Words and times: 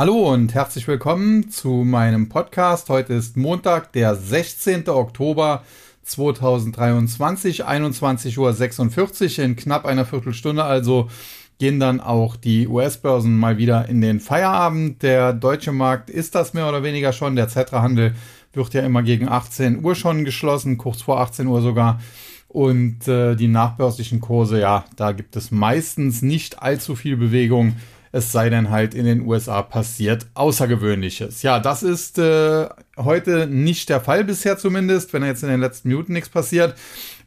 Hallo 0.00 0.32
und 0.32 0.54
herzlich 0.54 0.88
willkommen 0.88 1.50
zu 1.50 1.84
meinem 1.84 2.30
Podcast. 2.30 2.88
Heute 2.88 3.12
ist 3.12 3.36
Montag, 3.36 3.92
der 3.92 4.14
16. 4.14 4.88
Oktober 4.88 5.62
2023, 6.04 7.66
21.46 7.66 8.38
Uhr. 8.38 9.44
In 9.44 9.56
knapp 9.56 9.84
einer 9.84 10.06
Viertelstunde 10.06 10.64
also 10.64 11.10
gehen 11.58 11.80
dann 11.80 12.00
auch 12.00 12.36
die 12.36 12.66
US-Börsen 12.66 13.36
mal 13.36 13.58
wieder 13.58 13.90
in 13.90 14.00
den 14.00 14.20
Feierabend. 14.20 15.02
Der 15.02 15.34
deutsche 15.34 15.72
Markt 15.72 16.08
ist 16.08 16.34
das 16.34 16.54
mehr 16.54 16.70
oder 16.70 16.82
weniger 16.82 17.12
schon. 17.12 17.36
Der 17.36 17.48
Zetra-Handel 17.48 18.14
wird 18.54 18.72
ja 18.72 18.80
immer 18.80 19.02
gegen 19.02 19.28
18 19.28 19.84
Uhr 19.84 19.94
schon 19.94 20.24
geschlossen, 20.24 20.78
kurz 20.78 21.02
vor 21.02 21.20
18 21.20 21.46
Uhr 21.46 21.60
sogar. 21.60 22.00
Und 22.48 23.06
äh, 23.06 23.36
die 23.36 23.48
nachbörslichen 23.48 24.22
Kurse, 24.22 24.60
ja, 24.60 24.86
da 24.96 25.12
gibt 25.12 25.36
es 25.36 25.50
meistens 25.50 26.22
nicht 26.22 26.62
allzu 26.62 26.96
viel 26.96 27.18
Bewegung 27.18 27.76
es 28.12 28.32
sei 28.32 28.50
denn 28.50 28.70
halt 28.70 28.94
in 28.94 29.04
den 29.04 29.26
USA 29.26 29.62
passiert 29.62 30.26
Außergewöhnliches. 30.34 31.42
Ja, 31.42 31.60
das 31.60 31.82
ist 31.82 32.18
äh, 32.18 32.68
heute 32.96 33.46
nicht 33.46 33.88
der 33.88 34.00
Fall 34.00 34.24
bisher 34.24 34.58
zumindest, 34.58 35.12
wenn 35.12 35.24
jetzt 35.24 35.42
in 35.42 35.48
den 35.48 35.60
letzten 35.60 35.88
Minuten 35.88 36.12
nichts 36.12 36.28
passiert. 36.28 36.74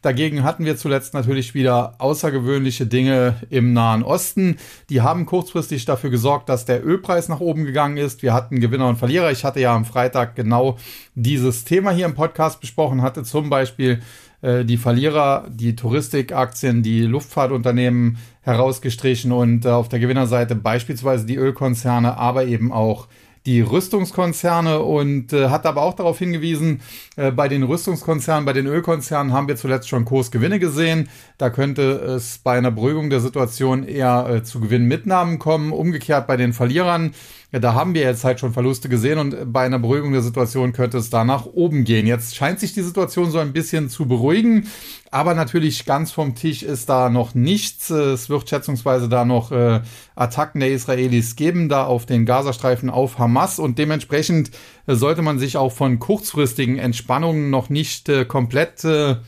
Dagegen 0.02 0.42
hatten 0.42 0.66
wir 0.66 0.76
zuletzt 0.76 1.14
natürlich 1.14 1.54
wieder 1.54 1.94
außergewöhnliche 1.98 2.86
Dinge 2.86 3.36
im 3.48 3.72
Nahen 3.72 4.02
Osten. 4.02 4.58
Die 4.90 5.00
haben 5.00 5.24
kurzfristig 5.24 5.86
dafür 5.86 6.10
gesorgt, 6.10 6.50
dass 6.50 6.66
der 6.66 6.84
Ölpreis 6.84 7.30
nach 7.30 7.40
oben 7.40 7.64
gegangen 7.64 7.96
ist. 7.96 8.22
Wir 8.22 8.34
hatten 8.34 8.60
Gewinner 8.60 8.88
und 8.88 8.98
Verlierer. 8.98 9.30
Ich 9.30 9.44
hatte 9.44 9.60
ja 9.60 9.74
am 9.74 9.86
Freitag 9.86 10.36
genau 10.36 10.76
dieses 11.14 11.64
Thema 11.64 11.90
hier 11.92 12.04
im 12.04 12.14
Podcast 12.14 12.60
besprochen, 12.60 13.00
hatte 13.00 13.22
zum 13.22 13.48
Beispiel 13.48 14.02
äh, 14.44 14.64
die 14.64 14.76
Verlierer, 14.76 15.46
die 15.48 15.74
Touristikaktien, 15.74 16.82
die 16.82 17.02
Luftfahrtunternehmen 17.02 18.18
herausgestrichen 18.42 19.32
und 19.32 19.64
äh, 19.64 19.70
auf 19.70 19.88
der 19.88 20.00
Gewinnerseite 20.00 20.54
beispielsweise 20.54 21.24
die 21.24 21.36
Ölkonzerne, 21.36 22.18
aber 22.18 22.44
eben 22.44 22.70
auch 22.70 23.08
die 23.46 23.60
Rüstungskonzerne 23.60 24.80
und 24.80 25.32
äh, 25.32 25.48
hat 25.48 25.66
aber 25.66 25.82
auch 25.82 25.94
darauf 25.94 26.18
hingewiesen, 26.18 26.80
äh, 27.16 27.30
bei 27.30 27.48
den 27.48 27.62
Rüstungskonzernen, 27.62 28.46
bei 28.46 28.54
den 28.54 28.66
Ölkonzernen 28.66 29.32
haben 29.32 29.48
wir 29.48 29.56
zuletzt 29.56 29.88
schon 29.88 30.06
Kursgewinne 30.06 30.58
gesehen. 30.58 31.08
Da 31.36 31.50
könnte 31.50 31.82
es 31.82 32.38
bei 32.38 32.56
einer 32.56 32.70
Beruhigung 32.70 33.10
der 33.10 33.20
Situation 33.20 33.84
eher 33.84 34.28
äh, 34.28 34.42
zu 34.42 34.60
Gewinnmitnahmen 34.60 35.38
kommen. 35.38 35.72
Umgekehrt 35.72 36.26
bei 36.26 36.38
den 36.38 36.54
Verlierern 36.54 37.14
ja, 37.54 37.60
da 37.60 37.74
haben 37.74 37.94
wir 37.94 38.00
jetzt 38.02 38.24
halt 38.24 38.40
schon 38.40 38.52
Verluste 38.52 38.88
gesehen 38.88 39.16
und 39.20 39.52
bei 39.52 39.64
einer 39.64 39.78
Beruhigung 39.78 40.10
der 40.10 40.22
Situation 40.22 40.72
könnte 40.72 40.98
es 40.98 41.08
da 41.08 41.22
nach 41.22 41.46
oben 41.46 41.84
gehen. 41.84 42.04
Jetzt 42.04 42.34
scheint 42.34 42.58
sich 42.58 42.72
die 42.72 42.82
Situation 42.82 43.30
so 43.30 43.38
ein 43.38 43.52
bisschen 43.52 43.88
zu 43.88 44.08
beruhigen, 44.08 44.66
aber 45.12 45.34
natürlich 45.34 45.84
ganz 45.86 46.10
vom 46.10 46.34
Tisch 46.34 46.64
ist 46.64 46.88
da 46.88 47.10
noch 47.10 47.36
nichts. 47.36 47.90
Es 47.90 48.28
wird 48.28 48.48
schätzungsweise 48.48 49.08
da 49.08 49.24
noch 49.24 49.52
äh, 49.52 49.82
Attacken 50.16 50.58
der 50.58 50.72
Israelis 50.72 51.36
geben, 51.36 51.68
da 51.68 51.84
auf 51.84 52.06
den 52.06 52.26
Gazastreifen 52.26 52.90
auf 52.90 53.20
Hamas 53.20 53.60
und 53.60 53.78
dementsprechend 53.78 54.50
äh, 54.88 54.96
sollte 54.96 55.22
man 55.22 55.38
sich 55.38 55.56
auch 55.56 55.70
von 55.70 56.00
kurzfristigen 56.00 56.76
Entspannungen 56.76 57.50
noch 57.50 57.70
nicht 57.70 58.08
äh, 58.08 58.24
komplett 58.24 58.82
äh, 58.82 59.18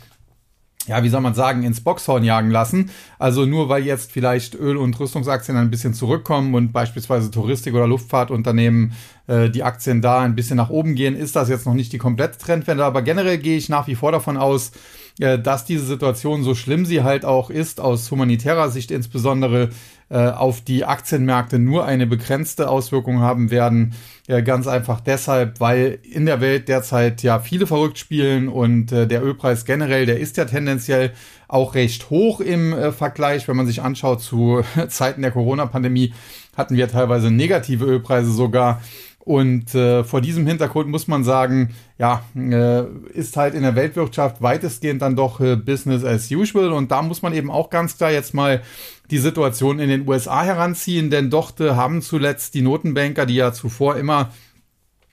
ja, 0.87 1.03
wie 1.03 1.09
soll 1.09 1.21
man 1.21 1.35
sagen, 1.35 1.63
ins 1.63 1.81
Boxhorn 1.81 2.25
jagen 2.25 2.51
lassen. 2.51 2.91
Also 3.19 3.47
nur 3.47 3.69
weil 3.69 3.85
jetzt 3.85 4.13
vielleicht 4.13 4.55
Öl- 4.55 4.77
und 4.77 4.99
Rüstungsaktien 4.99 5.57
ein 5.57 5.71
bisschen 5.71 5.95
zurückkommen 5.95 6.55
und 6.55 6.73
beispielsweise 6.73 7.31
Touristik- 7.31 7.75
oder 7.75 7.87
Luftfahrtunternehmen 7.87 8.93
äh, 9.27 9.51
die 9.51 9.63
Aktien 9.63 10.03
da 10.03 10.21
ein 10.21 10.35
bisschen 10.35 10.57
nach 10.57 10.71
oben 10.71 10.95
gehen, 10.95 11.17
ist 11.17 11.37
das 11.37 11.49
jetzt 11.49 11.67
noch 11.67 11.75
nicht 11.75 11.93
die 11.93 11.99
komplette 11.99 12.39
Trendwende. 12.39 12.85
Aber 12.85 13.03
generell 13.03 13.39
gehe 13.39 13.57
ich 13.57 13.69
nach 13.69 13.87
wie 13.87 13.95
vor 13.95 14.13
davon 14.13 14.37
aus, 14.37 14.73
äh, 15.19 15.39
dass 15.39 15.65
diese 15.65 15.87
Situation, 15.87 16.45
so 16.45 16.55
schlimm 16.55 16.85
sie 16.87 17.03
halt 17.03 17.25
auch 17.25 17.51
ist, 17.51 17.81
aus 17.81 18.11
humanitärer 18.11 18.71
Sicht 18.71 18.91
insbesondere, 18.91 19.71
auf 20.15 20.61
die 20.61 20.85
Aktienmärkte 20.85 21.59
nur 21.59 21.85
eine 21.85 22.07
begrenzte 22.07 22.69
Auswirkung 22.69 23.21
haben 23.21 23.51
werden. 23.51 23.95
Ja, 24.29 24.41
ganz 24.41 24.67
einfach 24.67 25.01
deshalb, 25.01 25.61
weil 25.61 25.99
in 26.03 26.27
der 26.27 26.41
Welt 26.41 26.69
derzeit 26.69 27.23
ja 27.23 27.39
viele 27.39 27.67
verrückt 27.67 27.99
spielen 27.99 28.49
und 28.49 28.91
äh, 28.91 29.07
der 29.07 29.25
Ölpreis 29.25 29.65
generell, 29.65 30.07
der 30.07 30.19
ist 30.19 30.37
ja 30.37 30.45
tendenziell 30.45 31.13
auch 31.49 31.75
recht 31.75 32.11
hoch 32.11 32.41
im 32.41 32.73
äh, 32.73 32.93
Vergleich. 32.93 33.47
Wenn 33.47 33.57
man 33.57 33.67
sich 33.67 33.83
anschaut 33.83 34.21
zu 34.23 34.63
Zeiten 34.89 35.23
der 35.23 35.31
Corona-Pandemie, 35.31 36.13
hatten 36.57 36.77
wir 36.77 36.89
teilweise 36.89 37.31
negative 37.31 37.85
Ölpreise 37.85 38.33
sogar. 38.33 38.83
Und 39.27 39.75
äh, 39.75 40.05
vor 40.05 40.21
diesem 40.21 40.47
Hintergrund 40.47 40.89
muss 40.89 41.09
man 41.09 41.25
sagen, 41.25 41.75
ja, 41.99 42.23
äh, 42.37 42.85
ist 43.13 43.37
halt 43.37 43.55
in 43.55 43.63
der 43.63 43.75
Weltwirtschaft 43.75 44.41
weitestgehend 44.41 45.03
dann 45.03 45.17
doch 45.17 45.41
äh, 45.41 45.57
Business 45.57 46.05
as 46.05 46.31
usual. 46.31 46.71
Und 46.71 46.93
da 46.93 47.03
muss 47.03 47.23
man 47.23 47.35
eben 47.35 47.51
auch 47.51 47.69
ganz 47.69 47.97
klar 47.99 48.13
jetzt 48.13 48.35
mal 48.35 48.63
die 49.11 49.19
Situation 49.19 49.81
in 49.81 49.89
den 49.89 50.09
USA 50.09 50.45
heranziehen, 50.45 51.11
denn 51.11 51.29
dort 51.29 51.61
äh, 51.61 51.71
haben 51.71 52.03
zuletzt 52.03 52.55
die 52.55 52.63
Notenbanker, 52.63 53.27
die 53.27 53.35
ja 53.35 53.53
zuvor 53.53 53.97
immer 53.97 54.31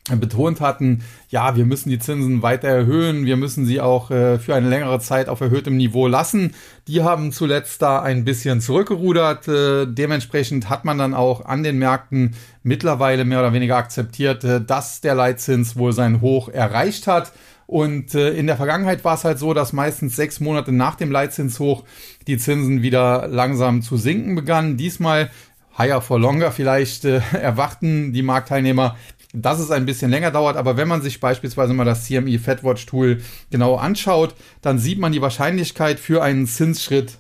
betont 0.10 0.60
hatten, 0.60 1.02
ja, 1.30 1.56
wir 1.56 1.66
müssen 1.66 1.90
die 1.90 2.00
Zinsen 2.00 2.42
weiter 2.42 2.68
erhöhen, 2.68 3.26
wir 3.26 3.38
müssen 3.38 3.66
sie 3.66 3.80
auch 3.80 4.12
äh, 4.12 4.38
für 4.38 4.54
eine 4.54 4.68
längere 4.68 5.00
Zeit 5.00 5.30
auf 5.30 5.40
erhöhtem 5.40 5.78
Niveau 5.78 6.08
lassen. 6.08 6.54
Die 6.88 7.04
haben 7.04 7.32
zuletzt 7.32 7.82
da 7.82 8.02
ein 8.02 8.26
bisschen 8.26 8.60
zurückgerudert. 8.60 9.48
Äh, 9.48 9.86
dementsprechend 9.88 10.70
hat 10.70 10.84
man 10.84 10.98
dann 10.98 11.14
auch 11.14 11.46
an 11.46 11.64
den 11.64 11.80
Märkten 11.80 12.36
mittlerweile 12.64 13.24
mehr 13.24 13.40
oder 13.40 13.54
weniger 13.54 13.78
akzeptiert, 13.78 14.44
äh, 14.44 14.62
dass 14.62 15.00
der 15.00 15.16
Leitzins 15.16 15.78
wohl 15.78 15.94
sein 15.94 16.20
Hoch 16.20 16.50
erreicht 16.50 17.08
hat. 17.08 17.32
Und 17.66 18.14
äh, 18.14 18.32
in 18.32 18.48
der 18.48 18.58
Vergangenheit 18.58 19.06
war 19.06 19.16
es 19.16 19.24
halt 19.24 19.40
so, 19.40 19.54
dass 19.54 19.72
meistens 19.72 20.18
sechs 20.18 20.42
Monate 20.42 20.74
nach 20.74 20.96
dem 20.96 21.12
Leitzinshoch 21.12 21.86
die 22.28 22.38
Zinsen 22.38 22.82
wieder 22.82 23.30
langsam 23.30 23.82
zu 23.82 23.96
sinken 23.96 24.36
begannen. 24.36 24.76
Diesmal 24.76 25.32
higher 25.78 26.02
for 26.02 26.20
longer 26.20 26.52
vielleicht 26.52 27.06
äh, 27.06 27.22
erwarten 27.34 28.12
die 28.12 28.22
Marktteilnehmer 28.22 28.98
dass 29.34 29.60
es 29.60 29.72
ein 29.72 29.86
bisschen 29.86 30.12
länger 30.12 30.32
dauert. 30.32 30.56
Aber 30.56 30.78
wenn 30.78 30.88
man 30.88 31.02
sich 31.02 31.20
beispielsweise 31.20 31.74
mal 31.74 31.84
das 31.84 32.06
CME 32.06 32.40
FedWatch 32.40 32.86
Tool 32.86 33.22
genau 33.50 33.76
anschaut, 33.76 34.36
dann 34.62 34.80
sieht 34.80 35.00
man 35.00 35.12
die 35.12 35.22
Wahrscheinlichkeit 35.22 36.00
für 36.00 36.24
einen 36.24 36.48
Zinsschritt 36.48 37.18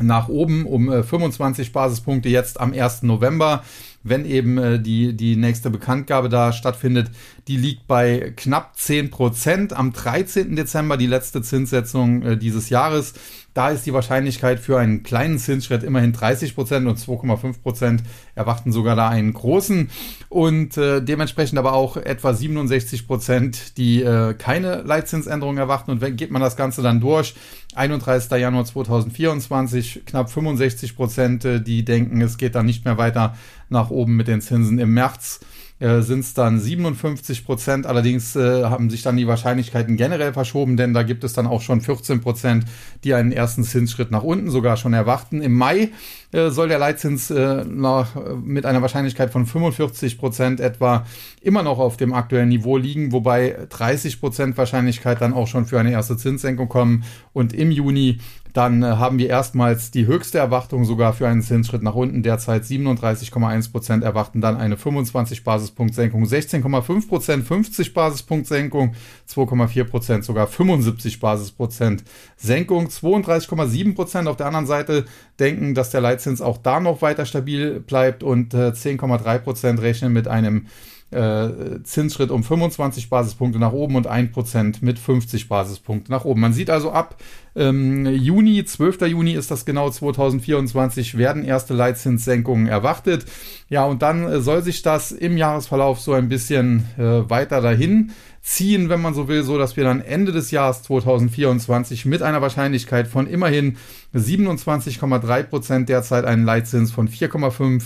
nach 0.00 0.28
oben 0.28 0.64
um 0.66 0.92
äh, 0.92 1.02
25 1.02 1.72
Basispunkte 1.72 2.28
jetzt 2.28 2.60
am 2.60 2.72
1. 2.72 3.02
November, 3.02 3.64
wenn 4.02 4.24
eben 4.24 4.58
äh, 4.58 4.80
die, 4.80 5.16
die 5.16 5.36
nächste 5.36 5.70
Bekanntgabe 5.70 6.28
da 6.28 6.52
stattfindet. 6.52 7.10
Die 7.48 7.56
liegt 7.56 7.88
bei 7.88 8.32
knapp 8.36 8.76
10 8.76 9.10
Prozent. 9.10 9.72
Am 9.72 9.92
13. 9.92 10.54
Dezember 10.54 10.96
die 10.96 11.06
letzte 11.06 11.42
Zinssetzung 11.42 12.22
äh, 12.22 12.36
dieses 12.36 12.70
Jahres 12.70 13.14
da 13.58 13.70
ist 13.70 13.86
die 13.86 13.92
Wahrscheinlichkeit 13.92 14.60
für 14.60 14.78
einen 14.78 15.02
kleinen 15.02 15.36
Zinsschritt 15.36 15.82
immerhin 15.82 16.12
30 16.12 16.54
Prozent 16.54 16.86
und 16.86 16.96
2,5 16.96 17.60
Prozent 17.60 18.04
erwarten 18.36 18.70
sogar 18.70 18.94
da 18.94 19.08
einen 19.08 19.32
großen 19.32 19.90
und 20.28 20.76
äh, 20.76 21.02
dementsprechend 21.02 21.58
aber 21.58 21.72
auch 21.72 21.96
etwa 21.96 22.34
67 22.34 23.08
Prozent, 23.08 23.76
die 23.76 24.00
äh, 24.00 24.34
keine 24.34 24.82
Leitzinsänderung 24.82 25.58
erwarten. 25.58 25.90
Und 25.90 26.00
wenn 26.00 26.14
geht 26.14 26.30
man 26.30 26.40
das 26.40 26.56
Ganze 26.56 26.82
dann 26.82 27.00
durch, 27.00 27.34
31. 27.74 28.30
Januar 28.30 28.64
2024, 28.64 30.02
knapp 30.06 30.30
65 30.30 30.94
Prozent, 30.94 31.44
äh, 31.44 31.60
die 31.60 31.84
denken, 31.84 32.20
es 32.20 32.38
geht 32.38 32.54
dann 32.54 32.64
nicht 32.64 32.84
mehr 32.84 32.96
weiter 32.96 33.34
nach 33.70 33.90
oben 33.90 34.14
mit 34.14 34.28
den 34.28 34.40
Zinsen 34.40 34.78
im 34.78 34.94
März 34.94 35.40
äh, 35.80 36.00
sind 36.00 36.20
es 36.20 36.34
dann 36.34 36.58
57 36.58 37.44
Prozent. 37.44 37.86
Allerdings 37.86 38.34
äh, 38.34 38.64
haben 38.64 38.90
sich 38.90 39.02
dann 39.02 39.16
die 39.16 39.26
Wahrscheinlichkeiten 39.26 39.96
generell 39.96 40.32
verschoben, 40.32 40.76
denn 40.76 40.92
da 40.92 41.02
gibt 41.02 41.22
es 41.24 41.32
dann 41.32 41.46
auch 41.46 41.62
schon 41.62 41.80
14 41.80 42.20
Prozent, 42.20 42.64
die 43.04 43.14
einen 43.14 43.30
ersten 43.30 43.62
Zinsschritt 43.62 44.10
nach 44.10 44.22
unten 44.24 44.50
sogar 44.50 44.76
schon 44.76 44.92
erwarten. 44.92 45.40
Im 45.40 45.54
Mai 45.54 45.90
äh, 46.32 46.50
soll 46.50 46.68
der 46.68 46.78
Leitzins 46.78 47.30
äh, 47.30 47.64
nach, 47.64 48.16
mit 48.42 48.66
einer 48.66 48.82
Wahrscheinlichkeit 48.82 49.30
von 49.30 49.46
45 49.46 50.18
Prozent 50.18 50.60
etwa 50.60 51.06
immer 51.40 51.62
noch 51.62 51.78
auf 51.78 51.96
dem 51.96 52.12
aktuellen 52.12 52.48
Niveau 52.48 52.76
liegen, 52.76 53.12
wobei 53.12 53.56
30 53.68 54.20
Prozent 54.20 54.58
Wahrscheinlichkeit 54.58 55.20
dann 55.20 55.32
auch 55.32 55.46
schon 55.46 55.66
für 55.66 55.78
eine 55.78 55.92
erste 55.92 56.16
Zinssenkung 56.16 56.68
kommen. 56.68 57.04
Und 57.32 57.52
im 57.52 57.70
Juni 57.70 58.18
dann 58.58 58.82
äh, 58.82 58.86
haben 58.86 59.18
wir 59.18 59.28
erstmals 59.28 59.92
die 59.92 60.06
höchste 60.06 60.38
Erwartung 60.38 60.84
sogar 60.84 61.12
für 61.12 61.28
einen 61.28 61.42
Zinsschritt 61.42 61.84
nach 61.84 61.94
unten. 61.94 62.24
Derzeit 62.24 62.64
37,1 62.64 63.70
Prozent 63.70 64.02
erwarten 64.02 64.40
dann 64.40 64.56
eine 64.56 64.76
25 64.76 65.44
Basispunkt 65.44 65.94
Senkung, 65.94 66.24
16,5 66.24 67.08
Prozent 67.08 67.46
50 67.46 67.94
Basispunkt 67.94 68.48
Senkung, 68.48 68.96
2,4 69.28 69.84
Prozent 69.84 70.24
sogar 70.24 70.48
75 70.48 71.20
Basisprozent 71.20 72.02
Senkung, 72.36 72.88
32,7 72.88 73.94
Prozent 73.94 74.26
auf 74.26 74.36
der 74.36 74.46
anderen 74.46 74.66
Seite 74.66 75.04
denken, 75.38 75.76
dass 75.76 75.90
der 75.90 76.00
Leitzins 76.00 76.40
auch 76.40 76.58
da 76.58 76.80
noch 76.80 77.00
weiter 77.00 77.26
stabil 77.26 77.78
bleibt 77.78 78.24
und 78.24 78.54
äh, 78.54 78.70
10,3 78.70 79.38
Prozent 79.38 79.80
rechnen 79.80 80.12
mit 80.12 80.26
einem 80.26 80.66
äh, 81.10 81.82
Zinsschritt 81.84 82.30
um 82.30 82.44
25 82.44 83.08
Basispunkte 83.08 83.58
nach 83.58 83.72
oben 83.72 83.96
und 83.96 84.10
1% 84.10 84.76
mit 84.82 84.98
50 84.98 85.48
Basispunkte 85.48 86.10
nach 86.10 86.24
oben. 86.24 86.40
Man 86.40 86.52
sieht 86.52 86.70
also 86.70 86.90
ab 86.90 87.16
ähm, 87.56 88.06
Juni, 88.06 88.64
12. 88.64 89.00
Juni 89.02 89.32
ist 89.32 89.50
das 89.50 89.64
genau 89.64 89.90
2024, 89.90 91.16
werden 91.16 91.44
erste 91.44 91.74
Leitzinssenkungen 91.74 92.66
erwartet. 92.66 93.24
Ja, 93.68 93.84
und 93.84 94.02
dann 94.02 94.24
äh, 94.24 94.40
soll 94.40 94.62
sich 94.62 94.82
das 94.82 95.12
im 95.12 95.36
Jahresverlauf 95.36 95.98
so 96.00 96.12
ein 96.12 96.28
bisschen 96.28 96.84
äh, 96.98 97.28
weiter 97.28 97.60
dahin 97.60 98.12
ziehen, 98.42 98.88
wenn 98.88 99.02
man 99.02 99.14
so 99.14 99.28
will, 99.28 99.42
so 99.42 99.58
dass 99.58 99.76
wir 99.76 99.84
dann 99.84 100.00
Ende 100.00 100.32
des 100.32 100.50
Jahres 100.50 100.82
2024 100.82 102.06
mit 102.06 102.22
einer 102.22 102.40
Wahrscheinlichkeit 102.40 103.06
von 103.06 103.26
immerhin 103.26 103.76
27,3 104.14 105.42
Prozent 105.42 105.88
derzeit 105.88 106.24
einen 106.24 106.44
Leitzins 106.44 106.90
von 106.90 107.08
4,5 107.08 107.82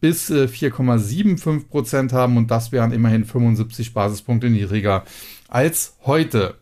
bis 0.00 0.30
4,75 0.30 1.56
äh, 1.56 1.60
Prozent 1.64 2.12
haben 2.12 2.36
und 2.36 2.50
das 2.50 2.72
wären 2.72 2.92
immerhin 2.92 3.24
75 3.24 3.94
Basispunkte 3.94 4.50
niedriger 4.50 5.04
als 5.48 5.96
heute. 6.04 6.56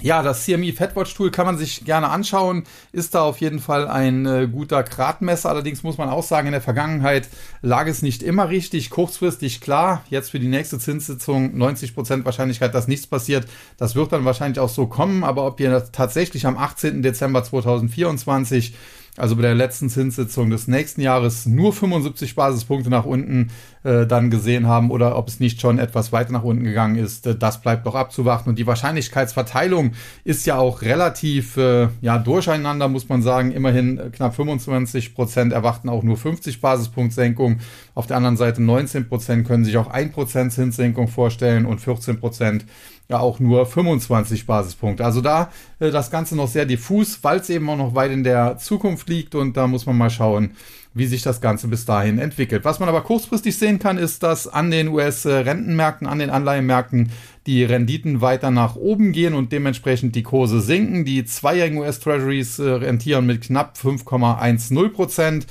Ja, 0.00 0.24
das 0.24 0.44
CME 0.44 0.72
Fatwatch 0.72 1.14
Tool 1.14 1.30
kann 1.30 1.46
man 1.46 1.56
sich 1.56 1.84
gerne 1.84 2.08
anschauen. 2.08 2.64
Ist 2.90 3.14
da 3.14 3.22
auf 3.22 3.40
jeden 3.40 3.60
Fall 3.60 3.86
ein 3.86 4.26
äh, 4.26 4.48
guter 4.50 4.82
Gradmesser. 4.82 5.48
Allerdings 5.48 5.84
muss 5.84 5.98
man 5.98 6.08
auch 6.08 6.24
sagen, 6.24 6.48
in 6.48 6.52
der 6.52 6.60
Vergangenheit 6.60 7.28
lag 7.62 7.86
es 7.86 8.02
nicht 8.02 8.24
immer 8.24 8.48
richtig. 8.48 8.90
Kurzfristig 8.90 9.60
klar, 9.60 10.04
jetzt 10.10 10.32
für 10.32 10.40
die 10.40 10.48
nächste 10.48 10.80
Zinssitzung 10.80 11.54
90% 11.54 12.24
Wahrscheinlichkeit, 12.24 12.74
dass 12.74 12.88
nichts 12.88 13.06
passiert. 13.06 13.46
Das 13.76 13.94
wird 13.94 14.10
dann 14.10 14.24
wahrscheinlich 14.24 14.58
auch 14.58 14.68
so 14.68 14.88
kommen. 14.88 15.22
Aber 15.22 15.46
ob 15.46 15.60
wir 15.60 15.88
tatsächlich 15.92 16.44
am 16.44 16.58
18. 16.58 17.02
Dezember 17.02 17.44
2024 17.44 18.74
also 19.16 19.36
bei 19.36 19.42
der 19.42 19.54
letzten 19.54 19.88
Zinssitzung 19.88 20.50
des 20.50 20.66
nächsten 20.66 21.00
Jahres 21.00 21.46
nur 21.46 21.72
75 21.72 22.34
Basispunkte 22.34 22.90
nach 22.90 23.04
unten 23.04 23.50
äh, 23.84 24.06
dann 24.06 24.30
gesehen 24.30 24.66
haben 24.66 24.90
oder 24.90 25.16
ob 25.16 25.28
es 25.28 25.38
nicht 25.38 25.60
schon 25.60 25.78
etwas 25.78 26.10
weiter 26.10 26.32
nach 26.32 26.42
unten 26.42 26.64
gegangen 26.64 26.96
ist, 26.96 27.26
äh, 27.26 27.36
das 27.36 27.60
bleibt 27.60 27.84
noch 27.84 27.94
abzuwarten. 27.94 28.48
Und 28.48 28.58
die 28.58 28.66
Wahrscheinlichkeitsverteilung 28.66 29.92
ist 30.24 30.46
ja 30.46 30.58
auch 30.58 30.82
relativ 30.82 31.56
äh, 31.56 31.88
ja, 32.00 32.18
durcheinander, 32.18 32.88
muss 32.88 33.08
man 33.08 33.22
sagen. 33.22 33.52
Immerhin 33.52 33.98
äh, 33.98 34.10
knapp 34.10 34.34
25 34.34 35.14
Prozent 35.14 35.52
erwarten 35.52 35.88
auch 35.88 36.02
nur 36.02 36.16
50 36.16 36.60
Basispunktsenkung. 36.60 37.60
Auf 37.94 38.08
der 38.08 38.16
anderen 38.16 38.36
Seite 38.36 38.62
19 38.62 39.08
Prozent 39.08 39.46
können 39.46 39.64
sich 39.64 39.76
auch 39.76 39.88
1 39.88 40.12
Prozent 40.12 40.52
Zinssenkung 40.52 41.06
vorstellen 41.06 41.66
und 41.66 41.80
14 41.80 42.18
Prozent 42.18 42.64
ja 43.08 43.18
auch 43.18 43.38
nur 43.38 43.66
25 43.66 44.46
Basispunkte. 44.46 45.04
Also 45.04 45.20
da 45.20 45.50
äh, 45.78 45.90
das 45.90 46.10
Ganze 46.10 46.36
noch 46.36 46.48
sehr 46.48 46.66
diffus, 46.66 47.22
weil 47.22 47.38
es 47.38 47.50
eben 47.50 47.68
auch 47.68 47.76
noch 47.76 47.94
weit 47.94 48.10
in 48.10 48.24
der 48.24 48.58
Zukunft 48.58 49.08
liegt 49.08 49.34
und 49.34 49.56
da 49.56 49.66
muss 49.66 49.86
man 49.86 49.96
mal 49.96 50.10
schauen, 50.10 50.52
wie 50.94 51.06
sich 51.06 51.22
das 51.22 51.40
Ganze 51.40 51.68
bis 51.68 51.84
dahin 51.84 52.18
entwickelt. 52.18 52.64
Was 52.64 52.78
man 52.78 52.88
aber 52.88 53.02
kurzfristig 53.02 53.58
sehen 53.58 53.78
kann, 53.78 53.98
ist, 53.98 54.22
dass 54.22 54.46
an 54.46 54.70
den 54.70 54.88
US-Rentenmärkten, 54.88 56.06
an 56.06 56.20
den 56.20 56.30
Anleihenmärkten 56.30 57.10
die 57.46 57.64
Renditen 57.64 58.20
weiter 58.20 58.50
nach 58.50 58.76
oben 58.76 59.12
gehen 59.12 59.34
und 59.34 59.52
dementsprechend 59.52 60.14
die 60.14 60.22
Kurse 60.22 60.60
sinken. 60.60 61.04
Die 61.04 61.24
zweijährigen 61.24 61.78
US-Treasuries 61.78 62.58
äh, 62.58 62.68
rentieren 62.68 63.26
mit 63.26 63.42
knapp 63.42 63.76
5,10 63.76 64.88
Prozent 64.90 65.46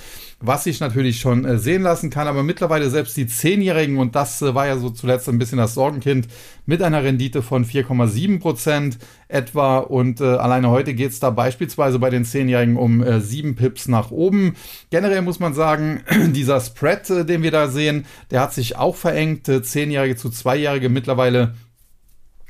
was 0.45 0.66
sich 0.66 0.81
natürlich 0.81 1.22
schon 1.22 1.45
äh, 1.45 1.57
sehen 1.57 1.84
lassen 1.84 2.10
kann, 2.10 2.28
aber 2.28 2.44
mittlerweile 2.44 2.90
selbst 2.90 3.16
die 3.16 3.28
Zehnjährigen, 3.28 3.98
und 3.98 4.13
das 4.13 4.42
äh, 4.42 4.54
war 4.54 4.68
ja 4.68 4.78
so 4.78 4.90
zuletzt 4.90 5.30
ein 5.30 5.38
bisschen 5.38 5.57
das 5.57 5.74
Sorgenkind, 5.74 6.28
mit 6.66 6.81
einer 6.81 7.01
Rendite 7.01 7.42
von 7.42 7.66
4,7 7.66 8.40
Prozent 8.40 8.98
etwa. 9.30 9.80
Und 9.80 10.19
äh, 10.19 10.25
alleine 10.25 10.69
heute 10.69 10.94
geht 10.94 11.12
es 11.12 11.22
da 11.22 11.30
beispielsweise 11.30 11.98
bei 11.98 12.10
den 12.10 12.25
Zehnjährigen 12.25 12.75
um 12.75 13.01
äh, 13.01 13.22
7 13.22 13.56
Pips 13.56 13.88
nach 13.88 14.12
oben. 14.12 14.56
Generell 14.90 15.22
muss 15.22 15.40
man 15.40 15.54
sagen, 15.54 16.04
dieser 16.34 16.60
Spread, 16.60 17.10
äh, 17.10 17.25
den 17.25 17.42
wir 17.42 17.51
da 17.51 17.69
sehen, 17.69 18.06
der 18.30 18.42
hat 18.42 18.54
sich 18.54 18.75
auch 18.75 18.98
verengt. 18.98 19.48
Äh, 19.48 19.63
Zehnjährige 19.63 20.18
zu 20.18 20.30
Zweijährige 20.30 20.90
mittlerweile 20.90 21.54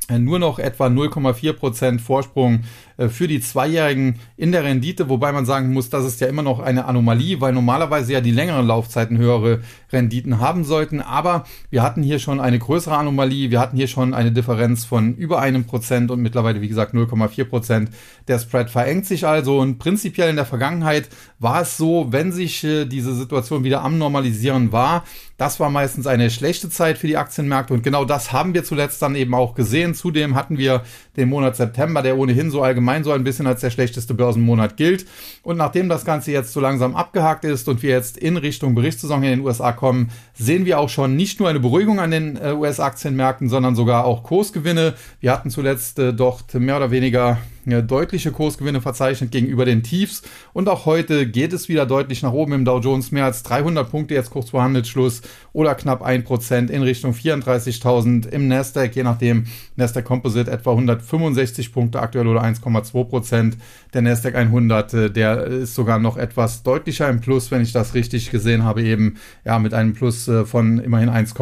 nur 0.09 0.39
noch 0.39 0.59
etwa 0.59 0.87
0,4 0.87 1.53
Prozent 1.53 2.01
Vorsprung 2.01 2.63
äh, 2.92 2.92
für 3.09 3.27
die 3.27 3.39
Zweijährigen 3.39 4.19
in 4.37 4.51
der 4.51 4.63
Rendite, 4.63 5.09
wobei 5.09 5.31
man 5.31 5.45
sagen 5.45 5.73
muss, 5.73 5.89
das 5.89 6.05
ist 6.05 6.21
ja 6.21 6.27
immer 6.27 6.43
noch 6.43 6.59
eine 6.59 6.85
Anomalie, 6.85 7.41
weil 7.41 7.53
normalerweise 7.53 8.13
ja 8.13 8.21
die 8.21 8.31
längeren 8.31 8.67
Laufzeiten 8.67 9.17
höhere 9.17 9.61
Renditen 9.91 10.39
haben 10.39 10.63
sollten. 10.63 11.01
Aber 11.01 11.45
wir 11.69 11.83
hatten 11.83 12.03
hier 12.03 12.19
schon 12.19 12.39
eine 12.39 12.59
größere 12.59 12.97
Anomalie, 12.97 13.51
wir 13.51 13.59
hatten 13.59 13.77
hier 13.77 13.87
schon 13.87 14.13
eine 14.13 14.31
Differenz 14.31 14.85
von 14.85 15.15
über 15.15 15.39
einem 15.39 15.65
Prozent 15.65 16.11
und 16.11 16.21
mittlerweile, 16.21 16.61
wie 16.61 16.67
gesagt, 16.67 16.93
0,4 16.93 17.45
Prozent. 17.45 17.89
Der 18.27 18.39
Spread 18.39 18.69
verengt 18.69 19.05
sich 19.05 19.25
also 19.25 19.59
und 19.59 19.79
prinzipiell 19.79 20.29
in 20.29 20.35
der 20.35 20.45
Vergangenheit 20.45 21.09
war 21.39 21.61
es 21.61 21.77
so, 21.77 22.07
wenn 22.11 22.31
sich 22.31 22.63
äh, 22.63 22.85
diese 22.85 23.13
Situation 23.15 23.63
wieder 23.63 23.81
am 23.81 23.97
Normalisieren 23.97 24.71
war, 24.71 25.03
das 25.37 25.59
war 25.59 25.69
meistens 25.69 26.07
eine 26.07 26.29
schlechte 26.29 26.69
Zeit 26.69 26.97
für 26.97 27.07
die 27.07 27.17
Aktienmärkte 27.17 27.73
und 27.73 27.83
genau 27.83 28.05
das 28.05 28.31
haben 28.31 28.53
wir 28.53 28.63
zuletzt 28.63 29.01
dann 29.01 29.15
eben 29.15 29.33
auch 29.33 29.55
gesehen. 29.55 29.93
Zudem 29.95 30.35
hatten 30.35 30.57
wir 30.57 30.83
den 31.17 31.29
Monat 31.29 31.55
September, 31.55 32.01
der 32.01 32.17
ohnehin 32.17 32.51
so 32.51 32.61
allgemein 32.63 33.03
so 33.03 33.11
ein 33.11 33.23
bisschen 33.23 33.47
als 33.47 33.61
der 33.61 33.69
schlechteste 33.69 34.13
Börsenmonat 34.13 34.77
gilt. 34.77 35.05
Und 35.43 35.57
nachdem 35.57 35.89
das 35.89 36.05
Ganze 36.05 36.31
jetzt 36.31 36.53
so 36.53 36.59
langsam 36.59 36.95
abgehakt 36.95 37.45
ist 37.45 37.67
und 37.67 37.83
wir 37.83 37.91
jetzt 37.91 38.17
in 38.17 38.37
Richtung 38.37 38.75
Berichtssaison 38.75 39.23
in 39.23 39.29
den 39.29 39.39
USA 39.41 39.71
kommen, 39.71 40.09
sehen 40.33 40.65
wir 40.65 40.79
auch 40.79 40.89
schon 40.89 41.15
nicht 41.15 41.39
nur 41.39 41.49
eine 41.49 41.59
Beruhigung 41.59 41.99
an 41.99 42.11
den 42.11 42.37
äh, 42.37 42.53
US-Aktienmärkten, 42.53 43.49
sondern 43.49 43.75
sogar 43.75 44.05
auch 44.05 44.23
Kursgewinne. 44.23 44.93
Wir 45.19 45.31
hatten 45.31 45.49
zuletzt 45.49 45.99
äh, 45.99 46.13
dort 46.13 46.53
mehr 46.55 46.77
oder 46.77 46.91
weniger 46.91 47.37
deutliche 47.65 48.31
Kursgewinne 48.31 48.81
verzeichnet 48.81 49.31
gegenüber 49.31 49.65
den 49.65 49.83
Tiefs. 49.83 50.23
Und 50.51 50.67
auch 50.67 50.85
heute 50.85 51.27
geht 51.27 51.53
es 51.53 51.69
wieder 51.69 51.85
deutlich 51.85 52.21
nach 52.21 52.33
oben 52.33 52.53
im 52.53 52.65
Dow 52.65 52.79
Jones. 52.79 53.11
Mehr 53.11 53.25
als 53.25 53.43
300 53.43 53.89
Punkte 53.89 54.13
jetzt 54.13 54.31
kurz 54.31 54.49
vor 54.49 54.63
Handelsschluss 54.63 55.21
oder 55.53 55.75
knapp 55.75 56.05
1% 56.05 56.69
in 56.69 56.83
Richtung 56.83 57.13
34.000 57.13 58.27
im 58.27 58.47
Nasdaq. 58.47 58.95
Je 58.95 59.03
nachdem, 59.03 59.45
Nasdaq 59.75 60.03
Composite 60.03 60.51
etwa 60.51 60.71
165 60.71 61.71
Punkte 61.71 62.01
aktuell 62.01 62.27
oder 62.27 62.43
1,2%. 62.43 63.53
Der 63.93 64.01
Nasdaq 64.01 64.35
100, 64.35 64.93
äh, 64.93 65.09
der 65.09 65.45
ist 65.45 65.75
sogar 65.75 65.99
noch 65.99 66.17
etwas 66.17 66.63
deutlicher 66.63 67.09
im 67.09 67.21
Plus, 67.21 67.51
wenn 67.51 67.61
ich 67.61 67.71
das 67.71 67.93
richtig 67.93 68.31
gesehen 68.31 68.63
habe, 68.63 68.83
eben 68.83 69.15
ja 69.45 69.57
mit 69.59 69.73
einem 69.73 69.93
Plus 69.93 70.22
äh, 70.27 70.45
von 70.45 70.79
immerhin 70.79 71.09
1, 71.09 71.33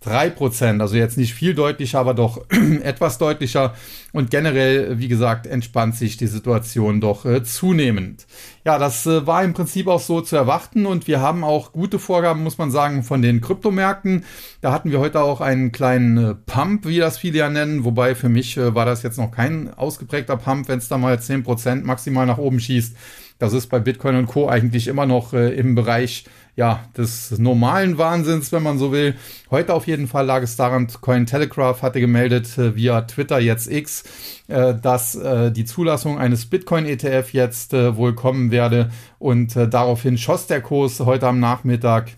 3 0.00 0.30
Prozent, 0.30 0.80
also 0.80 0.94
jetzt 0.96 1.18
nicht 1.18 1.34
viel 1.34 1.54
deutlicher, 1.54 1.98
aber 1.98 2.14
doch 2.14 2.44
etwas 2.82 3.18
deutlicher. 3.18 3.74
Und 4.12 4.30
generell, 4.30 4.98
wie 4.98 5.08
gesagt, 5.08 5.46
entspannt 5.46 5.96
sich 5.96 6.16
die 6.16 6.26
Situation 6.26 7.00
doch 7.00 7.24
äh, 7.24 7.42
zunehmend. 7.42 8.26
Ja, 8.64 8.78
das 8.78 9.06
äh, 9.06 9.26
war 9.26 9.42
im 9.42 9.52
Prinzip 9.52 9.88
auch 9.88 10.00
so 10.00 10.20
zu 10.20 10.36
erwarten 10.36 10.86
und 10.86 11.06
wir 11.06 11.20
haben 11.20 11.44
auch 11.44 11.72
gute 11.72 11.98
Vorgaben, 11.98 12.42
muss 12.42 12.58
man 12.58 12.70
sagen, 12.70 13.02
von 13.02 13.22
den 13.22 13.40
Kryptomärkten. 13.40 14.24
Da 14.60 14.72
hatten 14.72 14.90
wir 14.90 15.00
heute 15.00 15.20
auch 15.20 15.40
einen 15.40 15.72
kleinen 15.72 16.36
Pump, 16.46 16.86
wie 16.86 16.98
das 16.98 17.18
viele 17.18 17.38
ja 17.38 17.50
nennen, 17.50 17.84
wobei 17.84 18.14
für 18.14 18.28
mich 18.28 18.56
war 18.56 18.86
das 18.86 19.02
jetzt 19.02 19.18
noch 19.18 19.30
kein 19.30 19.74
ausgeprägter 19.74 20.36
Pump, 20.36 20.68
wenn 20.68 20.78
es 20.78 20.88
da 20.88 20.98
mal 20.98 21.20
10 21.20 21.42
Prozent 21.42 21.84
maximal 21.84 22.26
nach 22.26 22.38
oben 22.38 22.60
schießt. 22.60 22.96
Das 23.38 23.52
ist 23.52 23.66
bei 23.66 23.78
Bitcoin 23.78 24.16
und 24.16 24.26
Co. 24.26 24.48
eigentlich 24.48 24.88
immer 24.88 25.04
noch 25.04 25.34
äh, 25.34 25.54
im 25.54 25.74
Bereich 25.74 26.24
ja, 26.56 26.80
des 26.96 27.38
normalen 27.38 27.98
Wahnsinns, 27.98 28.50
wenn 28.50 28.62
man 28.62 28.78
so 28.78 28.90
will. 28.90 29.14
Heute 29.50 29.74
auf 29.74 29.86
jeden 29.86 30.08
Fall 30.08 30.24
lag 30.24 30.42
es 30.42 30.56
daran, 30.56 30.88
Cointelegraph 31.02 31.82
hatte 31.82 32.00
gemeldet 32.00 32.56
äh, 32.56 32.74
via 32.74 33.02
Twitter 33.02 33.38
jetzt 33.38 33.70
X, 33.70 34.04
äh, 34.48 34.74
dass 34.74 35.14
äh, 35.14 35.52
die 35.52 35.66
Zulassung 35.66 36.18
eines 36.18 36.46
Bitcoin-ETF 36.46 37.32
jetzt 37.32 37.74
äh, 37.74 37.96
wohl 37.96 38.14
kommen 38.14 38.50
werde 38.50 38.90
und 39.18 39.54
äh, 39.54 39.68
daraufhin 39.68 40.16
schoss 40.16 40.46
der 40.46 40.62
Kurs 40.62 40.98
heute 41.00 41.28
am 41.28 41.40
Nachmittag 41.40 42.12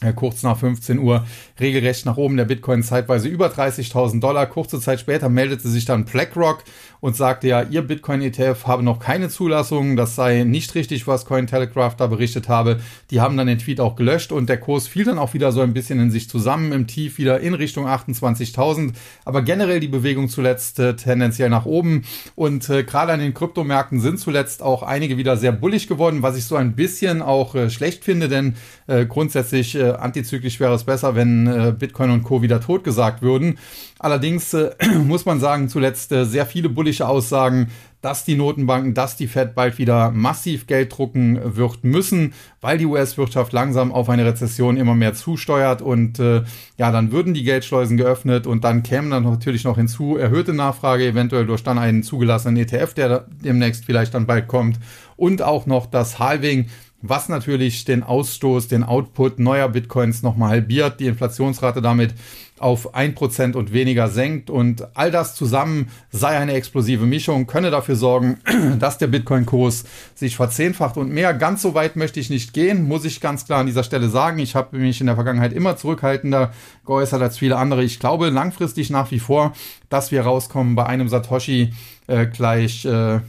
äh, 0.00 0.12
kurz 0.12 0.44
nach 0.44 0.56
15 0.56 0.98
Uhr 0.98 1.26
regelrecht 1.58 2.06
nach 2.06 2.16
oben, 2.16 2.36
der 2.36 2.44
Bitcoin 2.44 2.84
zeitweise 2.84 3.28
über 3.28 3.48
30.000 3.48 4.20
Dollar. 4.20 4.46
Kurze 4.46 4.78
Zeit 4.80 5.00
später 5.00 5.28
meldete 5.28 5.68
sich 5.68 5.86
dann 5.86 6.04
BlackRock 6.04 6.62
und 7.00 7.16
sagte 7.16 7.48
ja, 7.48 7.62
ihr 7.62 7.82
Bitcoin-ETF 7.82 8.66
habe 8.66 8.82
noch 8.82 8.98
keine 8.98 9.28
Zulassung, 9.28 9.96
das 9.96 10.14
sei 10.14 10.44
nicht 10.44 10.74
richtig, 10.74 11.06
was 11.06 11.24
Cointelegraph 11.24 11.96
da 11.96 12.06
berichtet 12.06 12.48
habe. 12.48 12.80
Die 13.10 13.20
haben 13.20 13.36
dann 13.36 13.46
den 13.46 13.58
Tweet 13.58 13.80
auch 13.80 13.96
gelöscht 13.96 14.32
und 14.32 14.48
der 14.48 14.58
Kurs 14.58 14.88
fiel 14.88 15.04
dann 15.04 15.18
auch 15.18 15.34
wieder 15.34 15.52
so 15.52 15.60
ein 15.60 15.74
bisschen 15.74 16.00
in 16.00 16.10
sich 16.10 16.28
zusammen, 16.28 16.72
im 16.72 16.86
Tief 16.86 17.18
wieder 17.18 17.40
in 17.40 17.54
Richtung 17.54 17.86
28.000. 17.86 18.92
Aber 19.24 19.42
generell 19.42 19.80
die 19.80 19.88
Bewegung 19.88 20.28
zuletzt 20.28 20.78
äh, 20.78 20.96
tendenziell 20.96 21.50
nach 21.50 21.66
oben 21.66 22.04
und 22.34 22.68
äh, 22.68 22.84
gerade 22.84 23.12
an 23.12 23.20
den 23.20 23.34
Kryptomärkten 23.34 24.00
sind 24.00 24.18
zuletzt 24.18 24.62
auch 24.62 24.82
einige 24.82 25.16
wieder 25.16 25.36
sehr 25.36 25.52
bullig 25.52 25.88
geworden, 25.88 26.22
was 26.22 26.36
ich 26.36 26.44
so 26.44 26.56
ein 26.56 26.74
bisschen 26.74 27.22
auch 27.22 27.54
äh, 27.54 27.70
schlecht 27.70 28.04
finde, 28.04 28.28
denn 28.28 28.54
äh, 28.86 29.06
grundsätzlich 29.06 29.74
äh, 29.74 29.90
antizyklisch 29.90 30.60
wäre 30.60 30.74
es 30.74 30.84
besser, 30.84 31.14
wenn 31.14 31.46
äh, 31.46 31.74
Bitcoin 31.78 32.10
und 32.10 32.24
Co. 32.24 32.42
wieder 32.42 32.60
totgesagt 32.60 33.22
würden. 33.22 33.58
Allerdings 33.98 34.56
muss 35.04 35.26
man 35.26 35.40
sagen, 35.40 35.68
zuletzt 35.68 36.10
sehr 36.10 36.46
viele 36.46 36.68
bullische 36.88 37.06
Aussagen, 37.06 37.68
dass 38.00 38.24
die 38.24 38.36
Notenbanken, 38.36 38.94
dass 38.94 39.14
die 39.16 39.26
Fed 39.26 39.54
bald 39.54 39.76
wieder 39.76 40.10
massiv 40.10 40.66
Geld 40.66 40.96
drucken 40.96 41.38
wird 41.56 41.84
müssen, 41.84 42.32
weil 42.62 42.78
die 42.78 42.86
US-Wirtschaft 42.86 43.52
langsam 43.52 43.92
auf 43.92 44.08
eine 44.08 44.24
Rezession 44.24 44.78
immer 44.78 44.94
mehr 44.94 45.12
zusteuert 45.12 45.82
und 45.82 46.18
äh, 46.18 46.44
ja, 46.78 46.90
dann 46.90 47.12
würden 47.12 47.34
die 47.34 47.42
Geldschleusen 47.42 47.98
geöffnet 47.98 48.46
und 48.46 48.64
dann 48.64 48.82
kämen 48.82 49.10
dann 49.10 49.24
natürlich 49.24 49.64
noch 49.64 49.76
hinzu 49.76 50.16
erhöhte 50.16 50.54
Nachfrage, 50.54 51.08
eventuell 51.08 51.44
durch 51.44 51.62
dann 51.62 51.76
einen 51.76 52.02
zugelassenen 52.02 52.56
ETF, 52.56 52.94
der 52.94 53.26
demnächst 53.44 53.84
vielleicht 53.84 54.14
dann 54.14 54.26
bald 54.26 54.48
kommt 54.48 54.78
und 55.16 55.42
auch 55.42 55.66
noch 55.66 55.84
das 55.84 56.18
Halving 56.18 56.68
was 57.00 57.28
natürlich 57.28 57.84
den 57.84 58.02
Ausstoß, 58.02 58.68
den 58.68 58.82
Output 58.82 59.38
neuer 59.38 59.68
Bitcoins 59.68 60.22
nochmal 60.22 60.50
halbiert, 60.50 60.98
die 60.98 61.06
Inflationsrate 61.06 61.80
damit 61.80 62.14
auf 62.58 62.94
1% 62.94 63.54
und 63.54 63.72
weniger 63.72 64.08
senkt. 64.08 64.50
Und 64.50 64.96
all 64.96 65.12
das 65.12 65.36
zusammen 65.36 65.90
sei 66.10 66.36
eine 66.36 66.54
explosive 66.54 67.06
Mischung, 67.06 67.46
könne 67.46 67.70
dafür 67.70 67.94
sorgen, 67.94 68.38
dass 68.80 68.98
der 68.98 69.06
Bitcoin-Kurs 69.06 69.84
sich 70.16 70.34
verzehnfacht 70.34 70.96
und 70.96 71.10
mehr. 71.10 71.34
Ganz 71.34 71.62
so 71.62 71.74
weit 71.74 71.94
möchte 71.94 72.18
ich 72.18 72.30
nicht 72.30 72.52
gehen, 72.52 72.88
muss 72.88 73.04
ich 73.04 73.20
ganz 73.20 73.44
klar 73.44 73.60
an 73.60 73.66
dieser 73.66 73.84
Stelle 73.84 74.08
sagen. 74.08 74.40
Ich 74.40 74.56
habe 74.56 74.76
mich 74.76 75.00
in 75.00 75.06
der 75.06 75.14
Vergangenheit 75.14 75.52
immer 75.52 75.76
zurückhaltender 75.76 76.52
geäußert 76.84 77.22
als 77.22 77.38
viele 77.38 77.56
andere. 77.56 77.84
Ich 77.84 78.00
glaube 78.00 78.30
langfristig 78.30 78.90
nach 78.90 79.12
wie 79.12 79.20
vor, 79.20 79.52
dass 79.88 80.10
wir 80.10 80.22
rauskommen 80.22 80.74
bei 80.74 80.86
einem 80.86 81.08
Satoshi 81.08 81.72
äh, 82.08 82.26
gleich. 82.26 82.84
Äh, 82.84 83.20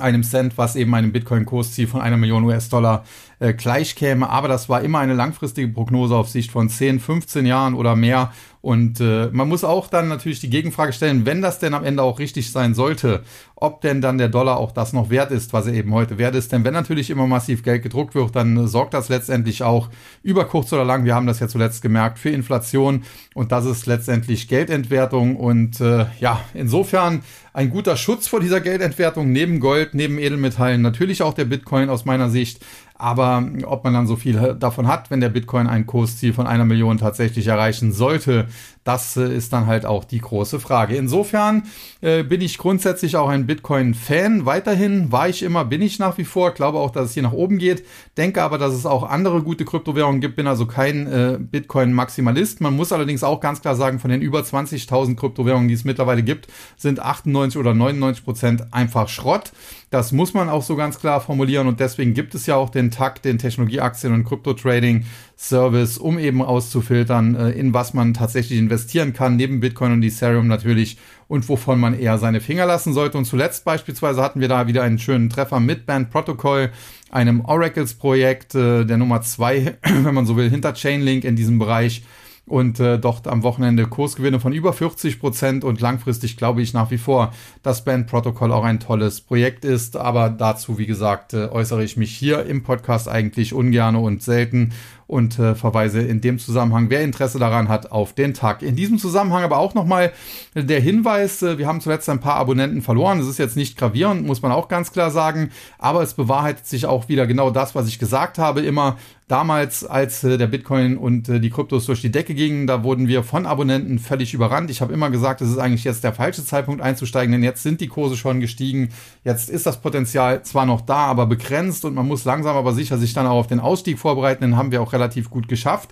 einem 0.00 0.22
Cent, 0.22 0.58
was 0.58 0.76
eben 0.76 0.94
einem 0.94 1.12
Bitcoin-Kursziel 1.12 1.86
von 1.86 2.00
einer 2.00 2.16
Million 2.16 2.44
US-Dollar 2.44 3.04
äh, 3.38 3.54
gleich. 3.54 3.96
Aber 4.22 4.48
das 4.48 4.68
war 4.68 4.82
immer 4.82 5.00
eine 5.00 5.14
langfristige 5.14 5.68
Prognose 5.68 6.16
auf 6.16 6.28
Sicht 6.28 6.50
von 6.50 6.68
10, 6.68 7.00
15 7.00 7.46
Jahren 7.46 7.74
oder 7.74 7.96
mehr. 7.96 8.32
Und 8.62 9.00
äh, 9.00 9.28
man 9.32 9.48
muss 9.48 9.64
auch 9.64 9.88
dann 9.88 10.08
natürlich 10.08 10.40
die 10.40 10.50
Gegenfrage 10.50 10.92
stellen, 10.92 11.24
wenn 11.24 11.40
das 11.40 11.58
denn 11.58 11.72
am 11.72 11.84
Ende 11.84 12.02
auch 12.02 12.18
richtig 12.18 12.52
sein 12.52 12.74
sollte, 12.74 13.22
ob 13.56 13.80
denn 13.80 14.02
dann 14.02 14.18
der 14.18 14.28
Dollar 14.28 14.58
auch 14.58 14.72
das 14.72 14.92
noch 14.92 15.08
wert 15.08 15.30
ist, 15.30 15.52
was 15.54 15.66
er 15.66 15.72
eben 15.72 15.94
heute 15.94 16.18
wert 16.18 16.34
ist. 16.34 16.52
Denn 16.52 16.62
wenn 16.64 16.74
natürlich 16.74 17.08
immer 17.08 17.26
massiv 17.26 17.62
Geld 17.62 17.82
gedruckt 17.82 18.14
wird, 18.14 18.36
dann 18.36 18.68
sorgt 18.68 18.92
das 18.92 19.08
letztendlich 19.08 19.62
auch 19.62 19.88
über 20.22 20.44
kurz 20.44 20.72
oder 20.74 20.84
lang, 20.84 21.04
wir 21.04 21.14
haben 21.14 21.26
das 21.26 21.40
ja 21.40 21.48
zuletzt 21.48 21.80
gemerkt, 21.80 22.18
für 22.18 22.30
Inflation. 22.30 23.04
Und 23.34 23.50
das 23.50 23.64
ist 23.64 23.86
letztendlich 23.86 24.46
Geldentwertung. 24.48 25.36
Und 25.36 25.80
äh, 25.80 26.06
ja, 26.20 26.40
insofern 26.52 27.22
ein 27.54 27.70
guter 27.70 27.96
Schutz 27.96 28.28
vor 28.28 28.40
dieser 28.40 28.60
Geldentwertung 28.60 29.32
neben 29.32 29.60
Gold, 29.60 29.94
neben 29.94 30.18
Edelmetallen, 30.18 30.82
natürlich 30.82 31.22
auch 31.22 31.34
der 31.34 31.46
Bitcoin 31.46 31.88
aus 31.88 32.04
meiner 32.04 32.28
Sicht. 32.28 32.60
Aber 33.00 33.42
ob 33.64 33.82
man 33.82 33.94
dann 33.94 34.06
so 34.06 34.16
viel 34.16 34.56
davon 34.58 34.86
hat, 34.86 35.10
wenn 35.10 35.22
der 35.22 35.30
Bitcoin 35.30 35.66
ein 35.66 35.86
Kursziel 35.86 36.34
von 36.34 36.46
einer 36.46 36.66
Million 36.66 36.98
tatsächlich 36.98 37.46
erreichen 37.46 37.92
sollte, 37.92 38.46
das 38.84 39.16
äh, 39.16 39.34
ist 39.34 39.52
dann 39.52 39.66
halt 39.66 39.84
auch 39.84 40.04
die 40.04 40.20
große 40.20 40.58
Frage. 40.58 40.96
Insofern 40.96 41.64
äh, 42.00 42.22
bin 42.22 42.40
ich 42.40 42.56
grundsätzlich 42.56 43.16
auch 43.16 43.28
ein 43.28 43.46
Bitcoin-Fan. 43.46 44.46
Weiterhin 44.46 45.12
war 45.12 45.28
ich 45.28 45.42
immer, 45.42 45.64
bin 45.66 45.82
ich 45.82 45.98
nach 45.98 46.16
wie 46.16 46.24
vor. 46.24 46.52
Glaube 46.52 46.78
auch, 46.78 46.90
dass 46.90 47.10
es 47.10 47.14
hier 47.14 47.22
nach 47.22 47.32
oben 47.32 47.58
geht. 47.58 47.84
Denke 48.16 48.42
aber, 48.42 48.56
dass 48.56 48.72
es 48.72 48.86
auch 48.86 49.02
andere 49.02 49.42
gute 49.42 49.64
Kryptowährungen 49.66 50.20
gibt. 50.20 50.36
Bin 50.36 50.46
also 50.46 50.66
kein 50.66 51.06
äh, 51.06 51.38
Bitcoin-Maximalist. 51.38 52.62
Man 52.62 52.74
muss 52.74 52.92
allerdings 52.92 53.22
auch 53.22 53.40
ganz 53.40 53.60
klar 53.60 53.76
sagen, 53.76 53.98
von 53.98 54.10
den 54.10 54.22
über 54.22 54.40
20.000 54.40 55.16
Kryptowährungen, 55.16 55.68
die 55.68 55.74
es 55.74 55.84
mittlerweile 55.84 56.22
gibt, 56.22 56.48
sind 56.76 57.00
98 57.00 57.58
oder 57.58 57.74
99 57.74 58.24
Prozent 58.24 58.72
einfach 58.72 59.08
Schrott. 59.08 59.52
Das 59.90 60.12
muss 60.12 60.34
man 60.34 60.48
auch 60.48 60.62
so 60.62 60.76
ganz 60.76 61.00
klar 61.00 61.20
formulieren 61.20 61.66
und 61.66 61.80
deswegen 61.80 62.14
gibt 62.14 62.36
es 62.36 62.46
ja 62.46 62.54
auch 62.54 62.70
den 62.70 62.92
TAC, 62.92 63.22
den 63.22 63.38
Technologieaktien 63.38 64.14
und 64.14 64.24
Krypto-Trading 64.24 65.04
Service, 65.42 65.96
um 65.96 66.18
eben 66.18 66.42
auszufiltern, 66.42 67.34
äh, 67.34 67.50
in 67.52 67.72
was 67.72 67.94
man 67.94 68.12
tatsächlich 68.12 68.58
investieren 68.58 69.14
kann, 69.14 69.36
neben 69.36 69.60
Bitcoin 69.60 69.92
und 69.92 70.02
Ethereum 70.02 70.46
natürlich 70.48 70.98
und 71.28 71.48
wovon 71.48 71.80
man 71.80 71.98
eher 71.98 72.18
seine 72.18 72.42
Finger 72.42 72.66
lassen 72.66 72.92
sollte. 72.92 73.16
Und 73.16 73.24
zuletzt 73.24 73.64
beispielsweise 73.64 74.22
hatten 74.22 74.40
wir 74.40 74.48
da 74.48 74.66
wieder 74.66 74.82
einen 74.82 74.98
schönen 74.98 75.30
Treffer 75.30 75.58
mit 75.58 75.86
Band 75.86 76.10
Protocol, 76.10 76.70
einem 77.10 77.40
Oracles-Projekt, 77.40 78.54
äh, 78.54 78.84
der 78.84 78.98
Nummer 78.98 79.22
zwei, 79.22 79.78
wenn 79.82 80.14
man 80.14 80.26
so 80.26 80.36
will, 80.36 80.50
hinter 80.50 80.74
Chainlink 80.74 81.24
in 81.24 81.36
diesem 81.36 81.58
Bereich 81.58 82.02
und 82.50 82.80
äh, 82.80 82.98
dort 82.98 83.28
am 83.28 83.44
Wochenende 83.44 83.86
Kursgewinne 83.86 84.40
von 84.40 84.52
über 84.52 84.72
40 84.72 85.20
Prozent 85.20 85.62
und 85.62 85.80
langfristig 85.80 86.36
glaube 86.36 86.62
ich 86.62 86.74
nach 86.74 86.90
wie 86.90 86.98
vor, 86.98 87.32
dass 87.62 87.84
Band 87.84 88.08
Protocol 88.08 88.52
auch 88.52 88.64
ein 88.64 88.80
tolles 88.80 89.20
Projekt 89.20 89.64
ist. 89.64 89.96
Aber 89.96 90.30
dazu, 90.30 90.76
wie 90.76 90.86
gesagt, 90.86 91.32
äh, 91.32 91.46
äußere 91.46 91.84
ich 91.84 91.96
mich 91.96 92.10
hier 92.10 92.44
im 92.46 92.64
Podcast 92.64 93.08
eigentlich 93.08 93.54
ungern 93.54 93.94
und 93.94 94.24
selten 94.24 94.72
und 95.06 95.38
äh, 95.38 95.54
verweise 95.54 96.00
in 96.00 96.20
dem 96.20 96.38
Zusammenhang, 96.38 96.88
wer 96.88 97.02
Interesse 97.02 97.38
daran 97.38 97.68
hat, 97.68 97.90
auf 97.92 98.14
den 98.14 98.34
Tag. 98.34 98.62
In 98.62 98.76
diesem 98.76 98.98
Zusammenhang 98.98 99.42
aber 99.42 99.58
auch 99.58 99.74
nochmal 99.74 100.12
der 100.54 100.80
Hinweis, 100.80 101.42
äh, 101.42 101.56
wir 101.56 101.68
haben 101.68 101.80
zuletzt 101.80 102.08
ein 102.08 102.20
paar 102.20 102.36
Abonnenten 102.36 102.82
verloren. 102.82 103.18
Das 103.18 103.28
ist 103.28 103.38
jetzt 103.38 103.56
nicht 103.56 103.76
gravierend, 103.76 104.26
muss 104.26 104.42
man 104.42 104.50
auch 104.50 104.66
ganz 104.66 104.92
klar 104.92 105.12
sagen, 105.12 105.50
aber 105.78 106.02
es 106.02 106.14
bewahrheitet 106.14 106.66
sich 106.66 106.86
auch 106.86 107.08
wieder 107.08 107.28
genau 107.28 107.50
das, 107.50 107.76
was 107.76 107.86
ich 107.86 108.00
gesagt 108.00 108.38
habe, 108.38 108.60
immer 108.60 108.98
damals, 109.30 109.84
als 109.84 110.24
äh, 110.24 110.38
der 110.38 110.46
Bitcoin 110.46 110.96
und 110.96 111.28
äh, 111.28 111.40
die 111.40 111.50
Kryptos 111.50 111.86
durch 111.86 112.00
die 112.00 112.10
Decke 112.10 112.34
gingen, 112.34 112.66
da 112.66 112.82
wurden 112.82 113.08
wir 113.08 113.22
von 113.22 113.46
Abonnenten 113.46 113.98
völlig 113.98 114.34
überrannt. 114.34 114.70
Ich 114.70 114.80
habe 114.80 114.92
immer 114.92 115.10
gesagt, 115.10 115.40
es 115.40 115.50
ist 115.50 115.58
eigentlich 115.58 115.84
jetzt 115.84 116.02
der 116.02 116.12
falsche 116.12 116.44
Zeitpunkt 116.44 116.82
einzusteigen, 116.82 117.32
denn 117.32 117.42
jetzt 117.42 117.62
sind 117.62 117.80
die 117.80 117.88
Kurse 117.88 118.16
schon 118.16 118.40
gestiegen. 118.40 118.90
Jetzt 119.24 119.48
ist 119.48 119.66
das 119.66 119.80
Potenzial 119.80 120.42
zwar 120.42 120.66
noch 120.66 120.80
da, 120.80 121.06
aber 121.06 121.26
begrenzt 121.26 121.84
und 121.84 121.94
man 121.94 122.08
muss 122.08 122.24
langsam 122.24 122.56
aber 122.56 122.72
sicher 122.72 122.98
sich 122.98 123.12
dann 123.12 123.26
auch 123.26 123.38
auf 123.38 123.46
den 123.46 123.60
Ausstieg 123.60 123.98
vorbereiten. 123.98 124.42
Den 124.42 124.56
haben 124.56 124.72
wir 124.72 124.82
auch 124.82 124.92
relativ 124.92 125.30
gut 125.30 125.48
geschafft. 125.48 125.90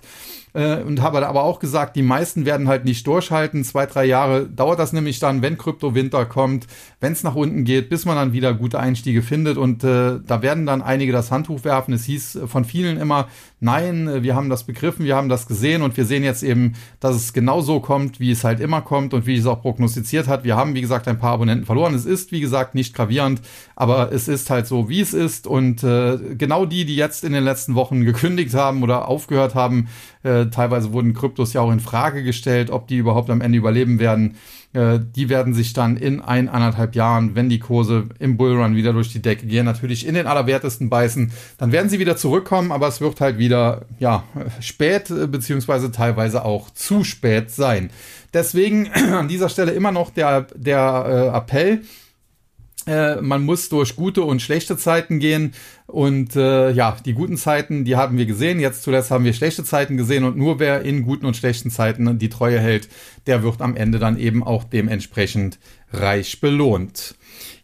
Äh, 0.55 0.83
und 0.83 1.03
habe 1.03 1.27
aber 1.27 1.45
auch 1.45 1.59
gesagt, 1.59 1.97
die 1.97 2.03
meisten 2.03 2.47
werden 2.47 2.69
halt 2.69 2.85
nicht 2.85 3.07
durchhalten. 3.07 3.65
Zwei, 3.65 3.87
drei 3.87 4.05
Jahre 4.05 4.47
dauert 4.47 4.79
das 4.79 4.93
nämlich 4.93 5.19
dann, 5.19 5.43
wenn 5.43 5.59
Kryptowinter 5.59 6.25
kommt, 6.25 6.67
wenn 7.01 7.13
es 7.13 7.23
nach 7.23 7.35
unten 7.35 7.65
geht, 7.65 7.89
bis 7.89 8.05
man 8.05 8.17
dann 8.17 8.33
wieder 8.33 8.55
gute 8.55 8.79
Einstiege 8.79 9.23
findet. 9.23 9.57
Und 9.57 9.85
äh, 9.85 10.21
da 10.27 10.43
werden 10.43 10.67
dann 10.67 10.83
einige 10.83 11.13
das 11.13 11.31
Handtuch 11.31 11.65
werfen. 11.65 11.93
Es 11.93 12.05
hieß 12.05 12.41
von 12.47 12.65
vielen 12.65 12.99
immer, 12.99 13.29
nein, 13.61 14.09
äh, 14.09 14.23
wir 14.23 14.35
haben 14.35 14.49
das 14.49 14.65
begriffen, 14.65 15.05
wir 15.05 15.17
haben 15.17 15.29
das 15.29 15.47
gesehen 15.47 15.83
und 15.83 15.97
wir 15.97 16.05
sehen 16.05 16.25
jetzt 16.25 16.43
eben, 16.43 16.75
dass 17.01 17.17
es 17.17 17.33
genau 17.33 17.61
so 17.61 17.81
kommt, 17.81 18.21
wie 18.21 18.31
es 18.31 18.45
halt 18.45 18.61
immer 18.61 18.81
kommt 18.81 19.15
und 19.15 19.27
wie 19.27 19.37
es 19.37 19.47
auch 19.47 19.63
prognostiziert 19.63 20.29
hat. 20.29 20.45
Wir 20.45 20.57
haben, 20.57 20.75
wie 20.75 20.81
gesagt, 20.81 21.09
ein 21.09 21.19
paar 21.19 21.33
Abonnenten 21.33 21.67
verloren. 21.67 21.95
Es 21.95 22.05
ist, 22.05 22.33
wie 22.33 22.41
gesagt, 22.41 22.75
nicht 22.75 22.95
gravierend, 22.95 23.43
aber 23.77 24.13
es 24.13 24.29
ist 24.29 24.51
halt 24.51 24.67
so, 24.67 24.89
wie 24.89 25.01
es 25.01 25.15
ist. 25.15 25.47
Und 25.47 25.83
äh, 25.85 26.19
genau 26.37 26.67
die, 26.67 26.85
die 26.85 26.97
jetzt 26.97 27.25
in 27.25 27.33
den 27.33 27.45
letzten 27.45 27.75
Wochen 27.75 28.05
gekündigt 28.05 28.55
haben 28.55 28.83
oder 28.83 29.09
aufgehört 29.09 29.55
haben, 29.55 29.89
äh, 30.23 30.38
teilweise 30.47 30.93
wurden 30.93 31.15
Kryptos 31.15 31.53
ja 31.53 31.61
auch 31.61 31.73
in 31.73 31.81
Frage 31.81 32.23
gestellt, 32.23 32.71
ob 32.71 32.89
die 32.89 32.97
überhaupt 32.97 33.31
am 33.31 33.41
Ende 33.41 33.59
überleben 33.59 33.99
werden. 33.99 34.37
Äh, 34.73 34.99
die 35.01 35.29
werden 35.29 35.55
sich 35.55 35.73
dann 35.73 35.97
in 35.97 36.21
ein, 36.21 36.49
anderthalb 36.49 36.95
Jahren, 36.95 37.35
wenn 37.35 37.49
die 37.49 37.59
Kurse 37.59 38.09
im 38.19 38.37
Bullrun 38.37 38.77
wieder 38.77 38.93
durch 38.93 39.13
die 39.13 39.23
Decke 39.23 39.47
gehen, 39.47 39.65
natürlich 39.65 40.07
in 40.07 40.15
den 40.15 40.27
allerwertesten 40.27 40.91
beißen. 40.91 41.33
Dann 41.57 41.73
werden 41.73 41.89
sie 41.89 41.99
wieder 41.99 42.17
zurückkommen, 42.17 42.71
aber 42.71 42.89
es 42.89 43.01
wird 43.01 43.21
halt 43.21 43.39
wieder, 43.39 43.87
ja, 43.99 44.25
spät, 44.61 45.11
äh, 45.11 45.27
beziehungsweise 45.27 45.91
teilweise 45.91 46.45
auch 46.45 46.71
zu 46.71 47.03
spät 47.05 47.51
sein. 47.51 47.91
Deswegen 48.35 48.91
an 49.13 49.29
dieser 49.29 49.49
Stelle 49.49 49.73
immer 49.73 49.93
noch 49.93 50.11
der, 50.11 50.47
der 50.55 51.33
äh, 51.33 51.37
Appell, 51.37 51.83
äh, 52.89 53.21
man 53.21 53.45
muss 53.45 53.69
durch 53.69 53.97
gute 53.97 54.23
und 54.23 54.41
schlechte 54.41 54.77
Zeiten 54.79 55.19
gehen. 55.19 55.53
Und 55.87 56.37
äh, 56.37 56.71
ja, 56.71 56.97
die 57.05 57.13
guten 57.13 57.37
Zeiten, 57.37 57.85
die 57.85 57.97
haben 57.97 58.17
wir 58.17 58.25
gesehen. 58.25 58.61
Jetzt 58.61 58.83
zuletzt 58.83 59.11
haben 59.11 59.25
wir 59.25 59.35
schlechte 59.35 59.63
Zeiten 59.63 59.97
gesehen. 59.97 60.25
Und 60.25 60.37
nur 60.37 60.59
wer 60.59 60.83
in 60.83 61.03
guten 61.03 61.27
und 61.27 61.37
schlechten 61.37 61.71
Zeiten 61.71 62.19
die 62.19 62.31
Treue 62.31 62.59
hält, 62.59 62.89
der 63.27 63.43
wird 63.43 63.61
am 63.61 63.77
Ende 63.77 63.99
dann 63.99 64.19
eben 64.19 64.43
auch 64.43 64.65
dementsprechend 64.65 65.59
reich 65.93 66.41
belohnt. 66.41 67.15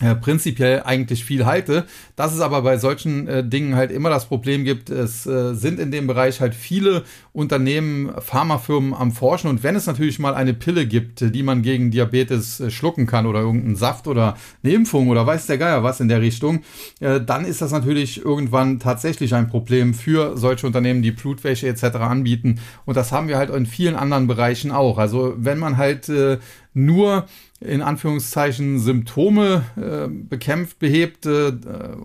äh, 0.00 0.14
prinzipiell 0.14 0.82
eigentlich 0.84 1.24
viel 1.24 1.46
halte. 1.46 1.86
Dass 2.16 2.34
es 2.34 2.40
aber 2.40 2.60
bei 2.62 2.76
solchen 2.76 3.26
äh, 3.28 3.48
Dingen 3.48 3.76
halt 3.76 3.90
immer 3.90 4.10
das 4.10 4.26
Problem 4.26 4.64
gibt, 4.64 4.90
es 4.90 5.26
äh, 5.26 5.54
sind 5.54 5.80
in 5.80 5.90
dem 5.90 6.06
Bereich 6.06 6.40
halt 6.40 6.54
viele 6.54 7.04
Unternehmen, 7.32 8.12
Pharmafirmen 8.18 8.92
am 8.92 9.12
Forschen 9.12 9.48
und 9.48 9.62
wenn 9.62 9.74
es 9.74 9.86
natürlich 9.86 10.18
mal 10.18 10.34
eine 10.34 10.52
Pille 10.52 10.86
gibt, 10.86 11.34
die 11.34 11.42
man 11.42 11.62
gegen 11.62 11.90
Diabetes 11.90 12.60
äh, 12.60 12.70
schlucken 12.70 13.06
kann 13.06 13.26
oder 13.26 13.40
irgendeinen 13.40 13.76
Saft 13.76 14.06
oder 14.06 14.36
eine 14.62 14.74
Impfung 14.74 15.08
oder 15.08 15.26
weiß 15.26 15.46
der 15.46 15.58
Geier 15.58 15.82
was 15.82 16.00
in 16.00 16.08
der 16.08 16.20
Richtung, 16.20 16.62
äh, 17.00 17.20
dann 17.20 17.46
ist 17.46 17.62
das 17.62 17.72
natürlich 17.72 18.22
irgendwann 18.22 18.78
tatsächlich 18.78 19.34
ein 19.34 19.48
Problem 19.48 19.94
für 19.94 20.36
solche 20.36 20.66
Unternehmen, 20.66 21.00
die 21.00 21.12
Blutwäsche 21.12 21.68
etc. 21.68 21.96
anbieten 21.96 22.60
und 22.84 22.96
das 22.96 23.12
haben 23.12 23.28
wir 23.28 23.38
halt 23.38 23.48
in 23.48 23.64
vielen 23.64 23.96
anderen 23.96 24.26
Bereichen 24.26 24.72
auch. 24.72 24.98
Also 24.98 25.34
wenn 25.38 25.58
man 25.58 25.78
halt 25.78 26.10
äh, 26.10 26.38
nur 26.74 27.26
in 27.60 27.80
Anführungszeichen 27.80 28.78
Symptome 28.78 29.64
äh, 29.76 30.08
bekämpft, 30.08 30.78
behebt 30.78 31.24
äh, 31.24 31.52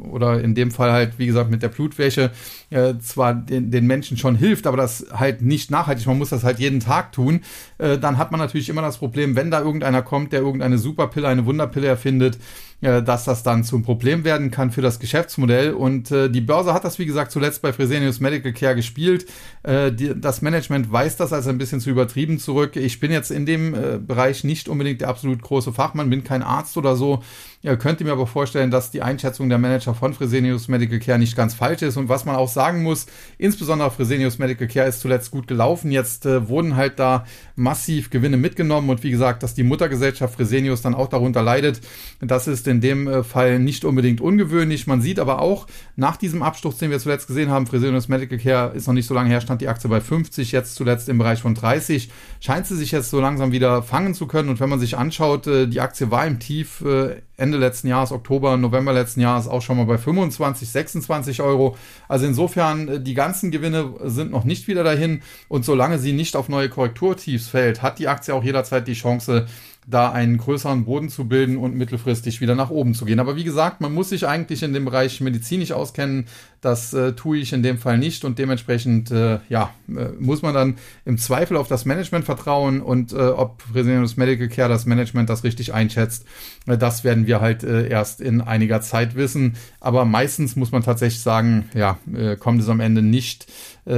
oder 0.10 0.42
in 0.42 0.56
dem 0.56 0.72
Fall 0.72 0.94
halt, 0.94 1.20
wie 1.20 1.26
gesagt, 1.26 1.52
mit 1.52 1.62
der 1.62 1.68
Blutwäsche 1.68 2.32
äh, 2.70 2.94
zwar 3.00 3.34
den, 3.34 3.70
den 3.70 3.86
Menschen 3.86 4.16
schon 4.16 4.36
hilft, 4.36 4.66
aber 4.66 4.78
das 4.78 5.08
halt 5.12 5.42
nicht 5.42 5.70
nachhaltig, 5.70 6.08
man 6.08 6.18
muss 6.18 6.30
das 6.30 6.46
halt 6.46 6.60
jeden 6.60 6.80
Tag 6.80 7.12
tun, 7.12 7.42
äh, 7.80 7.98
dann 7.98 8.18
hat 8.18 8.32
man 8.32 8.40
natürlich 8.40 8.70
immer 8.70 8.82
das 8.82 8.98
Problem, 8.98 9.36
wenn 9.36 9.52
da 9.52 9.60
irgendeiner 9.60 10.02
kommt, 10.02 10.32
der 10.32 10.40
irgendeine 10.40 10.78
Superpille, 10.78 11.28
eine 11.28 11.46
Wunderpille 11.46 11.88
erfindet, 11.88 12.38
dass 12.82 13.26
das 13.26 13.44
dann 13.44 13.64
zum 13.64 13.84
Problem 13.84 14.24
werden 14.24 14.50
kann 14.50 14.72
für 14.72 14.82
das 14.82 15.00
Geschäftsmodell. 15.00 15.74
Und 15.74 16.12
äh, 16.12 16.30
die 16.30 16.42
Börse 16.42 16.74
hat 16.74 16.84
das, 16.84 16.98
wie 16.98 17.06
gesagt, 17.06 17.32
zuletzt 17.32 17.62
bei 17.62 17.72
Fresenius 17.72 18.20
Medical 18.20 18.54
Care 18.54 18.76
gespielt. 18.76 19.28
Äh, 19.64 19.92
die, 19.92 20.20
das 20.20 20.42
Management 20.42 20.92
weist 20.92 21.20
das 21.20 21.32
als 21.32 21.48
ein 21.48 21.58
bisschen 21.58 21.80
zu 21.80 21.90
übertrieben 21.90 22.40
zurück. 22.40 22.76
Ich 22.76 23.00
bin 23.00 23.12
jetzt 23.12 23.32
in 23.32 23.46
dem 23.46 23.76
äh, 23.76 24.00
Bereich 24.00 24.44
nicht 24.44 24.68
unbedingt 24.68 25.02
der 25.02 25.10
absolut 25.10 25.42
große 25.42 25.74
Fachmann, 25.74 26.10
bin 26.10 26.24
kein 26.24 26.42
Arzt 26.42 26.76
oder 26.78 26.96
so. 26.96 27.22
Ja, 27.64 27.76
könnte 27.76 28.04
mir 28.04 28.12
aber 28.12 28.26
vorstellen, 28.26 28.72
dass 28.72 28.90
die 28.90 29.04
Einschätzung 29.04 29.48
der 29.48 29.60
Manager 29.60 29.94
von 29.94 30.16
Fresenius 30.16 30.68
Medical 30.68 30.98
Care 30.98 31.20
nicht 31.20 31.36
ganz 31.36 31.54
falsch 31.54 31.84
ist. 31.84 31.96
Und 31.96 32.10
was 32.10 32.26
man 32.26 32.36
auch 32.36 32.50
sagen 32.50 32.82
muss, 32.82 33.06
insbesondere 33.38 33.92
Fresenius 33.92 34.40
Medical 34.40 34.68
Care 34.68 34.88
ist 34.88 35.00
zuletzt 35.00 35.30
gut 35.30 35.48
gelaufen. 35.48 35.92
Jetzt 35.92 36.26
äh, 36.26 36.50
wurden 36.50 36.76
halt 36.76 36.98
da 36.98 37.24
massiv 37.56 38.10
Gewinne 38.10 38.38
mitgenommen. 38.38 38.90
Und 38.90 39.04
wie 39.04 39.12
gesagt, 39.12 39.44
dass 39.44 39.54
die 39.54 39.62
Muttergesellschaft 39.62 40.34
Fresenius 40.34 40.82
dann 40.82 40.96
auch 40.96 41.08
darunter 41.08 41.44
leidet, 41.44 41.82
das 42.20 42.48
ist 42.48 42.68
in 42.68 42.82
dem 42.82 43.08
äh, 43.08 43.24
Fall 43.24 43.60
nicht 43.60 43.86
unbedingt 43.86 44.22
ungewöhnlich. 44.22 44.88
Man 44.88 45.02
sieht 45.02 45.20
aber 45.20 45.40
auch, 45.40 45.68
nach 45.96 46.18
diesem 46.18 46.42
Absturz, 46.42 46.80
den 46.80 46.90
wir 46.90 46.98
zuletzt 46.98 47.28
gesehen 47.28 47.52
haben, 47.52 47.68
Fresenius 47.68 48.08
Medical 48.08 48.40
Care 48.40 48.74
ist 48.74 48.88
noch 48.88 48.96
nicht 48.96 49.06
so 49.06 49.14
lange 49.14 49.30
her, 49.30 49.40
stand 49.40 49.62
die 49.62 49.68
Aktie 49.68 49.88
bei 49.88 50.02
50, 50.02 50.52
jetzt 50.52 50.74
zuletzt 50.74 51.10
im 51.10 51.20
Bereich 51.20 51.44
von 51.44 51.54
30, 51.54 52.10
scheint 52.40 52.66
sie 52.66 52.76
sich 52.76 52.92
jetzt 52.92 53.12
so 53.12 53.22
langsam 53.22 53.52
wieder 53.52 53.84
fangen 53.84 54.16
zu 54.16 54.26
können. 54.26 54.50
Und 54.50 54.60
wenn 54.60 54.70
man 54.70 54.80
sich 54.80 54.98
anschaut, 54.98 55.46
äh, 55.46 55.68
die 55.68 55.80
Aktie 55.80 56.10
war 56.10 56.26
im 56.26 56.40
Tief 56.40 56.82
äh, 56.82 57.22
Ende 57.42 57.58
letzten 57.58 57.88
Jahres, 57.88 58.12
Oktober, 58.12 58.56
November 58.56 58.94
letzten 58.94 59.20
Jahres 59.20 59.48
auch 59.48 59.62
schon 59.62 59.78
mal 59.78 59.86
bei 59.86 59.98
25, 59.98 60.70
26 60.70 61.42
Euro. 61.42 61.76
Also 62.08 62.26
insofern, 62.26 62.88
äh, 62.88 63.00
die 63.02 63.16
ganzen 63.16 63.52
Gewinne 63.52 63.94
sind 64.06 64.32
noch 64.32 64.44
nicht 64.44 64.68
wieder 64.68 64.84
dahin. 64.84 65.22
Und 65.48 65.66
solange 65.66 66.00
sie 66.00 66.14
nicht 66.14 66.36
auf 66.36 66.50
neue 66.50 66.70
Korrekturtiefs 66.70 67.48
fällt, 67.48 67.82
hat 67.82 68.00
die 68.00 68.08
Aktie 68.08 68.34
auch 68.34 68.44
jederzeit 68.44 68.88
die 68.88 68.94
Chance, 68.94 69.48
da 69.88 70.12
einen 70.12 70.38
größeren 70.38 70.86
Boden 70.86 71.10
zu 71.10 71.28
bilden 71.28 71.58
und 71.58 71.76
mittelfristig 71.76 72.40
wieder 72.40 72.54
nach 72.54 72.70
oben 72.70 72.94
zu 72.94 73.06
gehen. 73.06 73.20
Aber 73.20 73.36
wie 73.36 73.44
gesagt, 73.44 73.82
man 73.82 73.94
muss 73.94 74.10
sich 74.10 74.28
eigentlich 74.28 74.62
in 74.62 74.74
dem 74.74 74.86
Bereich 74.86 75.22
medizinisch 75.22 75.72
auskennen. 75.72 76.28
Das 76.62 76.94
äh, 76.94 77.14
tue 77.14 77.40
ich 77.40 77.52
in 77.52 77.64
dem 77.64 77.80
Fall 77.80 77.98
nicht 77.98 78.24
und 78.24 78.38
dementsprechend 78.38 79.10
äh, 79.10 79.40
ja, 79.50 79.72
äh, 79.90 80.10
muss 80.20 80.44
man 80.44 80.54
dann 80.54 80.76
im 81.06 81.18
Zweifel 81.18 81.58
auf 81.58 81.68
das 81.68 81.86
Management 81.86 82.26
vertrauen 82.26 82.82
und 82.82 83.12
äh, 83.12 83.16
ob 83.16 83.64
Fresenius 83.64 84.18
Medical 84.18 84.48
Care 84.50 84.70
das 84.70 84.86
Management 84.86 85.30
das 85.30 85.44
richtig 85.44 85.74
einschätzt, 85.74 86.26
äh, 86.68 86.78
das 86.78 87.04
werden 87.04 87.26
wir 87.26 87.42
halt 87.42 87.64
äh, 87.64 87.88
erst 87.88 88.22
in 88.22 88.42
einiger 88.42 88.82
Zeit 88.82 89.16
wissen. 89.16 89.56
Aber 89.80 90.06
meistens 90.06 90.56
muss 90.56 90.72
man 90.72 90.84
tatsächlich 90.84 91.22
sagen, 91.22 91.70
ja, 91.74 91.98
kommt 92.40 92.62
es 92.62 92.70
am 92.70 92.80
Ende 92.80 93.02
nicht 93.02 93.52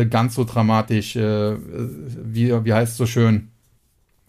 ganz 0.10 0.36
so 0.36 0.46
dramatisch, 0.46 1.16
wie, 1.16 2.66
wie 2.66 2.74
heißt 2.74 2.94
es 2.94 2.98
so 2.98 3.06
schön, 3.06 3.50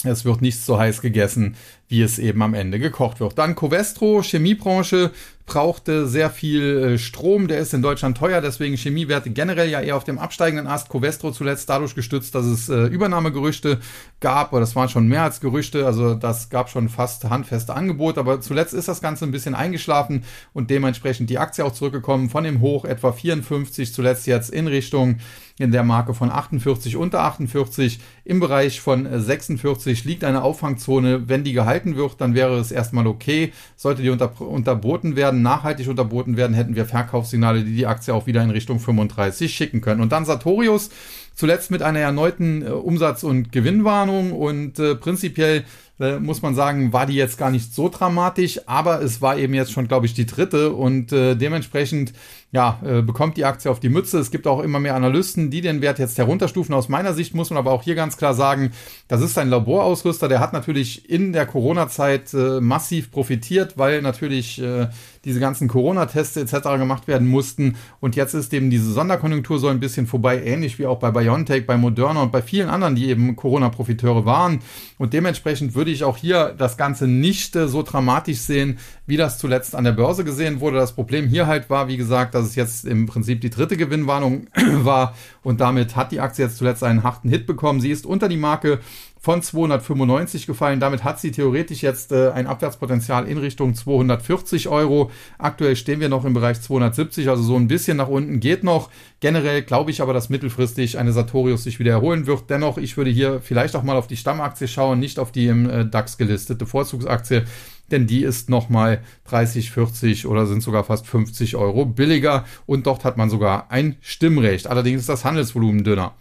es 0.04 0.24
wird 0.24 0.42
nicht 0.42 0.60
so 0.60 0.78
heiß 0.78 1.00
gegessen, 1.02 1.56
wie 1.88 2.02
es 2.02 2.18
eben 2.18 2.42
am 2.42 2.54
Ende 2.54 2.78
gekocht 2.78 3.20
wird. 3.20 3.38
Dann 3.38 3.54
Covestro, 3.54 4.22
Chemiebranche, 4.22 5.10
brauchte 5.46 6.06
sehr 6.08 6.30
viel 6.30 6.94
äh, 6.94 6.98
Strom. 6.98 7.48
Der 7.48 7.58
ist 7.58 7.74
in 7.74 7.82
Deutschland 7.82 8.16
teuer, 8.16 8.40
deswegen 8.40 8.76
Chemiewerte 8.76 9.30
generell 9.30 9.68
ja 9.68 9.80
eher 9.80 9.96
auf 9.96 10.04
dem 10.04 10.18
absteigenden 10.18 10.66
Ast. 10.66 10.88
Covestro 10.88 11.32
zuletzt 11.32 11.68
dadurch 11.68 11.94
gestützt, 11.94 12.34
dass 12.34 12.46
es 12.46 12.68
äh, 12.68 12.86
Übernahmegerüchte 12.86 13.80
gab, 14.20 14.52
oder 14.52 14.60
das 14.60 14.74
waren 14.74 14.88
schon 14.88 15.06
mehr 15.06 15.22
als 15.22 15.40
Gerüchte, 15.40 15.86
also 15.86 16.14
das 16.14 16.48
gab 16.48 16.70
schon 16.70 16.88
fast 16.88 17.24
handfeste 17.24 17.74
Angebote, 17.74 18.20
aber 18.20 18.40
zuletzt 18.40 18.72
ist 18.72 18.88
das 18.88 19.02
Ganze 19.02 19.26
ein 19.26 19.32
bisschen 19.32 19.54
eingeschlafen 19.54 20.24
und 20.54 20.70
dementsprechend 20.70 21.28
die 21.28 21.38
Aktie 21.38 21.64
auch 21.64 21.72
zurückgekommen 21.72 22.30
von 22.30 22.44
dem 22.44 22.60
Hoch 22.60 22.86
etwa 22.86 23.12
54, 23.12 23.92
zuletzt 23.92 24.26
jetzt 24.26 24.50
in 24.50 24.66
Richtung 24.66 25.18
in 25.58 25.70
der 25.70 25.84
Marke 25.84 26.14
von 26.14 26.30
48 26.30 26.96
unter 26.96 27.20
48. 27.20 28.00
Im 28.24 28.40
Bereich 28.40 28.80
von 28.80 29.06
46 29.20 30.04
liegt 30.04 30.24
eine 30.24 30.42
Auffangzone. 30.42 31.28
Wenn 31.28 31.44
die 31.44 31.52
gehalten 31.52 31.94
wird, 31.94 32.20
dann 32.20 32.34
wäre 32.34 32.58
es 32.58 32.72
erstmal 32.72 33.06
okay. 33.06 33.52
Sollte 33.76 34.02
die 34.02 34.10
unter, 34.10 34.40
unterboten 34.40 35.14
werden, 35.14 35.42
nachhaltig 35.42 35.88
unterboten 35.88 36.36
werden, 36.36 36.54
hätten 36.54 36.74
wir 36.74 36.86
Verkaufssignale, 36.86 37.62
die 37.62 37.76
die 37.76 37.86
Aktie 37.86 38.12
auch 38.12 38.26
wieder 38.26 38.42
in 38.42 38.50
Richtung 38.50 38.80
35 38.80 39.54
schicken 39.54 39.80
können. 39.80 40.00
Und 40.00 40.10
dann 40.10 40.24
Sartorius, 40.24 40.90
zuletzt 41.34 41.70
mit 41.70 41.82
einer 41.82 42.00
erneuten 42.00 42.62
äh, 42.62 42.70
Umsatz- 42.70 43.22
und 43.22 43.52
Gewinnwarnung 43.52 44.32
und 44.32 44.78
äh, 44.78 44.94
prinzipiell 44.96 45.64
äh, 46.00 46.18
muss 46.18 46.42
man 46.42 46.54
sagen, 46.54 46.92
war 46.92 47.06
die 47.06 47.14
jetzt 47.14 47.38
gar 47.38 47.50
nicht 47.50 47.72
so 47.72 47.88
dramatisch, 47.88 48.60
aber 48.66 49.00
es 49.02 49.22
war 49.22 49.38
eben 49.38 49.54
jetzt 49.54 49.72
schon, 49.72 49.86
glaube 49.86 50.06
ich, 50.06 50.14
die 50.14 50.26
dritte 50.26 50.72
und 50.72 51.12
äh, 51.12 51.36
dementsprechend 51.36 52.12
ja, 52.54 52.78
äh, 52.86 53.02
bekommt 53.02 53.36
die 53.36 53.44
Aktie 53.44 53.68
auf 53.68 53.80
die 53.80 53.88
Mütze. 53.88 54.20
Es 54.20 54.30
gibt 54.30 54.46
auch 54.46 54.60
immer 54.60 54.78
mehr 54.78 54.94
Analysten, 54.94 55.50
die 55.50 55.60
den 55.60 55.82
Wert 55.82 55.98
jetzt 55.98 56.16
herunterstufen. 56.18 56.72
Aus 56.72 56.88
meiner 56.88 57.12
Sicht 57.12 57.34
muss 57.34 57.50
man 57.50 57.58
aber 57.58 57.72
auch 57.72 57.82
hier 57.82 57.96
ganz 57.96 58.16
klar 58.16 58.32
sagen, 58.32 58.70
das 59.08 59.22
ist 59.22 59.36
ein 59.38 59.50
Laborausrüster, 59.50 60.28
der 60.28 60.38
hat 60.38 60.52
natürlich 60.52 61.10
in 61.10 61.32
der 61.32 61.46
Corona-Zeit 61.46 62.32
äh, 62.32 62.60
massiv 62.60 63.10
profitiert, 63.10 63.76
weil 63.76 64.02
natürlich 64.02 64.62
äh, 64.62 64.86
diese 65.24 65.40
ganzen 65.40 65.66
Corona-Tests 65.66 66.36
etc. 66.36 66.78
gemacht 66.78 67.08
werden 67.08 67.26
mussten. 67.26 67.74
Und 67.98 68.14
jetzt 68.14 68.34
ist 68.34 68.54
eben 68.54 68.70
diese 68.70 68.92
Sonderkonjunktur 68.92 69.58
so 69.58 69.66
ein 69.66 69.80
bisschen 69.80 70.06
vorbei, 70.06 70.40
ähnlich 70.44 70.78
wie 70.78 70.86
auch 70.86 71.00
bei 71.00 71.10
BioNTech, 71.10 71.66
bei 71.66 71.76
Moderna 71.76 72.22
und 72.22 72.30
bei 72.30 72.42
vielen 72.42 72.68
anderen, 72.68 72.94
die 72.94 73.08
eben 73.08 73.34
Corona-Profiteure 73.34 74.26
waren. 74.26 74.60
Und 74.98 75.12
dementsprechend 75.12 75.74
würde 75.74 75.90
ich 75.90 76.04
auch 76.04 76.16
hier 76.16 76.54
das 76.56 76.76
Ganze 76.76 77.08
nicht 77.08 77.54
so 77.54 77.82
dramatisch 77.82 78.38
sehen, 78.38 78.78
wie 79.06 79.16
das 79.16 79.38
zuletzt 79.38 79.74
an 79.74 79.82
der 79.82 79.92
Börse 79.92 80.22
gesehen 80.22 80.60
wurde. 80.60 80.76
Das 80.76 80.92
Problem 80.92 81.26
hier 81.26 81.48
halt 81.48 81.68
war, 81.68 81.88
wie 81.88 81.96
gesagt, 81.96 82.34
dass 82.34 82.43
es 82.46 82.54
jetzt 82.54 82.84
im 82.84 83.06
Prinzip 83.06 83.40
die 83.40 83.50
dritte 83.50 83.76
Gewinnwarnung 83.76 84.46
war 84.82 85.14
und 85.42 85.60
damit 85.60 85.96
hat 85.96 86.12
die 86.12 86.20
Aktie 86.20 86.44
jetzt 86.44 86.58
zuletzt 86.58 86.82
einen 86.82 87.02
harten 87.02 87.28
Hit 87.28 87.46
bekommen. 87.46 87.80
Sie 87.80 87.90
ist 87.90 88.06
unter 88.06 88.28
die 88.28 88.36
Marke 88.36 88.80
von 89.24 89.40
295 89.40 90.46
gefallen. 90.46 90.80
Damit 90.80 91.02
hat 91.02 91.18
sie 91.18 91.30
theoretisch 91.30 91.82
jetzt 91.82 92.12
äh, 92.12 92.30
ein 92.32 92.46
Abwärtspotenzial 92.46 93.26
in 93.26 93.38
Richtung 93.38 93.74
240 93.74 94.68
Euro. 94.68 95.10
Aktuell 95.38 95.76
stehen 95.76 95.98
wir 96.00 96.10
noch 96.10 96.26
im 96.26 96.34
Bereich 96.34 96.60
270, 96.60 97.30
also 97.30 97.42
so 97.42 97.56
ein 97.56 97.66
bisschen 97.66 97.96
nach 97.96 98.08
unten 98.08 98.38
geht 98.38 98.64
noch. 98.64 98.90
Generell 99.20 99.62
glaube 99.62 99.90
ich 99.90 100.02
aber, 100.02 100.12
dass 100.12 100.28
mittelfristig 100.28 100.98
eine 100.98 101.12
Sartorius 101.12 101.64
sich 101.64 101.78
wieder 101.78 101.92
erholen 101.92 102.26
wird. 102.26 102.50
Dennoch, 102.50 102.76
ich 102.76 102.98
würde 102.98 103.10
hier 103.10 103.40
vielleicht 103.40 103.74
auch 103.76 103.82
mal 103.82 103.96
auf 103.96 104.08
die 104.08 104.18
Stammaktie 104.18 104.68
schauen, 104.68 105.00
nicht 105.00 105.18
auf 105.18 105.32
die 105.32 105.46
im 105.46 105.70
äh, 105.70 105.86
DAX 105.86 106.18
gelistete 106.18 106.66
Vorzugsaktie 106.66 107.44
denn 107.90 108.06
die 108.06 108.22
ist 108.22 108.48
nochmal 108.48 109.02
30, 109.28 109.70
40 109.70 110.26
oder 110.26 110.46
sind 110.46 110.62
sogar 110.62 110.84
fast 110.84 111.06
50 111.06 111.56
Euro 111.56 111.84
billiger 111.84 112.44
und 112.66 112.86
dort 112.86 113.04
hat 113.04 113.16
man 113.16 113.30
sogar 113.30 113.70
ein 113.70 113.96
Stimmrecht. 114.00 114.66
Allerdings 114.66 115.02
ist 115.02 115.08
das 115.08 115.24
Handelsvolumen 115.24 115.84
dünner. 115.84 116.14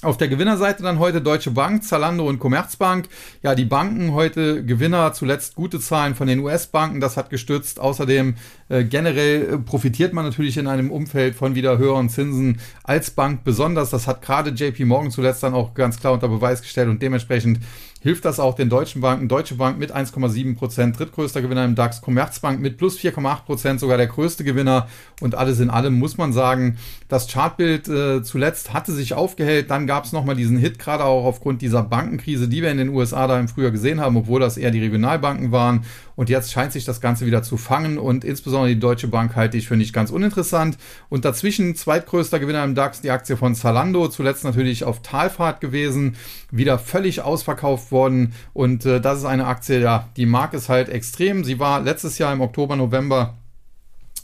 Auf 0.00 0.16
der 0.16 0.28
Gewinnerseite 0.28 0.84
dann 0.84 1.00
heute 1.00 1.20
Deutsche 1.20 1.50
Bank, 1.50 1.82
Zalando 1.82 2.24
und 2.28 2.38
Commerzbank. 2.38 3.08
Ja, 3.42 3.56
die 3.56 3.64
Banken 3.64 4.12
heute 4.12 4.64
Gewinner, 4.64 5.12
zuletzt 5.12 5.56
gute 5.56 5.80
Zahlen 5.80 6.14
von 6.14 6.28
den 6.28 6.38
US-Banken, 6.38 7.00
das 7.00 7.16
hat 7.16 7.30
gestützt. 7.30 7.80
Außerdem 7.80 8.36
äh, 8.68 8.84
generell 8.84 9.54
äh, 9.54 9.58
profitiert 9.58 10.12
man 10.12 10.24
natürlich 10.24 10.56
in 10.56 10.68
einem 10.68 10.92
Umfeld 10.92 11.34
von 11.34 11.56
wieder 11.56 11.78
höheren 11.78 12.10
Zinsen 12.10 12.60
als 12.84 13.10
Bank 13.10 13.42
besonders. 13.42 13.90
Das 13.90 14.06
hat 14.06 14.22
gerade 14.22 14.50
JP 14.50 14.84
Morgan 14.84 15.10
zuletzt 15.10 15.42
dann 15.42 15.52
auch 15.52 15.74
ganz 15.74 15.98
klar 15.98 16.12
unter 16.12 16.28
Beweis 16.28 16.62
gestellt 16.62 16.88
und 16.88 17.02
dementsprechend 17.02 17.58
hilft 18.00 18.24
das 18.24 18.38
auch 18.38 18.54
den 18.54 18.68
deutschen 18.68 19.00
Banken. 19.00 19.28
Deutsche 19.28 19.56
Bank 19.56 19.78
mit 19.78 19.94
1,7 19.94 20.56
Prozent, 20.56 20.98
drittgrößter 20.98 21.42
Gewinner 21.42 21.64
im 21.64 21.74
DAX, 21.74 22.00
Commerzbank 22.00 22.60
mit 22.60 22.78
plus 22.78 22.98
4,8 22.98 23.44
Prozent, 23.44 23.80
sogar 23.80 23.96
der 23.96 24.06
größte 24.06 24.44
Gewinner. 24.44 24.88
Und 25.20 25.34
alles 25.34 25.58
in 25.58 25.70
allem 25.70 25.98
muss 25.98 26.16
man 26.16 26.32
sagen, 26.32 26.78
das 27.08 27.28
Chartbild 27.28 27.88
äh, 27.88 28.22
zuletzt 28.22 28.72
hatte 28.72 28.92
sich 28.92 29.14
aufgehellt. 29.14 29.70
Dann 29.70 29.86
gab 29.88 30.04
es 30.04 30.12
nochmal 30.12 30.36
diesen 30.36 30.58
Hit, 30.58 30.78
gerade 30.78 31.02
auch 31.02 31.24
aufgrund 31.24 31.62
dieser 31.62 31.82
Bankenkrise, 31.82 32.46
die 32.46 32.62
wir 32.62 32.70
in 32.70 32.78
den 32.78 32.90
USA 32.90 33.26
da 33.26 33.40
im 33.40 33.48
Frühjahr 33.48 33.72
gesehen 33.72 34.00
haben, 34.00 34.16
obwohl 34.16 34.38
das 34.38 34.56
eher 34.56 34.70
die 34.70 34.82
Regionalbanken 34.82 35.50
waren. 35.50 35.84
Und 36.14 36.28
jetzt 36.28 36.52
scheint 36.52 36.72
sich 36.72 36.84
das 36.84 37.00
Ganze 37.00 37.24
wieder 37.24 37.42
zu 37.42 37.56
fangen 37.56 37.96
und 37.96 38.22
insbesondere 38.22 38.74
die 38.74 38.78
Deutsche 38.78 39.08
Bank 39.08 39.34
halte 39.34 39.56
ich 39.56 39.66
für 39.66 39.76
nicht 39.76 39.94
ganz 39.94 40.10
uninteressant. 40.10 40.76
Und 41.08 41.24
dazwischen 41.24 41.74
zweitgrößter 41.74 42.38
Gewinner 42.38 42.64
im 42.64 42.74
DAX, 42.74 43.00
die 43.00 43.10
Aktie 43.10 43.38
von 43.38 43.54
Zalando, 43.54 44.08
zuletzt 44.08 44.44
natürlich 44.44 44.84
auf 44.84 45.00
Talfahrt 45.00 45.62
gewesen, 45.62 46.16
wieder 46.50 46.78
völlig 46.78 47.22
ausverkauft 47.22 47.90
worden. 47.90 48.34
Und 48.52 48.84
äh, 48.84 49.00
das 49.00 49.20
ist 49.20 49.24
eine 49.24 49.46
Aktie, 49.46 49.80
ja, 49.80 50.08
die 50.18 50.26
mag 50.26 50.52
es 50.52 50.68
halt 50.68 50.90
extrem. 50.90 51.44
Sie 51.44 51.58
war 51.58 51.80
letztes 51.80 52.18
Jahr 52.18 52.32
im 52.34 52.42
Oktober, 52.42 52.76
November 52.76 53.37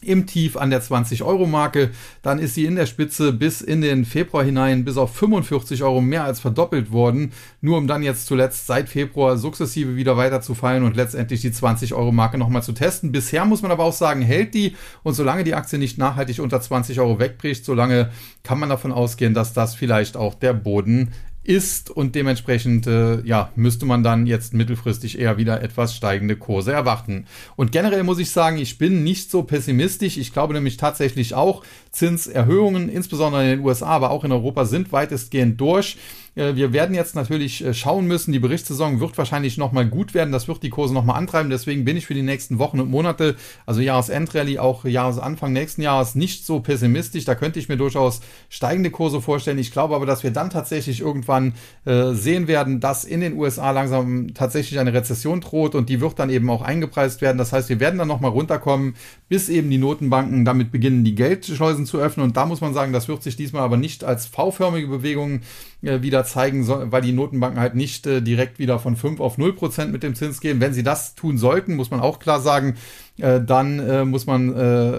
im 0.06 0.26
Tief 0.26 0.56
an 0.56 0.70
der 0.70 0.82
20-Euro-Marke. 0.82 1.90
Dann 2.22 2.38
ist 2.38 2.54
sie 2.54 2.64
in 2.64 2.76
der 2.76 2.86
Spitze 2.86 3.32
bis 3.32 3.60
in 3.60 3.80
den 3.80 4.04
Februar 4.04 4.44
hinein 4.44 4.84
bis 4.84 4.96
auf 4.96 5.14
45 5.14 5.82
Euro 5.82 6.00
mehr 6.00 6.24
als 6.24 6.40
verdoppelt 6.40 6.92
worden, 6.92 7.32
nur 7.60 7.78
um 7.78 7.86
dann 7.86 8.02
jetzt 8.02 8.26
zuletzt 8.26 8.66
seit 8.66 8.88
Februar 8.88 9.36
sukzessive 9.36 9.96
wieder 9.96 10.16
weiter 10.16 10.40
zu 10.40 10.54
fallen 10.54 10.84
und 10.84 10.96
letztendlich 10.96 11.40
die 11.40 11.50
20-Euro-Marke 11.50 12.38
nochmal 12.38 12.62
zu 12.62 12.72
testen. 12.72 13.12
Bisher 13.12 13.44
muss 13.44 13.62
man 13.62 13.70
aber 13.70 13.84
auch 13.84 13.92
sagen, 13.92 14.22
hält 14.22 14.54
die 14.54 14.76
und 15.02 15.14
solange 15.14 15.44
die 15.44 15.54
Aktie 15.54 15.78
nicht 15.78 15.98
nachhaltig 15.98 16.40
unter 16.40 16.60
20 16.60 17.00
Euro 17.00 17.18
wegbricht, 17.18 17.64
solange 17.64 18.10
kann 18.42 18.58
man 18.58 18.68
davon 18.68 18.92
ausgehen, 18.92 19.34
dass 19.34 19.52
das 19.52 19.74
vielleicht 19.74 20.16
auch 20.16 20.34
der 20.34 20.52
Boden 20.52 21.12
ist 21.44 21.90
und 21.90 22.14
dementsprechend 22.14 22.86
äh, 22.86 23.20
ja, 23.22 23.50
müsste 23.54 23.86
man 23.86 24.02
dann 24.02 24.26
jetzt 24.26 24.54
mittelfristig 24.54 25.18
eher 25.18 25.36
wieder 25.36 25.62
etwas 25.62 25.94
steigende 25.94 26.36
Kurse 26.36 26.72
erwarten. 26.72 27.26
Und 27.56 27.70
generell 27.70 28.02
muss 28.02 28.18
ich 28.18 28.30
sagen, 28.30 28.58
ich 28.58 28.78
bin 28.78 29.04
nicht 29.04 29.30
so 29.30 29.42
pessimistisch. 29.42 30.16
Ich 30.16 30.32
glaube 30.32 30.54
nämlich 30.54 30.76
tatsächlich 30.76 31.34
auch, 31.34 31.62
Zinserhöhungen, 31.90 32.88
insbesondere 32.88 33.44
in 33.44 33.50
den 33.58 33.66
USA, 33.66 33.86
aber 33.86 34.10
auch 34.10 34.24
in 34.24 34.32
Europa, 34.32 34.64
sind 34.64 34.90
weitestgehend 34.90 35.60
durch. 35.60 35.96
Äh, 36.34 36.54
wir 36.54 36.72
werden 36.72 36.94
jetzt 36.94 37.14
natürlich 37.14 37.64
äh, 37.64 37.74
schauen 37.74 38.06
müssen. 38.06 38.32
Die 38.32 38.38
Berichtssaison 38.38 39.00
wird 39.00 39.16
wahrscheinlich 39.18 39.56
nochmal 39.56 39.86
gut 39.86 40.14
werden. 40.14 40.32
Das 40.32 40.48
wird 40.48 40.62
die 40.62 40.70
Kurse 40.70 40.94
nochmal 40.94 41.16
antreiben. 41.16 41.50
Deswegen 41.50 41.84
bin 41.84 41.96
ich 41.96 42.06
für 42.06 42.14
die 42.14 42.22
nächsten 42.22 42.58
Wochen 42.58 42.80
und 42.80 42.90
Monate, 42.90 43.36
also 43.66 43.80
Jahresendrallye, 43.80 44.58
auch 44.58 44.84
Jahresanfang 44.84 45.52
nächsten 45.52 45.82
Jahres, 45.82 46.14
nicht 46.14 46.44
so 46.44 46.60
pessimistisch. 46.60 47.24
Da 47.24 47.34
könnte 47.34 47.58
ich 47.58 47.68
mir 47.68 47.76
durchaus 47.76 48.20
steigende 48.48 48.90
Kurse 48.90 49.20
vorstellen. 49.20 49.58
Ich 49.58 49.72
glaube 49.72 49.94
aber, 49.94 50.06
dass 50.06 50.22
wir 50.22 50.30
dann 50.30 50.50
tatsächlich 50.50 51.00
irgendwann 51.00 51.54
äh, 51.84 52.12
sehen 52.12 52.48
werden, 52.48 52.80
dass 52.80 53.04
in 53.04 53.20
den 53.20 53.34
USA 53.34 53.70
langsam 53.70 54.34
tatsächlich 54.34 54.78
eine 54.78 54.92
Rezession 54.92 55.40
droht 55.40 55.74
und 55.74 55.88
die 55.88 56.00
wird 56.00 56.18
dann 56.18 56.30
eben 56.30 56.48
auch 56.50 56.62
eingepreist 56.62 57.20
werden. 57.20 57.38
Das 57.38 57.52
heißt, 57.52 57.68
wir 57.68 57.80
werden 57.80 57.98
dann 57.98 58.08
nochmal 58.08 58.30
runterkommen, 58.30 58.94
bis 59.28 59.48
eben 59.48 59.70
die 59.70 59.78
Notenbanken 59.78 60.44
damit 60.44 60.70
beginnen, 60.70 61.04
die 61.04 61.14
Geldschleusen 61.14 61.86
zu 61.86 61.98
öffnen. 61.98 62.24
Und 62.24 62.36
da 62.36 62.46
muss 62.46 62.60
man 62.60 62.74
sagen, 62.74 62.92
das 62.92 63.08
wird 63.08 63.22
sich 63.22 63.36
diesmal 63.36 63.62
aber 63.62 63.76
nicht 63.76 64.04
als 64.04 64.26
V-förmige 64.26 64.88
Bewegung 64.88 65.40
äh, 65.86 66.02
wieder 66.02 66.24
zeigen, 66.24 66.66
weil 66.68 67.02
die 67.02 67.12
Notenbanken 67.12 67.60
halt 67.60 67.74
nicht 67.74 68.06
äh, 68.06 68.20
direkt 68.20 68.58
wieder 68.58 68.78
von 68.78 68.96
5 68.96 69.20
auf 69.20 69.38
0 69.38 69.54
Prozent 69.54 69.92
mit 69.92 70.02
dem 70.02 70.14
Zins 70.14 70.40
gehen. 70.40 70.60
Wenn 70.60 70.74
sie 70.74 70.82
das 70.82 71.14
tun 71.14 71.38
sollten, 71.38 71.74
muss 71.74 71.90
man 71.90 72.00
auch 72.00 72.18
klar 72.18 72.40
sagen, 72.40 72.76
äh, 73.18 73.40
dann 73.40 73.78
äh, 73.78 74.04
muss 74.04 74.26
man 74.26 74.56
äh, 74.56 74.98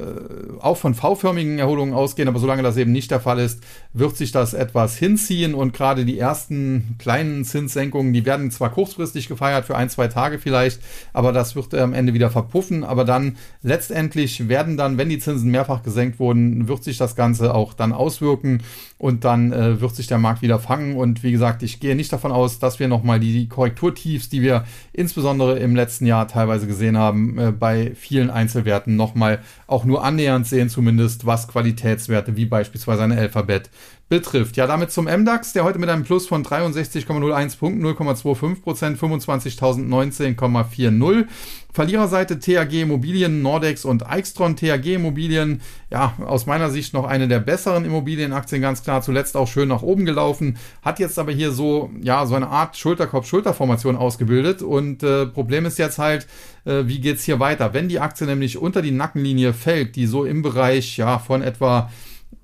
auch 0.61 0.77
von 0.77 0.93
V-förmigen 0.93 1.59
Erholungen 1.59 1.93
ausgehen. 1.93 2.29
Aber 2.29 2.39
solange 2.39 2.63
das 2.63 2.77
eben 2.77 2.93
nicht 2.93 3.11
der 3.11 3.19
Fall 3.19 3.39
ist, 3.39 3.61
wird 3.91 4.15
sich 4.15 4.31
das 4.31 4.53
etwas 4.53 4.97
hinziehen. 4.97 5.53
Und 5.53 5.73
gerade 5.73 6.05
die 6.05 6.17
ersten 6.17 6.95
kleinen 6.97 7.43
Zinssenkungen, 7.43 8.13
die 8.13 8.25
werden 8.25 8.51
zwar 8.51 8.71
kurzfristig 8.71 9.27
gefeiert 9.27 9.65
für 9.65 9.75
ein, 9.75 9.89
zwei 9.89 10.07
Tage 10.07 10.39
vielleicht, 10.39 10.79
aber 11.11 11.33
das 11.33 11.55
wird 11.55 11.73
am 11.73 11.93
Ende 11.93 12.13
wieder 12.13 12.29
verpuffen. 12.29 12.85
Aber 12.85 13.03
dann 13.03 13.35
letztendlich 13.61 14.47
werden 14.47 14.77
dann, 14.77 14.97
wenn 14.97 15.09
die 15.09 15.19
Zinsen 15.19 15.51
mehrfach 15.51 15.83
gesenkt 15.83 16.17
wurden, 16.17 16.69
wird 16.69 16.85
sich 16.85 16.97
das 16.97 17.17
Ganze 17.17 17.53
auch 17.53 17.73
dann 17.73 17.91
auswirken 17.91 18.63
und 18.97 19.25
dann 19.25 19.51
äh, 19.51 19.81
wird 19.81 19.93
sich 19.93 20.07
der 20.07 20.19
Markt 20.19 20.41
wieder 20.41 20.59
fangen. 20.59 20.95
Und 20.95 21.21
wie 21.21 21.33
gesagt, 21.33 21.63
ich 21.63 21.81
gehe 21.81 21.95
nicht 21.95 22.13
davon 22.13 22.31
aus, 22.31 22.59
dass 22.59 22.79
wir 22.79 22.87
nochmal 22.87 23.19
die 23.19 23.49
Korrekturtiefs, 23.49 24.29
die 24.29 24.41
wir 24.41 24.63
insbesondere 24.93 25.59
im 25.59 25.75
letzten 25.75 26.05
Jahr 26.05 26.29
teilweise 26.29 26.65
gesehen 26.65 26.97
haben, 26.97 27.37
äh, 27.37 27.51
bei 27.51 27.91
vielen 28.05 28.29
Einzelwerten 28.29 28.95
nochmal 28.95 29.39
auch 29.67 29.83
nur 29.83 30.03
annähernd 30.03 30.45
sehen, 30.47 30.69
zumindest 30.69 31.25
was 31.25 31.47
Qualitätswerte 31.47 32.35
wie 32.37 32.45
beispielsweise 32.45 33.03
eine 33.03 33.17
Alphabet 33.17 33.69
betrifft. 34.07 34.55
Ja, 34.55 34.67
damit 34.67 34.91
zum 34.91 35.05
MDAX, 35.05 35.53
der 35.53 35.63
heute 35.63 35.79
mit 35.79 35.89
einem 35.89 36.03
Plus 36.03 36.27
von 36.27 36.45
63,01 36.45 37.57
Punkten, 37.57 37.83
0,25 37.83 38.61
Prozent, 38.61 38.99
25.019,40. 38.99 41.25
Verliererseite 41.73 42.37
TAG 42.39 42.71
Immobilien, 42.71 43.41
Nordex 43.41 43.83
und 43.83 44.07
Eichstron. 44.07 44.55
TAG 44.55 44.85
Immobilien, 44.85 45.61
ja, 45.89 46.13
aus 46.25 46.45
meiner 46.45 46.69
Sicht 46.69 46.93
noch 46.93 47.05
eine 47.05 47.27
der 47.27 47.39
besseren 47.39 47.83
Immobilienaktien, 47.83 48.61
ganz 48.61 48.83
klar, 48.83 49.01
zuletzt 49.01 49.35
auch 49.35 49.47
schön 49.47 49.69
nach 49.69 49.81
oben 49.81 50.05
gelaufen, 50.05 50.59
hat 50.83 50.99
jetzt 50.99 51.17
aber 51.17 51.31
hier 51.31 51.51
so, 51.51 51.89
ja, 51.99 52.27
so 52.27 52.35
eine 52.35 52.47
Art 52.47 52.77
Schulterkopf-Schulterformation 52.77 53.95
ausgebildet 53.97 54.61
und 54.61 55.01
äh, 55.01 55.25
Problem 55.25 55.65
ist 55.65 55.79
jetzt 55.79 55.97
halt, 55.97 56.27
äh, 56.65 56.83
wie 56.85 56.99
geht's 56.99 57.23
hier 57.23 57.39
weiter? 57.39 57.73
Wenn 57.73 57.89
die 57.89 57.99
Aktie 57.99 58.27
nämlich 58.27 58.59
unter 58.59 58.83
die 58.83 58.91
Nackenlinie 58.91 59.53
fällt, 59.53 59.95
die 59.95 60.05
so 60.05 60.25
im 60.25 60.43
Bereich, 60.43 60.95
ja, 60.95 61.17
von 61.17 61.41
etwa 61.41 61.89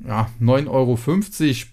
ja, 0.08 0.30
9,50 0.41 0.69
Euro 0.69 0.97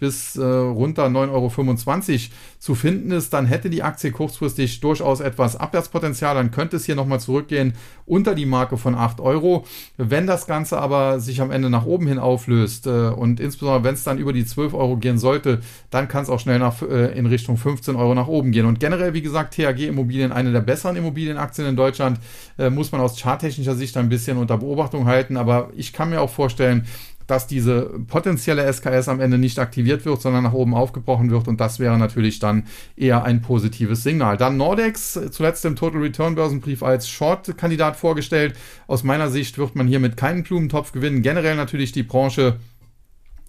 bis 0.00 0.36
äh, 0.36 0.44
runter 0.44 1.06
9,25 1.06 2.12
Euro 2.12 2.20
zu 2.58 2.74
finden 2.74 3.10
ist, 3.10 3.32
dann 3.32 3.46
hätte 3.46 3.70
die 3.70 3.82
Aktie 3.82 4.10
kurzfristig 4.10 4.80
durchaus 4.80 5.20
etwas 5.20 5.56
Abwärtspotenzial. 5.56 6.34
Dann 6.34 6.50
könnte 6.50 6.76
es 6.76 6.84
hier 6.84 6.94
nochmal 6.94 7.20
zurückgehen 7.20 7.74
unter 8.04 8.34
die 8.34 8.46
Marke 8.46 8.76
von 8.76 8.94
8 8.94 9.20
Euro. 9.20 9.64
Wenn 9.96 10.26
das 10.26 10.46
Ganze 10.46 10.78
aber 10.78 11.20
sich 11.20 11.40
am 11.40 11.50
Ende 11.50 11.70
nach 11.70 11.86
oben 11.86 12.06
hin 12.06 12.18
auflöst 12.18 12.86
äh, 12.86 13.08
und 13.08 13.40
insbesondere 13.40 13.84
wenn 13.84 13.94
es 13.94 14.04
dann 14.04 14.18
über 14.18 14.32
die 14.32 14.44
12 14.44 14.74
Euro 14.74 14.96
gehen 14.96 15.18
sollte, 15.18 15.60
dann 15.90 16.08
kann 16.08 16.22
es 16.22 16.30
auch 16.30 16.40
schnell 16.40 16.58
nach, 16.58 16.82
äh, 16.82 17.18
in 17.18 17.26
Richtung 17.26 17.56
15 17.56 17.96
Euro 17.96 18.14
nach 18.14 18.28
oben 18.28 18.52
gehen. 18.52 18.66
Und 18.66 18.80
generell, 18.80 19.14
wie 19.14 19.22
gesagt, 19.22 19.54
THG 19.54 19.86
Immobilien, 19.86 20.32
eine 20.32 20.52
der 20.52 20.60
besseren 20.60 20.96
Immobilienaktien 20.96 21.66
in 21.66 21.76
Deutschland, 21.76 22.18
äh, 22.58 22.68
muss 22.68 22.92
man 22.92 23.00
aus 23.00 23.18
charttechnischer 23.20 23.74
Sicht 23.74 23.96
ein 23.96 24.08
bisschen 24.08 24.36
unter 24.36 24.58
Beobachtung 24.58 25.06
halten. 25.06 25.36
Aber 25.36 25.70
ich 25.76 25.92
kann 25.92 26.10
mir 26.10 26.20
auch 26.20 26.30
vorstellen, 26.30 26.86
dass 27.28 27.46
diese 27.46 28.00
potenzielle 28.08 28.70
SKS 28.72 29.08
am 29.08 29.20
Ende 29.20 29.38
nicht 29.38 29.58
aktiviert 29.60 30.04
wird, 30.04 30.20
sondern 30.20 30.42
nach 30.42 30.54
oben 30.54 30.74
aufgebrochen 30.74 31.30
wird 31.30 31.46
und 31.46 31.60
das 31.60 31.78
wäre 31.78 31.98
natürlich 31.98 32.40
dann 32.40 32.64
eher 32.96 33.22
ein 33.24 33.42
positives 33.42 34.02
Signal. 34.02 34.36
Dann 34.36 34.56
Nordex, 34.56 35.20
zuletzt 35.30 35.64
im 35.64 35.76
Total 35.76 36.00
Return 36.00 36.34
Börsenbrief 36.34 36.82
als 36.82 37.08
Short-Kandidat 37.08 37.96
vorgestellt. 37.96 38.56
Aus 38.86 39.04
meiner 39.04 39.28
Sicht 39.28 39.58
wird 39.58 39.76
man 39.76 39.86
hier 39.86 40.00
mit 40.00 40.16
keinem 40.16 40.42
Blumentopf 40.42 40.92
gewinnen. 40.92 41.22
Generell 41.22 41.54
natürlich 41.54 41.92
die 41.92 42.02
Branche 42.02 42.58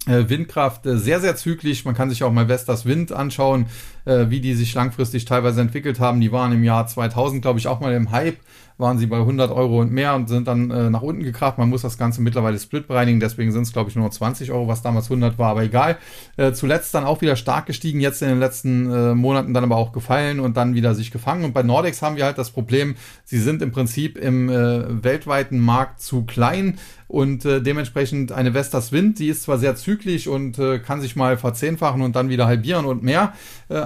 äh, 0.06 0.28
Windkraft 0.28 0.86
äh, 0.86 0.96
sehr, 0.96 1.20
sehr 1.20 1.36
zügig. 1.36 1.84
Man 1.84 1.94
kann 1.94 2.10
sich 2.10 2.24
auch 2.24 2.32
mal 2.32 2.48
Vestas 2.48 2.86
Wind 2.86 3.12
anschauen, 3.12 3.66
äh, 4.04 4.26
wie 4.28 4.40
die 4.40 4.54
sich 4.54 4.74
langfristig 4.74 5.24
teilweise 5.24 5.60
entwickelt 5.60 6.00
haben. 6.00 6.20
Die 6.20 6.32
waren 6.32 6.52
im 6.52 6.64
Jahr 6.64 6.86
2000, 6.86 7.42
glaube 7.42 7.58
ich, 7.58 7.66
auch 7.66 7.80
mal 7.80 7.92
im 7.92 8.10
Hype 8.10 8.36
waren 8.80 8.98
sie 8.98 9.06
bei 9.06 9.18
100 9.18 9.52
Euro 9.52 9.80
und 9.80 9.92
mehr 9.92 10.14
und 10.14 10.28
sind 10.28 10.48
dann 10.48 10.70
äh, 10.70 10.90
nach 10.90 11.02
unten 11.02 11.22
gekracht. 11.22 11.58
Man 11.58 11.68
muss 11.68 11.82
das 11.82 11.98
Ganze 11.98 12.22
mittlerweile 12.22 12.58
split 12.58 12.88
bereinigen, 12.88 13.20
deswegen 13.20 13.52
sind 13.52 13.62
es, 13.62 13.72
glaube 13.72 13.90
ich, 13.90 13.96
nur 13.96 14.10
20 14.10 14.50
Euro, 14.50 14.66
was 14.66 14.82
damals 14.82 15.06
100 15.06 15.38
war, 15.38 15.50
aber 15.50 15.62
egal. 15.62 15.98
Äh, 16.36 16.52
zuletzt 16.52 16.94
dann 16.94 17.04
auch 17.04 17.20
wieder 17.20 17.36
stark 17.36 17.66
gestiegen, 17.66 18.00
jetzt 18.00 18.22
in 18.22 18.28
den 18.28 18.40
letzten 18.40 18.90
äh, 18.90 19.14
Monaten 19.14 19.54
dann 19.54 19.64
aber 19.64 19.76
auch 19.76 19.92
gefallen 19.92 20.40
und 20.40 20.56
dann 20.56 20.74
wieder 20.74 20.94
sich 20.94 21.10
gefangen. 21.10 21.44
Und 21.44 21.52
bei 21.52 21.62
Nordex 21.62 22.02
haben 22.02 22.16
wir 22.16 22.24
halt 22.24 22.38
das 22.38 22.50
Problem, 22.50 22.96
sie 23.24 23.38
sind 23.38 23.62
im 23.62 23.70
Prinzip 23.70 24.16
im 24.16 24.48
äh, 24.48 25.04
weltweiten 25.04 25.60
Markt 25.60 26.00
zu 26.00 26.24
klein 26.24 26.78
und 27.06 27.44
äh, 27.44 27.60
dementsprechend 27.60 28.32
eine 28.32 28.54
Vestas 28.54 28.92
Wind, 28.92 29.18
die 29.18 29.28
ist 29.28 29.42
zwar 29.42 29.58
sehr 29.58 29.74
zyklisch 29.74 30.28
und 30.28 30.58
äh, 30.58 30.78
kann 30.78 31.00
sich 31.00 31.16
mal 31.16 31.36
verzehnfachen 31.36 32.02
und 32.02 32.14
dann 32.14 32.28
wieder 32.28 32.46
halbieren 32.46 32.86
und 32.86 33.02
mehr, 33.02 33.32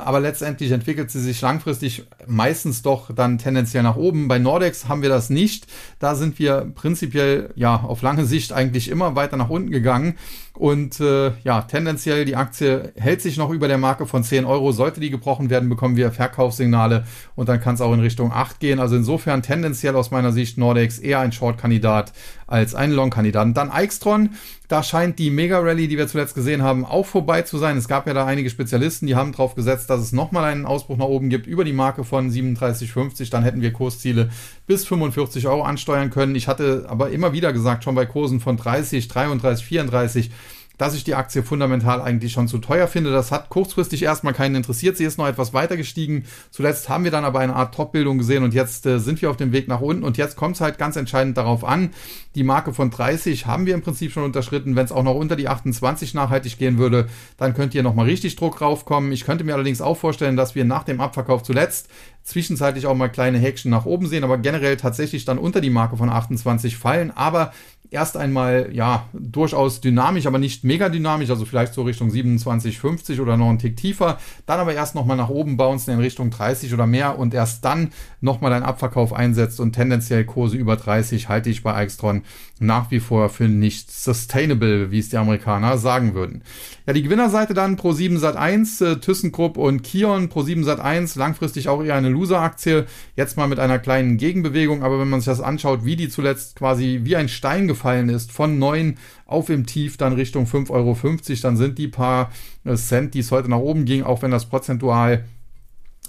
aber 0.05 0.21
letztendlich 0.21 0.71
entwickelt 0.71 1.11
sie 1.11 1.21
sich 1.21 1.41
langfristig 1.41 2.07
meistens 2.27 2.83
doch 2.83 3.15
dann 3.15 3.39
tendenziell 3.39 3.83
nach 3.83 3.97
oben. 3.97 4.29
Bei 4.29 4.39
Nordex 4.39 4.89
haben 4.89 5.03
wir 5.03 5.09
das 5.09 5.31
nicht. 5.31 5.67
Da 5.99 6.15
sind 6.15 6.39
wir 6.39 6.71
prinzipiell 6.75 7.51
ja 7.57 7.77
auf 7.77 8.03
lange 8.03 8.25
Sicht 8.25 8.53
eigentlich 8.53 8.89
immer 8.89 9.17
weiter 9.17 9.37
nach 9.37 9.51
unten 9.51 9.71
gegangen. 9.71 10.17
Und 10.57 11.01
äh, 11.01 11.33
ja, 11.43 11.63
tendenziell 11.63 12.25
die 12.25 12.37
Aktie 12.37 12.93
hält 12.95 13.21
sich 13.21 13.37
noch 13.37 13.51
über 13.51 13.67
der 13.67 13.77
Marke 13.77 14.07
von 14.07 14.23
10 14.23 14.45
Euro. 14.45 14.71
Sollte 14.71 15.01
die 15.01 15.11
gebrochen 15.11 15.51
werden, 15.51 15.69
bekommen 15.69 15.97
wir 15.97 16.13
Verkaufssignale 16.13 17.05
und 17.35 17.49
dann 17.49 17.61
kann 17.61 17.75
es 17.75 17.81
auch 17.81 17.93
in 17.93 17.99
Richtung 17.99 18.33
8 18.33 18.61
gehen. 18.61 18.79
Also 18.79 18.95
insofern 18.95 19.43
tendenziell 19.43 19.97
aus 19.97 20.13
meiner 20.13 20.31
Sicht 20.31 20.57
Nordex 20.57 21.01
eher 21.01 21.19
ein 21.19 21.33
Short-Kandidat 21.33 22.13
als 22.47 22.75
ein 22.75 22.93
Long-Kandidat. 22.93 23.57
Dann 23.57 23.71
Eichstron, 23.71 24.31
da 24.69 24.83
scheint 24.83 25.19
die 25.19 25.31
Mega-Rally, 25.31 25.89
die 25.89 25.99
wir 25.99 26.07
zuletzt 26.07 26.35
gesehen 26.35 26.63
haben, 26.63 26.85
auch 26.85 27.05
vorbei 27.05 27.43
zu 27.43 27.59
sein. 27.59 27.77
Es 27.77 27.89
gab 27.89 28.07
ja 28.07 28.15
da 28.15 28.25
einige 28.25 28.49
Spezialisten, 28.49 29.07
die 29.07 29.17
haben 29.17 29.33
darauf 29.33 29.55
gesetzt, 29.55 29.91
dass 29.91 30.01
es 30.01 30.13
nochmal 30.13 30.45
einen 30.45 30.67
Ausbruch 30.67 30.97
nach 30.97 31.07
oben 31.07 31.31
gibt 31.31 31.47
über 31.47 31.65
die 31.65 31.73
Marke 31.73 32.05
von 32.05 32.31
37,50. 32.31 33.31
Dann 33.31 33.43
hätten 33.43 33.61
wir 33.61 33.73
Kursziele 33.73 34.31
bis 34.67 34.87
45 34.87 35.49
Euro 35.49 35.63
ansteuern 35.63 36.11
können. 36.11 36.35
Ich 36.35 36.47
hatte 36.47 36.87
aber 36.89 37.11
immer 37.11 37.33
wieder 37.33 37.53
gesagt, 37.53 37.85
schon 37.85 37.95
bei 37.95 38.07
Kursen 38.07 38.41
von 38.41 38.57
30, 38.57 39.09
33, 39.09 39.67
34, 39.67 40.31
dass 40.79 40.95
ich 40.95 41.05
die 41.05 41.15
Aktie 41.15 41.43
fundamental 41.43 42.03
eigentlich 42.03 42.33
schon 42.33 42.49
zu 42.49 42.59
teuer 42.59 42.89
finde. 42.89 43.13
Das 43.13 43.31
hat 43.31 43.49
kurzfristig 43.49 44.03
erstmal 44.03 44.35
keinen 44.35 44.57
interessiert. 44.57 44.97
Sie 44.97 45.05
ist 45.05 45.19
noch 45.19 45.29
etwas 45.29 45.53
weiter 45.53 45.77
gestiegen. 45.77 46.25
Zuletzt 46.51 46.89
haben 46.89 47.05
wir 47.05 47.11
dann 47.11 47.25
aber 47.25 47.41
eine 47.41 47.55
Art 47.55 47.75
Top-Bildung 47.75 48.19
gesehen 48.19 48.43
und 48.43 48.55
jetzt 48.55 48.87
äh, 48.87 48.99
sind 48.99 49.23
wir 49.23 49.31
auf 49.31 49.37
dem 49.37 49.53
Weg 49.53 49.69
nach 49.69 49.81
unten. 49.81 50.05
Und 50.05 50.17
jetzt 50.17 50.37
kommt 50.37 50.57
es 50.57 50.61
halt 50.61 50.79
ganz 50.79 50.97
entscheidend 50.97 51.37
darauf 51.37 51.65
an. 51.65 51.91
Die 52.35 52.43
Marke 52.43 52.73
von 52.73 52.91
30 52.91 53.47
haben 53.47 53.67
wir 53.67 53.75
im 53.75 53.83
Prinzip 53.83 54.13
schon 54.13 54.25
unterschritten. 54.25 54.75
Wenn 54.75 54.85
es 54.85 54.93
auch 54.93 55.05
noch 55.05 55.15
unter 55.15 55.37
die 55.37 55.49
28 55.49 56.15
nachhaltig 56.15 56.59
gehen 56.59 56.79
würde, 56.79 57.07
dann 57.37 57.55
könnt 57.55 57.75
ihr 57.75 57.83
nochmal 57.83 58.07
richtig 58.07 58.37
Druck 58.37 58.61
raufkommen. 58.61 59.13
Ich 59.13 59.25
könnte 59.25 59.45
mir 59.45 59.55
allerdings 59.55 59.81
auch 59.81 59.97
vorstellen, 59.97 60.37
dass 60.37 60.55
wir 60.55 60.65
nach 60.65 60.85
dem 60.85 61.01
Abverkauf 61.01 61.43
zuletzt 61.43 61.89
zwischenzeitlich 62.25 62.87
auch 62.87 62.95
mal 62.95 63.09
kleine 63.09 63.39
Häkchen 63.39 63.71
nach 63.71 63.85
oben 63.85 64.07
sehen, 64.07 64.25
aber 64.25 64.39
generell 64.39 64.79
tatsächlich 64.79 65.27
dann 65.27 65.39
unter 65.39 65.61
die 65.61 65.71
Marke 65.71 65.97
von 65.97 66.09
28 66.09 66.77
fallen. 66.77 67.11
Aber 67.15 67.53
erst 67.95 68.17
einmal 68.17 68.71
ja 68.73 69.09
durchaus 69.13 69.81
dynamisch, 69.81 70.27
aber 70.27 70.39
nicht 70.39 70.65
mega 70.65 70.89
dynamisch, 70.89 71.31
also 71.31 71.45
vielleicht 71.45 71.73
so 71.73 71.83
Richtung 71.83 72.11
27, 72.11 72.79
50 72.79 73.21
oder 73.21 73.37
noch 73.37 73.49
einen 73.49 73.59
Tick 73.59 73.77
tiefer, 73.77 74.19
dann 74.47 74.61
aber 74.61 74.75
erst 74.75 74.95
nochmal 74.95 75.17
nach 75.17 75.31
oben 75.31 75.57
bouncen 75.57 75.95
in 75.95 76.01
Richtung 76.01 76.31
30 76.31 76.75
oder 76.75 76.87
mehr 76.87 77.19
und 77.19 77.33
erst 77.33 77.65
dann 77.65 77.93
nochmal 78.21 78.53
einen 78.53 78.65
Abverkauf 78.65 79.13
einsetzt 79.13 79.61
und 79.61 79.73
tendenziell 79.73 80.25
Kurse 80.25 80.57
über 80.57 80.77
30 80.77 81.29
halte 81.29 81.51
ich 81.51 81.63
bei 81.63 81.81
Extron 81.83 82.23
nach 82.67 82.91
wie 82.91 83.01
vor 83.01 83.29
für 83.29 83.49
nicht 83.49 83.91
sustainable, 83.91 84.91
wie 84.91 84.99
es 84.99 85.09
die 85.09 85.17
Amerikaner 85.17 85.79
sagen 85.79 86.15
würden. 86.15 86.43
Ja, 86.87 86.93
die 86.93 87.03
Gewinnerseite 87.03 87.55
dann 87.55 87.77
Pro7 87.77 88.19
Sat1, 88.19 88.85
äh, 88.85 89.01
ThyssenKrupp 89.01 89.57
und 89.57 89.83
Kion, 89.83 90.29
Pro7 90.29 90.65
Sat1, 90.65 91.19
langfristig 91.19 91.69
auch 91.69 91.83
eher 91.83 91.95
eine 91.95 92.11
Loser-Aktie, 92.11 92.87
jetzt 93.17 93.37
mal 93.37 93.49
mit 93.49 93.59
einer 93.59 93.79
kleinen 93.79 94.17
Gegenbewegung, 94.17 94.83
aber 94.83 95.01
wenn 95.01 95.09
man 95.09 95.21
sich 95.21 95.27
das 95.27 95.41
anschaut, 95.41 95.85
wie 95.85 95.97
die 95.97 96.09
zuletzt 96.09 96.57
quasi 96.57 97.01
wie 97.05 97.17
ein 97.17 97.29
Stein 97.29 97.69
gefallen 97.69 98.09
ist, 98.09 98.33
von 98.33 98.59
9 98.59 98.97
auf 99.27 99.49
im 99.49 99.67
Tief 99.67 99.97
dann 99.97 100.13
Richtung 100.13 100.45
5,50 100.45 100.71
Euro, 100.71 100.97
dann 101.43 101.57
sind 101.57 101.79
die 101.79 101.89
paar 101.89 102.31
äh, 102.65 102.75
Cent, 102.77 103.15
die 103.15 103.21
es 103.21 103.31
heute 103.31 103.49
nach 103.49 103.59
oben 103.59 103.85
ging, 103.85 104.03
auch 104.03 104.23
wenn 104.23 104.31
das 104.31 104.47
prozentual 104.47 105.25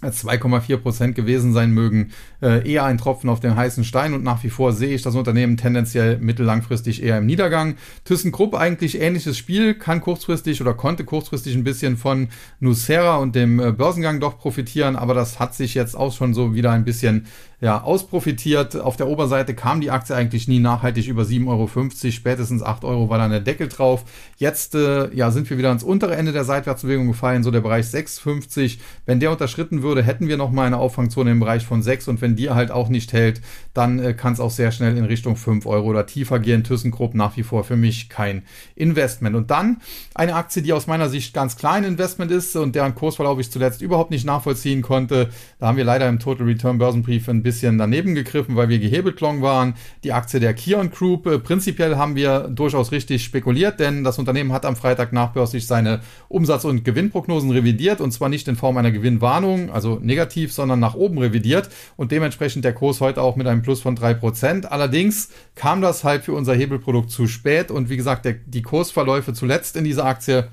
2,4 0.04 0.78
Prozent 0.78 1.16
gewesen 1.16 1.54
sein 1.54 1.72
mögen, 1.72 2.12
äh, 2.42 2.70
eher 2.70 2.84
ein 2.84 2.98
Tropfen 2.98 3.30
auf 3.30 3.40
den 3.40 3.56
heißen 3.56 3.84
Stein 3.84 4.14
und 4.14 4.24
nach 4.24 4.44
wie 4.44 4.50
vor 4.50 4.74
sehe 4.74 4.94
ich 4.94 5.02
das 5.02 5.16
Unternehmen 5.16 5.58
tendenziell 5.58 6.18
mittellangfristig 6.18 7.02
eher 7.02 7.18
im 7.18 7.26
Niedergang. 7.26 7.76
ThyssenKrupp 8.04 8.56
eigentlich 8.56 9.00
ähnliches 9.00 9.38
Spiel, 9.38 9.74
kann 9.74 10.02
kurzfristig 10.02 10.62
oder 10.62 10.74
konnte 10.74 11.06
kurzfristig 11.06 11.56
ein 11.56 11.64
bisschen 11.64 11.98
von 11.98 12.28
Nucera 12.60 13.18
und 13.18 13.36
dem 13.36 13.60
äh, 13.60 13.72
Börsengang 13.72 14.20
doch 14.20 14.38
profitieren, 14.38 14.96
aber 14.96 15.14
das 15.14 15.40
hat 15.40 15.56
sich 15.56 15.74
jetzt 15.74 15.96
auch 15.96 16.14
schon 16.14 16.34
so 16.34 16.54
wieder 16.54 16.72
ein 16.72 16.84
bisschen 16.86 17.26
ja, 17.62 17.82
ausprofitiert. 17.82 18.76
Auf 18.76 18.98
der 18.98 19.08
Oberseite 19.08 19.54
kam 19.54 19.82
die 19.82 19.92
Aktie 19.92 20.16
eigentlich 20.16 20.48
nie 20.48 20.60
nachhaltig 20.60 21.08
über 21.08 21.24
7,50 21.24 21.48
Euro, 21.48 22.12
spätestens 22.12 22.62
8 22.62 22.84
Euro 22.84 23.10
war 23.10 23.18
dann 23.18 23.32
der 23.32 23.40
Deckel 23.40 23.68
drauf. 23.68 24.04
Jetzt 24.38 24.76
äh, 24.76 25.14
ja, 25.16 25.32
sind 25.32 25.50
wir 25.50 25.58
wieder 25.58 25.70
ans 25.70 25.84
untere 25.84 26.16
Ende 26.16 26.32
der 26.32 26.44
Seitwärtsbewegung 26.44 27.08
gefallen, 27.08 27.44
so 27.44 27.52
der 27.52 27.62
Bereich 27.62 27.86
6,50. 27.86 28.80
Wenn 29.06 29.20
der 29.20 29.32
unterschritten 29.32 29.84
würde, 29.84 30.04
hätten 30.04 30.28
wir 30.28 30.38
nochmal 30.38 30.68
eine 30.68 30.78
Auffangzone 30.78 31.32
im 31.32 31.40
Bereich 31.40 31.66
von 31.66 31.82
6 31.82 32.08
und 32.10 32.22
wenn 32.22 32.36
die 32.36 32.50
halt 32.50 32.72
auch 32.72 32.90
nicht 32.90 33.14
hält, 33.14 33.42
dann 33.74 34.00
äh, 34.00 34.14
kann 34.14 34.34
es 34.34 34.40
auch 34.40 34.52
sehr 34.52 34.72
schnell 34.72 34.98
in 34.98 35.06
Richtung 35.06 35.36
5 35.36 35.66
Euro 35.66 35.88
oder 35.88 36.06
tiefer 36.06 36.40
gehen. 36.40 36.64
ThyssenKrupp 36.64 37.16
nach 37.16 37.38
wie 37.38 37.44
vor 37.44 37.64
für 37.64 37.78
mich 37.78 38.10
kein 38.10 38.44
Investment. 38.76 39.36
Und 39.36 39.52
dann 39.52 39.82
eine 40.14 40.36
Aktie, 40.36 40.62
die 40.62 40.74
aus 40.74 40.88
meiner 40.88 41.10
Sicht 41.10 41.34
ganz 41.34 41.56
klein 41.56 41.84
Investment 41.84 42.32
ist 42.32 42.56
und 42.56 42.76
deren 42.76 42.96
Kursverlauf 42.96 43.40
ich 43.40 43.52
zuletzt 43.52 43.82
überhaupt 43.82 44.12
nicht 44.12 44.26
nachvollziehen 44.26 44.82
konnte. 44.82 45.30
Da 45.60 45.68
haben 45.68 45.78
wir 45.78 45.84
leider 45.84 46.10
im 46.10 46.20
Total 46.20 46.46
Return 46.46 46.78
Börsenbrief 46.78 47.30
ein 47.30 47.44
bisschen 47.46 47.78
daneben 47.78 48.16
gegriffen, 48.16 48.58
weil 48.58 48.68
wir 48.68 48.80
gehebelt 48.80 49.22
long 49.22 49.42
waren. 49.42 49.76
Die 50.04 50.12
Aktie 50.12 50.42
der 50.42 50.54
Kion 50.54 50.90
Group. 50.90 51.28
Äh, 51.28 51.40
prinzipiell 51.40 51.96
haben 51.96 52.16
wir 52.16 52.50
durchaus 52.50 52.92
richtig 52.92 53.24
spekuliert, 53.24 53.80
denn 53.80 54.04
das 54.04 54.20
Unternehmen 54.20 54.52
hat 54.52 54.66
am 54.66 54.76
Freitag 54.76 55.14
nachbörslich 55.14 55.68
seine 55.68 56.02
Umsatz- 56.28 56.66
und 56.66 56.84
Gewinnprognosen 56.84 57.52
revidiert 57.52 58.02
und 58.02 58.12
zwar 58.12 58.28
nicht 58.28 58.48
in 58.48 58.56
Form 58.56 58.78
einer 58.78 58.92
Gewinnwarnung, 58.92 59.70
also 59.70 60.00
negativ, 60.02 60.52
sondern 60.52 60.80
nach 60.80 60.96
oben 60.96 61.20
revidiert 61.20 61.70
und 61.96 62.12
dementsprechend 62.12 62.66
der 62.66 62.74
Kurs 62.74 63.00
heute 63.00 63.22
auch 63.22 63.36
mit 63.36 63.48
einem 63.48 63.62
Plus 63.62 63.82
von 63.82 63.96
3%. 63.96 64.66
Allerdings 64.66 65.30
kam 65.54 65.82
das 65.82 66.04
halt 66.04 66.24
für 66.24 66.34
unser 66.34 66.56
Hebelprodukt 66.56 67.12
zu 67.12 67.28
spät 67.28 67.70
und 67.72 67.90
wie 67.90 67.98
gesagt, 67.98 68.26
der, 68.26 68.34
die 68.34 68.64
Kursverläufe 68.64 69.34
zuletzt 69.34 69.76
in 69.78 69.84
dieser 69.84 70.06
Aktie 70.06 70.50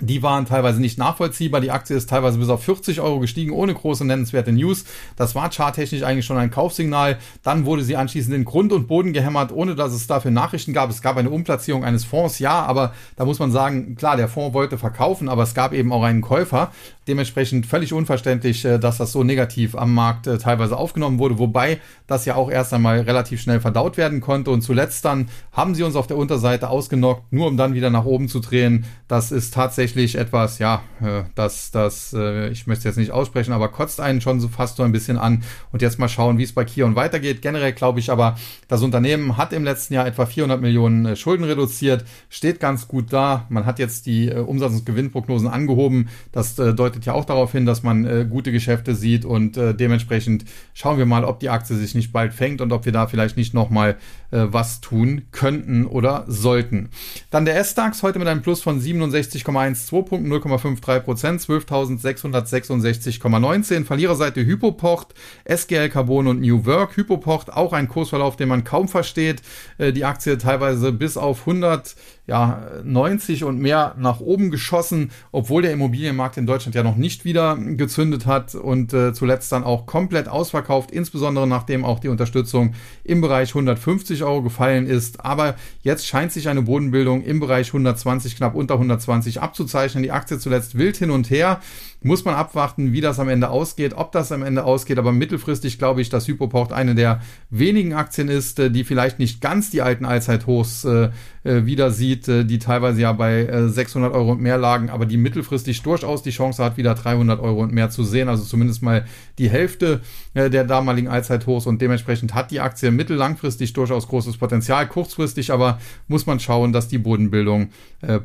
die 0.00 0.22
waren 0.22 0.44
teilweise 0.44 0.80
nicht 0.80 0.98
nachvollziehbar. 0.98 1.62
Die 1.62 1.70
Aktie 1.70 1.96
ist 1.96 2.10
teilweise 2.10 2.38
bis 2.38 2.50
auf 2.50 2.62
40 2.62 3.00
Euro 3.00 3.18
gestiegen, 3.18 3.52
ohne 3.52 3.72
große 3.72 4.04
nennenswerte 4.04 4.52
News. 4.52 4.84
Das 5.16 5.34
war 5.34 5.50
charttechnisch 5.50 6.02
eigentlich 6.02 6.26
schon 6.26 6.36
ein 6.36 6.50
Kaufsignal. 6.50 7.16
Dann 7.42 7.64
wurde 7.64 7.82
sie 7.82 7.96
anschließend 7.96 8.34
in 8.34 8.44
Grund 8.44 8.72
und 8.72 8.88
Boden 8.88 9.14
gehämmert, 9.14 9.52
ohne 9.52 9.74
dass 9.74 9.94
es 9.94 10.06
dafür 10.06 10.30
Nachrichten 10.30 10.74
gab. 10.74 10.90
Es 10.90 11.00
gab 11.00 11.16
eine 11.16 11.30
Umplatzierung 11.30 11.82
eines 11.82 12.04
Fonds, 12.04 12.38
ja, 12.38 12.62
aber 12.64 12.92
da 13.16 13.24
muss 13.24 13.38
man 13.38 13.50
sagen, 13.50 13.96
klar, 13.96 14.16
der 14.16 14.28
Fonds 14.28 14.52
wollte 14.52 14.76
verkaufen, 14.76 15.30
aber 15.30 15.44
es 15.44 15.54
gab 15.54 15.72
eben 15.72 15.92
auch 15.92 16.02
einen 16.02 16.20
Käufer. 16.20 16.72
Dementsprechend 17.08 17.66
völlig 17.66 17.92
unverständlich, 17.92 18.64
äh, 18.64 18.78
dass 18.78 18.98
das 18.98 19.12
so 19.12 19.22
negativ 19.22 19.76
am 19.76 19.94
Markt 19.94 20.26
äh, 20.26 20.38
teilweise 20.38 20.76
aufgenommen 20.76 21.18
wurde, 21.18 21.38
wobei 21.38 21.78
das 22.06 22.24
ja 22.24 22.34
auch 22.34 22.50
erst 22.50 22.74
einmal 22.74 23.00
relativ 23.00 23.40
schnell 23.40 23.60
verdaut 23.60 23.96
werden 23.96 24.20
konnte. 24.20 24.50
Und 24.50 24.62
zuletzt 24.62 25.04
dann 25.04 25.28
haben 25.52 25.74
sie 25.74 25.84
uns 25.84 25.94
auf 25.94 26.08
der 26.08 26.16
Unterseite 26.16 26.68
ausgenockt, 26.68 27.32
nur 27.32 27.46
um 27.46 27.56
dann 27.56 27.74
wieder 27.74 27.90
nach 27.90 28.04
oben 28.04 28.28
zu 28.28 28.40
drehen. 28.40 28.84
Das 29.06 29.30
ist 29.30 29.54
tatsächlich 29.54 29.85
tatsächlich 29.86 30.16
etwas, 30.18 30.58
ja, 30.58 30.82
äh, 31.00 31.22
das, 31.36 31.70
das, 31.70 32.12
äh, 32.12 32.48
ich 32.48 32.66
möchte 32.66 32.80
es 32.80 32.84
jetzt 32.84 32.96
nicht 32.96 33.12
aussprechen, 33.12 33.52
aber 33.52 33.68
kotzt 33.68 34.00
einen 34.00 34.20
schon 34.20 34.40
so 34.40 34.48
fast 34.48 34.78
so 34.78 34.82
ein 34.82 34.90
bisschen 34.90 35.16
an. 35.16 35.44
Und 35.70 35.80
jetzt 35.80 36.00
mal 36.00 36.08
schauen, 36.08 36.38
wie 36.38 36.42
es 36.42 36.52
bei 36.52 36.64
Kion 36.64 36.96
weitergeht. 36.96 37.40
Generell 37.40 37.72
glaube 37.72 38.00
ich 38.00 38.10
aber, 38.10 38.36
das 38.66 38.82
Unternehmen 38.82 39.36
hat 39.36 39.52
im 39.52 39.62
letzten 39.62 39.94
Jahr 39.94 40.04
etwa 40.04 40.26
400 40.26 40.60
Millionen 40.60 41.06
äh, 41.06 41.14
Schulden 41.14 41.44
reduziert, 41.44 42.04
steht 42.28 42.58
ganz 42.58 42.88
gut 42.88 43.12
da. 43.12 43.46
Man 43.48 43.64
hat 43.64 43.78
jetzt 43.78 44.06
die 44.06 44.28
Umsatz- 44.28 44.72
und 44.72 44.86
Gewinnprognosen 44.86 45.46
angehoben. 45.46 46.08
Das 46.32 46.56
deutet 46.56 47.06
ja 47.06 47.12
auch 47.12 47.24
darauf 47.24 47.52
hin, 47.52 47.64
dass 47.64 47.84
man 47.84 48.28
gute 48.28 48.50
Geschäfte 48.50 48.94
sieht 48.94 49.24
und 49.24 49.56
dementsprechend 49.56 50.44
schauen 50.74 50.98
wir 50.98 51.06
mal, 51.06 51.24
ob 51.24 51.40
die 51.40 51.48
Aktie 51.48 51.76
sich 51.76 51.94
nicht 51.94 52.12
bald 52.12 52.34
fängt 52.34 52.60
und 52.60 52.72
ob 52.72 52.84
wir 52.84 52.92
da 52.92 53.06
vielleicht 53.06 53.36
nicht 53.36 53.54
nochmal 53.54 53.96
was 54.30 54.80
tun 54.80 55.22
könnten 55.30 55.86
oder 55.86 56.24
sollten. 56.26 56.90
Dann 57.30 57.44
der 57.44 57.58
S-DAX 57.58 58.02
heute 58.02 58.18
mit 58.18 58.28
einem 58.28 58.42
Plus 58.42 58.62
von 58.62 58.80
67,1%. 58.80 59.75
112 59.76 60.26
0,53%, 60.26 61.46
12.666,19. 61.46 63.84
Verliererseite 63.84 64.44
Hypoport, 64.44 65.14
SGL 65.44 65.88
Carbon 65.88 66.26
und 66.26 66.40
New 66.40 66.66
Work. 66.66 66.96
Hypoport, 66.96 67.52
auch 67.52 67.72
ein 67.72 67.86
Kursverlauf, 67.88 68.34
den 68.36 68.48
man 68.48 68.64
kaum 68.64 68.88
versteht. 68.88 69.42
Äh, 69.78 69.92
die 69.92 70.04
Aktie 70.04 70.36
teilweise 70.38 70.90
bis 70.92 71.16
auf 71.16 71.40
100 71.40 71.96
ja, 72.26 72.62
90 72.82 73.44
und 73.44 73.60
mehr 73.60 73.94
nach 73.98 74.20
oben 74.20 74.50
geschossen, 74.50 75.12
obwohl 75.30 75.62
der 75.62 75.72
Immobilienmarkt 75.72 76.36
in 76.36 76.46
Deutschland 76.46 76.74
ja 76.74 76.82
noch 76.82 76.96
nicht 76.96 77.24
wieder 77.24 77.56
gezündet 77.56 78.26
hat 78.26 78.54
und 78.54 78.92
äh, 78.92 79.12
zuletzt 79.12 79.52
dann 79.52 79.62
auch 79.62 79.86
komplett 79.86 80.28
ausverkauft, 80.28 80.90
insbesondere 80.90 81.46
nachdem 81.46 81.84
auch 81.84 82.00
die 82.00 82.08
Unterstützung 82.08 82.74
im 83.04 83.20
Bereich 83.20 83.50
150 83.50 84.24
Euro 84.24 84.42
gefallen 84.42 84.86
ist. 84.86 85.24
Aber 85.24 85.54
jetzt 85.82 86.06
scheint 86.06 86.32
sich 86.32 86.48
eine 86.48 86.62
Bodenbildung 86.62 87.22
im 87.22 87.38
Bereich 87.38 87.68
120, 87.68 88.36
knapp 88.36 88.56
unter 88.56 88.74
120 88.74 89.40
abzuzeichnen. 89.40 90.02
Die 90.02 90.12
Aktie 90.12 90.38
zuletzt 90.38 90.76
wild 90.76 90.96
hin 90.96 91.10
und 91.10 91.30
her. 91.30 91.60
Muss 92.06 92.24
man 92.24 92.36
abwarten, 92.36 92.92
wie 92.92 93.00
das 93.00 93.18
am 93.18 93.28
Ende 93.28 93.50
ausgeht, 93.50 93.94
ob 93.94 94.12
das 94.12 94.30
am 94.30 94.44
Ende 94.44 94.62
ausgeht. 94.62 94.96
Aber 94.96 95.10
mittelfristig 95.10 95.76
glaube 95.76 96.00
ich, 96.00 96.08
dass 96.08 96.28
Hypoport 96.28 96.72
eine 96.72 96.94
der 96.94 97.20
wenigen 97.50 97.94
Aktien 97.94 98.28
ist, 98.28 98.60
äh, 98.60 98.70
die 98.70 98.84
vielleicht 98.84 99.18
nicht 99.18 99.40
ganz 99.40 99.70
die 99.70 99.82
alten 99.82 100.04
Allzeithochs 100.04 100.84
äh, 100.84 101.08
äh, 101.42 101.66
wieder 101.66 101.90
sieht, 101.90 102.28
die 102.28 102.58
teilweise 102.60 103.00
ja 103.00 103.12
bei 103.12 103.46
äh, 103.46 103.68
600 103.68 104.14
Euro 104.14 104.32
und 104.32 104.40
mehr 104.40 104.56
lagen, 104.56 104.88
aber 104.88 105.04
die 105.04 105.16
mittelfristig 105.16 105.82
durchaus 105.82 106.22
die 106.22 106.30
Chance 106.30 106.62
hat, 106.62 106.76
wieder 106.76 106.94
300 106.94 107.40
Euro 107.40 107.62
und 107.62 107.72
mehr 107.72 107.90
zu 107.90 108.04
sehen. 108.04 108.28
Also 108.28 108.44
zumindest 108.44 108.82
mal 108.82 109.04
die 109.38 109.50
Hälfte 109.50 110.00
der 110.34 110.64
damaligen 110.64 111.08
Allzeithochs 111.08 111.66
und 111.66 111.80
dementsprechend 111.80 112.34
hat 112.34 112.50
die 112.50 112.60
Aktie 112.60 112.90
mittellangfristig 112.90 113.72
durchaus 113.72 114.08
großes 114.08 114.36
Potenzial. 114.36 114.86
Kurzfristig 114.86 115.50
aber 115.50 115.78
muss 116.08 116.26
man 116.26 116.40
schauen, 116.40 116.72
dass 116.72 116.88
die 116.88 116.98
Bodenbildung 116.98 117.70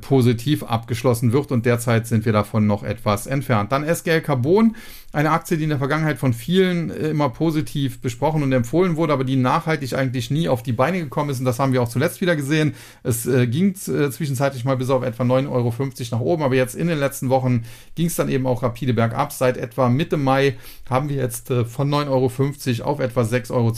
positiv 0.02 0.64
abgeschlossen 0.64 1.32
wird 1.32 1.52
und 1.52 1.66
derzeit 1.66 2.08
sind 2.08 2.26
wir 2.26 2.34
davon 2.34 2.68
noch 2.68 2.84
etwas 2.84 3.28
entfernt. 3.28 3.71
Dann 3.72 3.84
SGL 3.84 4.22
Carbon 4.22 4.76
eine 5.14 5.32
Aktie, 5.32 5.58
die 5.58 5.64
in 5.64 5.70
der 5.70 5.78
Vergangenheit 5.78 6.18
von 6.18 6.34
vielen 6.34 6.90
äh, 6.90 7.10
immer 7.10 7.30
positiv 7.30 8.00
besprochen 8.00 8.44
und 8.44 8.52
empfohlen 8.54 8.96
wurde, 8.96 9.12
aber 9.12 9.24
die 9.24 9.36
nachhaltig 9.36 9.94
eigentlich 9.94 10.32
nie 10.32 10.48
auf 10.48 10.64
die 10.64 10.72
Beine 10.72 11.00
gekommen 11.00 11.30
ist. 11.30 11.40
Und 11.40 11.46
das 11.46 11.60
haben 11.60 11.74
wir 11.74 11.82
auch 11.82 11.90
zuletzt 11.90 12.22
wieder 12.22 12.36
gesehen. 12.36 12.74
Es 13.04 13.26
äh, 13.26 13.46
ging 13.48 13.72
äh, 13.72 14.10
zwischenzeitlich 14.10 14.64
mal 14.64 14.78
bis 14.78 14.90
auf 14.90 15.04
etwa 15.04 15.24
9,50 15.24 15.50
Euro 15.50 15.74
nach 16.12 16.20
oben, 16.20 16.44
aber 16.44 16.56
jetzt 16.56 16.76
in 16.76 16.88
den 16.88 16.98
letzten 16.98 17.30
Wochen 17.30 17.64
ging 17.96 18.08
es 18.08 18.16
dann 18.16 18.30
eben 18.30 18.48
auch 18.48 18.64
rapide 18.64 18.94
bergab. 18.94 19.34
Seit 19.34 19.58
etwa 19.58 19.90
Mitte 19.90 20.18
Mai 20.18 20.56
haben 20.90 21.10
wir 21.10 21.18
jetzt 21.18 21.52
äh, 21.52 21.66
von 21.66 21.90
9,50 21.90 22.82
Euro 22.82 22.92
auf 22.92 23.00
etwa 23.00 23.22
6,20 23.22 23.52
Euro 23.52 23.74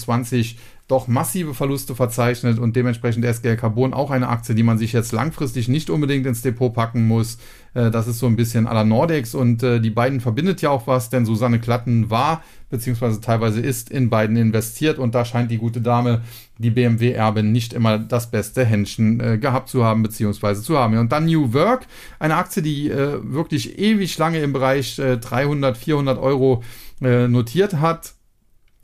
doch 0.87 1.07
massive 1.07 1.53
Verluste 1.53 1.95
verzeichnet 1.95 2.59
und 2.59 2.75
dementsprechend 2.75 3.23
SGL 3.23 3.55
Carbon 3.55 3.93
auch 3.93 4.11
eine 4.11 4.27
Aktie, 4.27 4.53
die 4.53 4.63
man 4.63 4.77
sich 4.77 4.91
jetzt 4.91 5.13
langfristig 5.13 5.69
nicht 5.69 5.89
unbedingt 5.89 6.25
ins 6.25 6.41
Depot 6.41 6.73
packen 6.73 7.07
muss. 7.07 7.37
Äh, 7.73 7.89
das 7.89 8.07
ist 8.07 8.19
so 8.19 8.27
ein 8.27 8.35
bisschen 8.35 8.67
à 8.67 8.73
la 8.73 8.83
Nordex 8.83 9.33
und 9.33 9.63
äh, 9.63 9.79
die 9.79 9.89
beiden 9.89 10.19
verbindet 10.19 10.61
ja 10.61 10.71
auch 10.71 10.85
was, 10.85 11.09
denn 11.09 11.25
Susanne 11.25 11.59
Klatten 11.59 12.09
war 12.09 12.43
beziehungsweise 12.69 13.21
teilweise 13.21 13.61
ist 13.61 13.91
in 13.91 14.09
beiden 14.09 14.35
investiert 14.35 14.97
und 14.97 15.15
da 15.15 15.25
scheint 15.25 15.51
die 15.51 15.59
gute 15.59 15.79
Dame, 15.79 16.21
die 16.57 16.71
BMW-Erbin, 16.71 17.51
nicht 17.51 17.71
immer 17.71 17.99
das 17.99 18.31
beste 18.31 18.65
Händchen 18.65 19.19
äh, 19.19 19.37
gehabt 19.37 19.69
zu 19.69 19.85
haben, 19.85 20.03
beziehungsweise 20.03 20.63
zu 20.63 20.77
haben. 20.77 20.97
Und 20.97 21.11
dann 21.11 21.25
New 21.25 21.53
Work, 21.53 21.85
eine 22.19 22.35
Aktie, 22.35 22.63
die 22.63 22.89
wirklich 22.89 23.77
ewig 23.77 24.17
lange 24.17 24.39
im 24.39 24.53
Bereich 24.53 24.97
äh, 24.99 25.17
300, 25.17 25.77
400 25.77 26.19
Euro 26.19 26.63
notiert 26.99 27.81
hat 27.81 28.13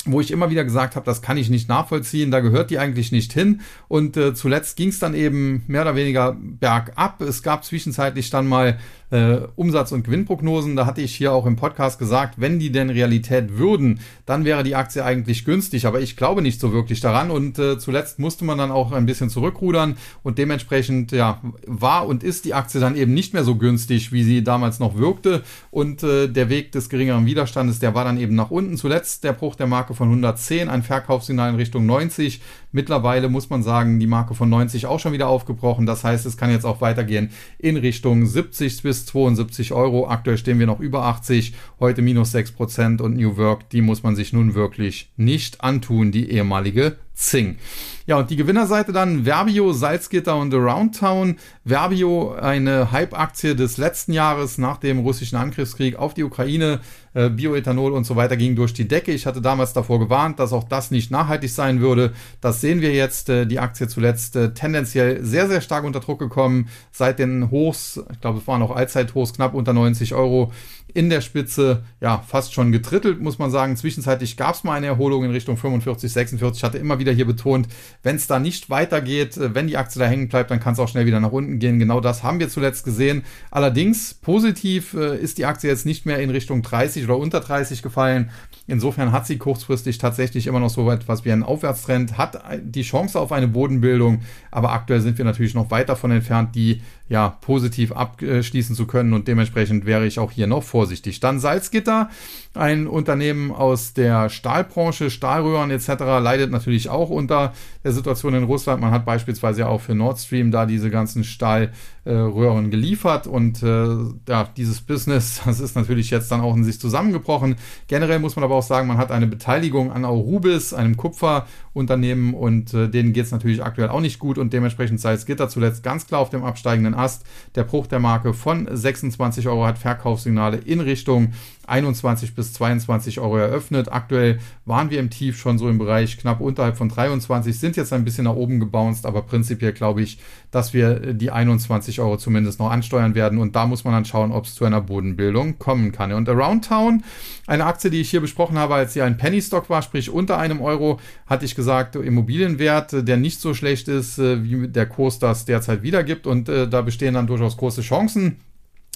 wo 0.06 0.22
ich 0.22 0.32
immer 0.32 0.50
wieder 0.50 0.64
gesagt 0.64 0.96
habe, 0.96 1.06
das 1.06 1.22
kann 1.22 1.38
ich 1.38 1.50
nicht 1.50 1.68
nachvollziehen, 1.68 2.32
da 2.32 2.40
gehört 2.40 2.70
die 2.70 2.80
eigentlich 2.80 3.12
nicht 3.12 3.34
hin. 3.34 3.62
Und 3.88 4.16
äh, 4.16 4.34
zuletzt 4.34 4.78
ging 4.78 4.90
es 4.90 5.00
dann 5.00 5.14
eben 5.14 5.64
mehr 5.68 5.82
oder 5.82 5.96
weniger 5.96 6.38
bergab. 6.40 7.22
Es 7.22 7.44
gab 7.44 7.66
zwischenzeitlich 7.66 8.30
dann 8.30 8.48
mal 8.48 8.80
äh, 9.12 9.40
Umsatz- 9.56 9.92
und 9.92 10.04
Gewinnprognosen. 10.04 10.76
Da 10.76 10.86
hatte 10.86 11.02
ich 11.02 11.16
hier 11.16 11.34
auch 11.34 11.46
im 11.46 11.56
Podcast 11.56 12.00
gesagt, 12.00 12.36
wenn 12.38 12.60
die 12.60 12.72
denn 12.72 12.90
Realität 12.90 13.58
würden, 13.58 14.00
dann 14.26 14.46
wäre 14.46 14.64
die 14.64 14.76
Aktie 14.76 15.04
eigentlich 15.04 15.46
günstig. 15.46 15.86
Aber 15.86 16.02
ich 16.02 16.16
glaube 16.16 16.42
nicht 16.42 16.60
so 16.60 16.72
wirklich 16.74 17.02
daran. 17.02 17.32
Und 17.32 17.60
äh, 17.60 17.78
zuletzt 17.80 18.20
musste 18.20 18.46
man 18.46 18.58
dann 18.58 18.72
auch 18.72 18.92
ein 18.92 19.06
bisschen 19.06 19.30
zurückrudern. 19.30 19.98
Und 20.24 20.38
dementsprechend 20.38 21.12
ja, 21.12 21.42
war 21.66 22.08
und 22.08 22.24
ist 22.24 22.46
die 22.46 22.54
Aktie 22.54 22.80
dann 22.80 22.96
eben 22.96 23.14
nicht 23.14 23.34
mehr 23.34 23.44
so 23.44 23.56
günstig, 23.56 24.12
wie 24.12 24.24
sie 24.24 24.44
damals 24.44 24.80
noch 24.80 24.98
wirkte. 24.98 25.44
Und 25.72 26.04
äh, 26.04 26.28
der 26.28 26.50
Weg 26.50 26.72
des 26.72 26.90
geringeren 26.90 27.26
Widerstandes, 27.26 27.80
der 27.80 27.96
war 27.96 28.06
dann 28.06 28.20
eben 28.20 28.36
nach 28.36 28.52
unten. 28.52 28.78
Zuletzt 28.78 29.24
der 29.24 29.34
Bruch 29.34 29.56
der 29.56 29.68
Marke 29.68 29.94
von 29.94 30.08
110, 30.08 30.70
ein 30.70 30.84
Verkaufssignal 30.84 31.50
in 31.50 31.56
Richtung 31.56 31.86
90. 31.86 32.42
Mittlerweile 32.72 33.30
muss 33.30 33.50
man 33.50 33.64
sagen, 33.64 34.00
die 34.00 34.06
Marke 34.06 34.36
von 34.36 34.50
90 34.50 34.86
auch 34.86 35.00
schon 35.00 35.14
wieder 35.14 35.28
aufgebrochen. 35.28 35.88
Das 35.88 36.04
heißt, 36.04 36.26
es 36.26 36.38
kann 36.38 36.52
jetzt 36.52 36.66
auch 36.66 36.82
weitergehen 36.82 37.32
in 37.58 37.78
Richtung 37.78 38.28
70 38.28 38.84
bis 38.84 39.08
72 39.08 39.74
Euro. 39.74 40.08
Aktuell 40.08 40.38
stehen 40.38 40.60
wir 40.60 40.68
noch 40.68 40.80
über 40.80 41.06
80, 41.06 41.54
heute 41.80 42.04
minus 42.04 42.32
6 42.32 42.52
Prozent 42.52 43.02
und 43.02 43.18
New 43.18 43.38
Work, 43.38 43.70
die 43.72 43.82
muss 43.82 44.04
man 44.04 44.16
sich 44.16 44.34
nun 44.34 44.54
wirklich 44.54 45.12
nicht 45.18 45.62
antun, 45.62 46.12
die 46.12 46.30
ehemalige 46.30 46.98
Zing. 47.20 47.58
Ja, 48.06 48.18
und 48.18 48.30
die 48.30 48.38
Gewinnerseite 48.38 48.94
dann 48.94 49.26
Verbio, 49.26 49.74
Salzgitter 49.74 50.38
und 50.38 50.54
Aroundtown. 50.54 51.36
Verbio, 51.66 52.34
eine 52.34 52.92
Hype-Aktie 52.92 53.56
des 53.56 53.78
letzten 53.78 54.14
Jahres 54.14 54.58
nach 54.58 54.78
dem 54.78 55.00
russischen 55.00 55.36
Angriffskrieg 55.36 55.98
auf 55.98 56.14
die 56.14 56.24
Ukraine. 56.24 56.80
Äh, 57.14 57.30
Bioethanol 57.30 57.92
und 57.92 58.06
so 58.06 58.16
weiter 58.16 58.38
ging 58.38 58.56
durch 58.56 58.74
die 58.74 58.88
Decke. 58.88 59.12
Ich 59.12 59.26
hatte 59.26 59.42
damals 59.42 59.74
davor 59.74 60.00
gewarnt, 60.00 60.40
dass 60.40 60.54
auch 60.54 60.64
das 60.64 60.92
nicht 60.92 61.12
nachhaltig 61.12 61.52
sein 61.52 61.82
würde. 61.82 62.14
Das 62.40 62.62
sehen 62.62 62.82
wir 62.82 62.94
jetzt. 62.94 63.30
Äh, 63.30 63.46
die 63.46 63.60
Aktie 63.60 63.88
zuletzt 63.88 64.38
äh, 64.38 64.54
tendenziell 64.54 65.24
sehr, 65.24 65.48
sehr 65.48 65.62
stark 65.62 65.84
unter 65.84 66.00
Druck 66.00 66.20
gekommen. 66.20 66.70
Seit 66.92 67.20
den 67.20 67.52
Hochs, 67.52 68.02
ich 68.12 68.22
glaube, 68.22 68.40
es 68.40 68.48
waren 68.48 68.62
auch 68.62 68.76
Allzeithochs, 68.76 69.34
knapp 69.34 69.54
unter 69.54 69.74
90 69.74 70.16
Euro 70.16 70.52
in 70.94 71.10
der 71.10 71.22
Spitze 71.22 71.84
ja 72.02 72.24
fast 72.28 72.54
schon 72.54 72.72
getrittelt, 72.72 73.22
muss 73.22 73.40
man 73.40 73.52
sagen. 73.52 73.78
Zwischenzeitlich 73.78 74.38
gab 74.38 74.56
es 74.56 74.64
mal 74.64 74.74
eine 74.74 74.88
Erholung 74.88 75.24
in 75.24 75.32
Richtung 75.32 75.58
45, 75.58 76.12
46. 76.12 76.60
Ich 76.60 76.64
hatte 76.64 76.78
immer 76.78 77.00
wieder 77.00 77.12
hier 77.12 77.26
betont, 77.26 77.68
wenn 78.04 78.16
es 78.16 78.28
da 78.28 78.40
nicht 78.40 78.70
weitergeht, 78.70 79.38
äh, 79.38 79.54
wenn 79.54 79.68
die 79.68 79.78
Aktie 79.78 80.00
da 80.00 80.08
hängen 80.08 80.30
bleibt, 80.30 80.52
dann 80.52 80.60
kann 80.60 80.74
es 80.74 80.80
auch 80.80 80.88
schnell 80.88 81.06
wieder 81.06 81.20
nach 81.20 81.32
unten 81.32 81.60
gehen. 81.60 81.80
Genau 81.80 82.00
das 82.00 82.24
haben 82.24 82.40
wir 82.40 82.50
zuletzt 82.50 82.86
gesehen. 82.86 83.24
Allerdings 83.52 84.14
positiv 84.14 84.94
äh, 84.94 85.18
ist 85.18 85.38
die 85.38 85.46
Aktie 85.46 85.70
jetzt 85.70 85.86
nicht 85.86 86.06
mehr 86.06 86.20
in 86.20 86.30
Richtung 86.30 86.62
30 86.62 87.06
oder 87.06 87.18
unter 87.18 87.40
30 87.40 87.82
gefallen. 87.82 88.32
Insofern 88.68 89.12
hat 89.12 89.26
sie 89.26 89.38
kurzfristig 89.38 89.98
tatsächlich 89.98 90.46
immer 90.46 90.60
noch 90.60 90.70
so 90.70 90.90
etwas 90.92 91.26
wie 91.26 91.32
einen 91.32 91.42
Aufwärtstrend, 91.42 92.18
hat 92.20 92.40
die 92.62 92.84
Chance 92.84 93.20
auf 93.20 93.32
eine 93.32 93.48
Bodenbildung, 93.48 94.22
aber 94.52 94.72
aktuell 94.72 95.02
sind 95.02 95.18
wir 95.18 95.26
natürlich 95.26 95.56
noch 95.56 95.72
weit 95.72 95.90
davon 95.90 96.12
entfernt, 96.12 96.54
die 96.54 96.82
ja 97.10 97.30
positiv 97.30 97.92
abschließen 97.92 98.76
zu 98.76 98.86
können 98.86 99.14
und 99.14 99.28
dementsprechend 99.28 99.86
wäre 99.86 100.06
ich 100.06 100.20
auch 100.20 100.32
hier 100.32 100.46
noch 100.46 100.64
vorsichtig. 100.80 101.20
Dann 101.20 101.42
Salzgitter, 101.42 102.10
ein 102.56 102.88
Unternehmen 102.88 103.52
aus 103.52 103.94
der 103.94 104.30
Stahlbranche, 104.30 105.12
Stahlröhren 105.12 105.70
etc. 105.70 105.90
leidet 106.00 106.52
natürlich 106.52 106.90
auch 106.90 107.12
unter 107.12 107.54
der 107.84 107.92
Situation 107.92 108.34
in 108.34 108.44
Russland. 108.44 108.82
Man 108.82 108.90
hat 108.90 109.06
beispielsweise 109.06 109.68
auch 109.68 109.82
für 109.82 109.94
Nord 109.94 110.18
Stream 110.18 110.50
da 110.50 110.66
diese 110.66 110.90
ganzen 110.90 111.24
Stahlröhren 111.24 112.72
geliefert 112.72 113.28
und 113.28 113.62
äh, 113.62 113.98
ja, 114.28 114.50
dieses 114.58 114.82
Business, 114.82 115.42
das 115.46 115.60
ist 115.60 115.76
natürlich 115.76 116.10
jetzt 116.10 116.32
dann 116.32 116.42
auch 116.42 116.56
in 116.56 116.64
sich 116.64 116.80
zusammengebrochen. 116.80 117.56
Generell 117.88 118.18
muss 118.18 118.36
man 118.36 118.44
aber 118.44 118.56
auch 118.56 118.64
sagen, 118.64 118.88
man 118.88 118.98
hat 118.98 119.12
eine 119.12 119.28
Beteiligung 119.28 119.92
an 119.92 120.04
Aurubis, 120.04 120.74
einem 120.74 120.98
Kupferunternehmen 120.98 122.34
und 122.34 122.74
äh, 122.74 122.90
denen 122.90 123.14
geht 123.14 123.26
es 123.26 123.32
natürlich 123.32 123.64
aktuell 123.64 123.90
auch 123.90 124.02
nicht 124.02 124.18
gut 124.18 124.40
und 124.40 124.54
dementsprechend 124.54 125.00
Salzgitter 125.00 125.50
zuletzt 125.50 125.84
ganz 125.84 126.08
klar 126.08 126.22
auf 126.22 126.32
dem 126.32 126.44
absteigenden 126.44 126.96
Ast. 126.96 127.26
Der 127.54 127.64
Bruch 127.64 127.86
der 127.86 128.00
Marke 128.00 128.34
von 128.34 128.68
26 128.72 129.48
Euro 129.48 129.68
hat 129.68 129.78
Verkaufssignale 129.78 130.58
in 130.58 130.80
Richtung 130.80 131.34
21 131.70 132.36
bis 132.36 132.54
22 132.54 133.20
Euro 133.20 133.38
eröffnet. 133.38 133.92
Aktuell 133.92 134.40
waren 134.66 134.90
wir 134.90 135.00
im 135.00 135.10
Tief 135.10 135.38
schon 135.38 135.58
so 135.58 135.70
im 135.70 135.78
Bereich 135.78 136.18
knapp 136.18 136.42
unterhalb 136.42 136.78
von 136.78 136.90
23, 136.90 137.58
sind 137.58 137.78
jetzt 137.78 137.94
ein 137.94 138.04
bisschen 138.04 138.26
nach 138.26 138.36
oben 138.36 138.60
gebounced, 138.60 139.06
aber 139.06 139.22
prinzipiell 139.22 139.74
glaube 139.74 140.02
ich, 140.02 140.20
dass 140.52 140.74
wir 140.74 141.14
die 141.14 141.32
21 141.32 142.00
Euro 142.00 142.18
zumindest 142.18 142.60
noch 142.60 142.72
ansteuern 142.72 143.16
werden 143.16 143.40
und 143.40 143.56
da 143.56 143.66
muss 143.66 143.84
man 143.84 143.94
dann 143.94 144.06
schauen, 144.06 144.32
ob 144.32 144.46
es 144.46 144.56
zu 144.56 144.66
einer 144.66 144.82
Bodenbildung 144.82 145.60
kommen 145.60 145.92
kann. 145.92 146.12
Und 146.12 146.28
Around 146.28 146.66
Town, 146.66 147.04
eine 147.48 147.66
Aktie, 147.66 147.90
die 147.90 148.02
ich 148.02 148.10
hier 148.10 148.22
besprochen 148.22 148.58
habe, 148.58 148.76
als 148.76 148.94
sie 148.94 149.02
ein 149.02 149.18
Penny 149.18 149.42
Stock 149.42 149.70
war, 149.70 149.82
sprich 149.82 150.10
unter 150.10 150.38
einem 150.38 150.62
Euro, 150.62 151.00
hatte 151.28 151.46
ich 151.46 151.56
gesagt, 151.56 151.96
Immobilienwert, 151.96 153.08
der 153.08 153.18
nicht 153.18 153.40
so 153.40 153.54
schlecht 153.54 153.88
ist, 153.88 154.18
äh, 154.20 154.44
wie 154.44 154.68
der 154.68 154.86
Kurs 154.86 155.20
das 155.20 155.46
derzeit 155.46 155.84
wiedergibt 155.84 156.28
und 156.28 156.50
äh, 156.50 156.68
da 156.68 156.82
bestehen 156.82 157.14
dann 157.14 157.28
durchaus 157.28 157.58
große 157.58 157.82
Chancen. 157.82 158.38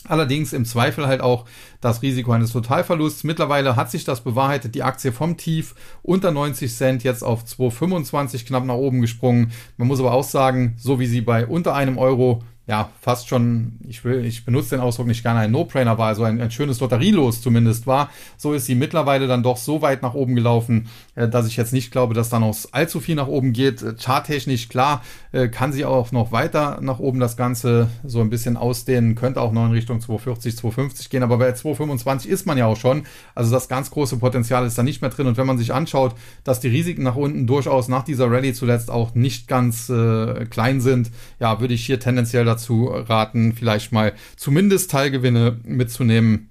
Allerdings 0.07 0.51
im 0.51 0.65
Zweifel 0.65 1.07
halt 1.07 1.21
auch 1.21 1.45
das 1.79 2.01
Risiko 2.01 2.31
eines 2.33 2.51
Totalverlusts. 2.51 3.23
Mittlerweile 3.23 3.75
hat 3.75 3.89
sich 3.89 4.03
das 4.03 4.21
bewahrheitet. 4.21 4.75
Die 4.75 4.83
Aktie 4.83 5.13
vom 5.13 5.37
Tief 5.37 5.75
unter 6.01 6.31
90 6.31 6.73
Cent 6.75 7.03
jetzt 7.03 7.23
auf 7.23 7.43
2,25 7.45 8.45
knapp 8.45 8.65
nach 8.65 8.75
oben 8.75 8.99
gesprungen. 8.99 9.51
Man 9.77 9.87
muss 9.87 9.99
aber 9.99 10.13
auch 10.13 10.25
sagen, 10.25 10.75
so 10.77 10.99
wie 10.99 11.05
sie 11.05 11.21
bei 11.21 11.47
unter 11.47 11.73
einem 11.73 11.97
Euro 11.97 12.43
ja, 12.65 12.89
fast 13.01 13.27
schon, 13.27 13.73
ich 13.85 14.05
will, 14.05 14.23
ich 14.23 14.45
benutze 14.45 14.69
den 14.69 14.79
Ausdruck 14.79 15.07
nicht 15.07 15.21
gerne, 15.21 15.39
ein 15.39 15.51
No-Brainer 15.51 15.97
war, 15.97 16.07
also 16.07 16.23
ein, 16.23 16.39
ein 16.39 16.49
schönes 16.49 16.79
Lotterielos 16.79 17.41
zumindest 17.41 17.87
war. 17.87 18.09
So 18.37 18.53
ist 18.53 18.67
sie 18.67 18.75
mittlerweile 18.75 19.27
dann 19.27 19.43
doch 19.43 19.57
so 19.57 19.81
weit 19.81 20.01
nach 20.01 20.13
oben 20.13 20.33
gelaufen, 20.33 20.87
äh, 21.15 21.27
dass 21.27 21.45
ich 21.45 21.57
jetzt 21.57 21.73
nicht 21.73 21.91
glaube, 21.91 22.13
dass 22.13 22.29
da 22.29 22.39
noch 22.39 22.55
allzu 22.71 23.01
viel 23.01 23.15
nach 23.15 23.27
oben 23.27 23.51
geht. 23.51 23.81
Äh, 23.81 23.95
charttechnisch, 23.99 24.69
klar, 24.69 25.03
äh, 25.33 25.49
kann 25.49 25.73
sie 25.73 25.83
auch 25.83 26.13
noch 26.13 26.31
weiter 26.31 26.79
nach 26.81 26.99
oben 26.99 27.19
das 27.19 27.35
Ganze 27.35 27.89
so 28.05 28.21
ein 28.21 28.29
bisschen 28.29 28.55
ausdehnen, 28.55 29.15
könnte 29.15 29.41
auch 29.41 29.51
noch 29.51 29.65
in 29.65 29.71
Richtung 29.73 29.99
240, 29.99 30.55
250 30.55 31.09
gehen, 31.09 31.23
aber 31.23 31.37
bei 31.37 31.51
225 31.51 32.31
ist 32.31 32.45
man 32.45 32.57
ja 32.57 32.67
auch 32.67 32.77
schon. 32.77 33.03
Also 33.35 33.51
das 33.51 33.67
ganz 33.67 33.91
große 33.91 34.17
Potenzial 34.17 34.65
ist 34.65 34.77
da 34.77 34.83
nicht 34.83 35.01
mehr 35.01 35.09
drin. 35.09 35.27
Und 35.27 35.35
wenn 35.35 35.47
man 35.47 35.57
sich 35.57 35.73
anschaut, 35.73 36.15
dass 36.45 36.61
die 36.61 36.69
Risiken 36.69 37.03
nach 37.03 37.17
unten 37.17 37.45
durchaus 37.45 37.89
nach 37.89 38.03
dieser 38.03 38.31
Rallye 38.31 38.53
zuletzt 38.53 38.89
auch 38.89 39.15
nicht 39.15 39.49
ganz 39.49 39.89
äh, 39.89 40.45
klein 40.45 40.79
sind, 40.79 41.11
ja, 41.41 41.59
würde 41.59 41.73
ich 41.73 41.85
hier 41.85 41.99
tendenziell 41.99 42.45
dazu 42.53 42.87
raten, 42.87 43.53
vielleicht 43.53 43.91
mal 43.91 44.13
zumindest 44.35 44.91
Teilgewinne 44.91 45.59
mitzunehmen, 45.63 46.49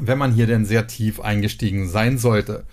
wenn 0.00 0.18
man 0.18 0.32
hier 0.32 0.46
denn 0.46 0.64
sehr 0.64 0.86
tief 0.86 1.20
eingestiegen 1.20 1.88
sein 1.88 2.18
sollte. 2.18 2.64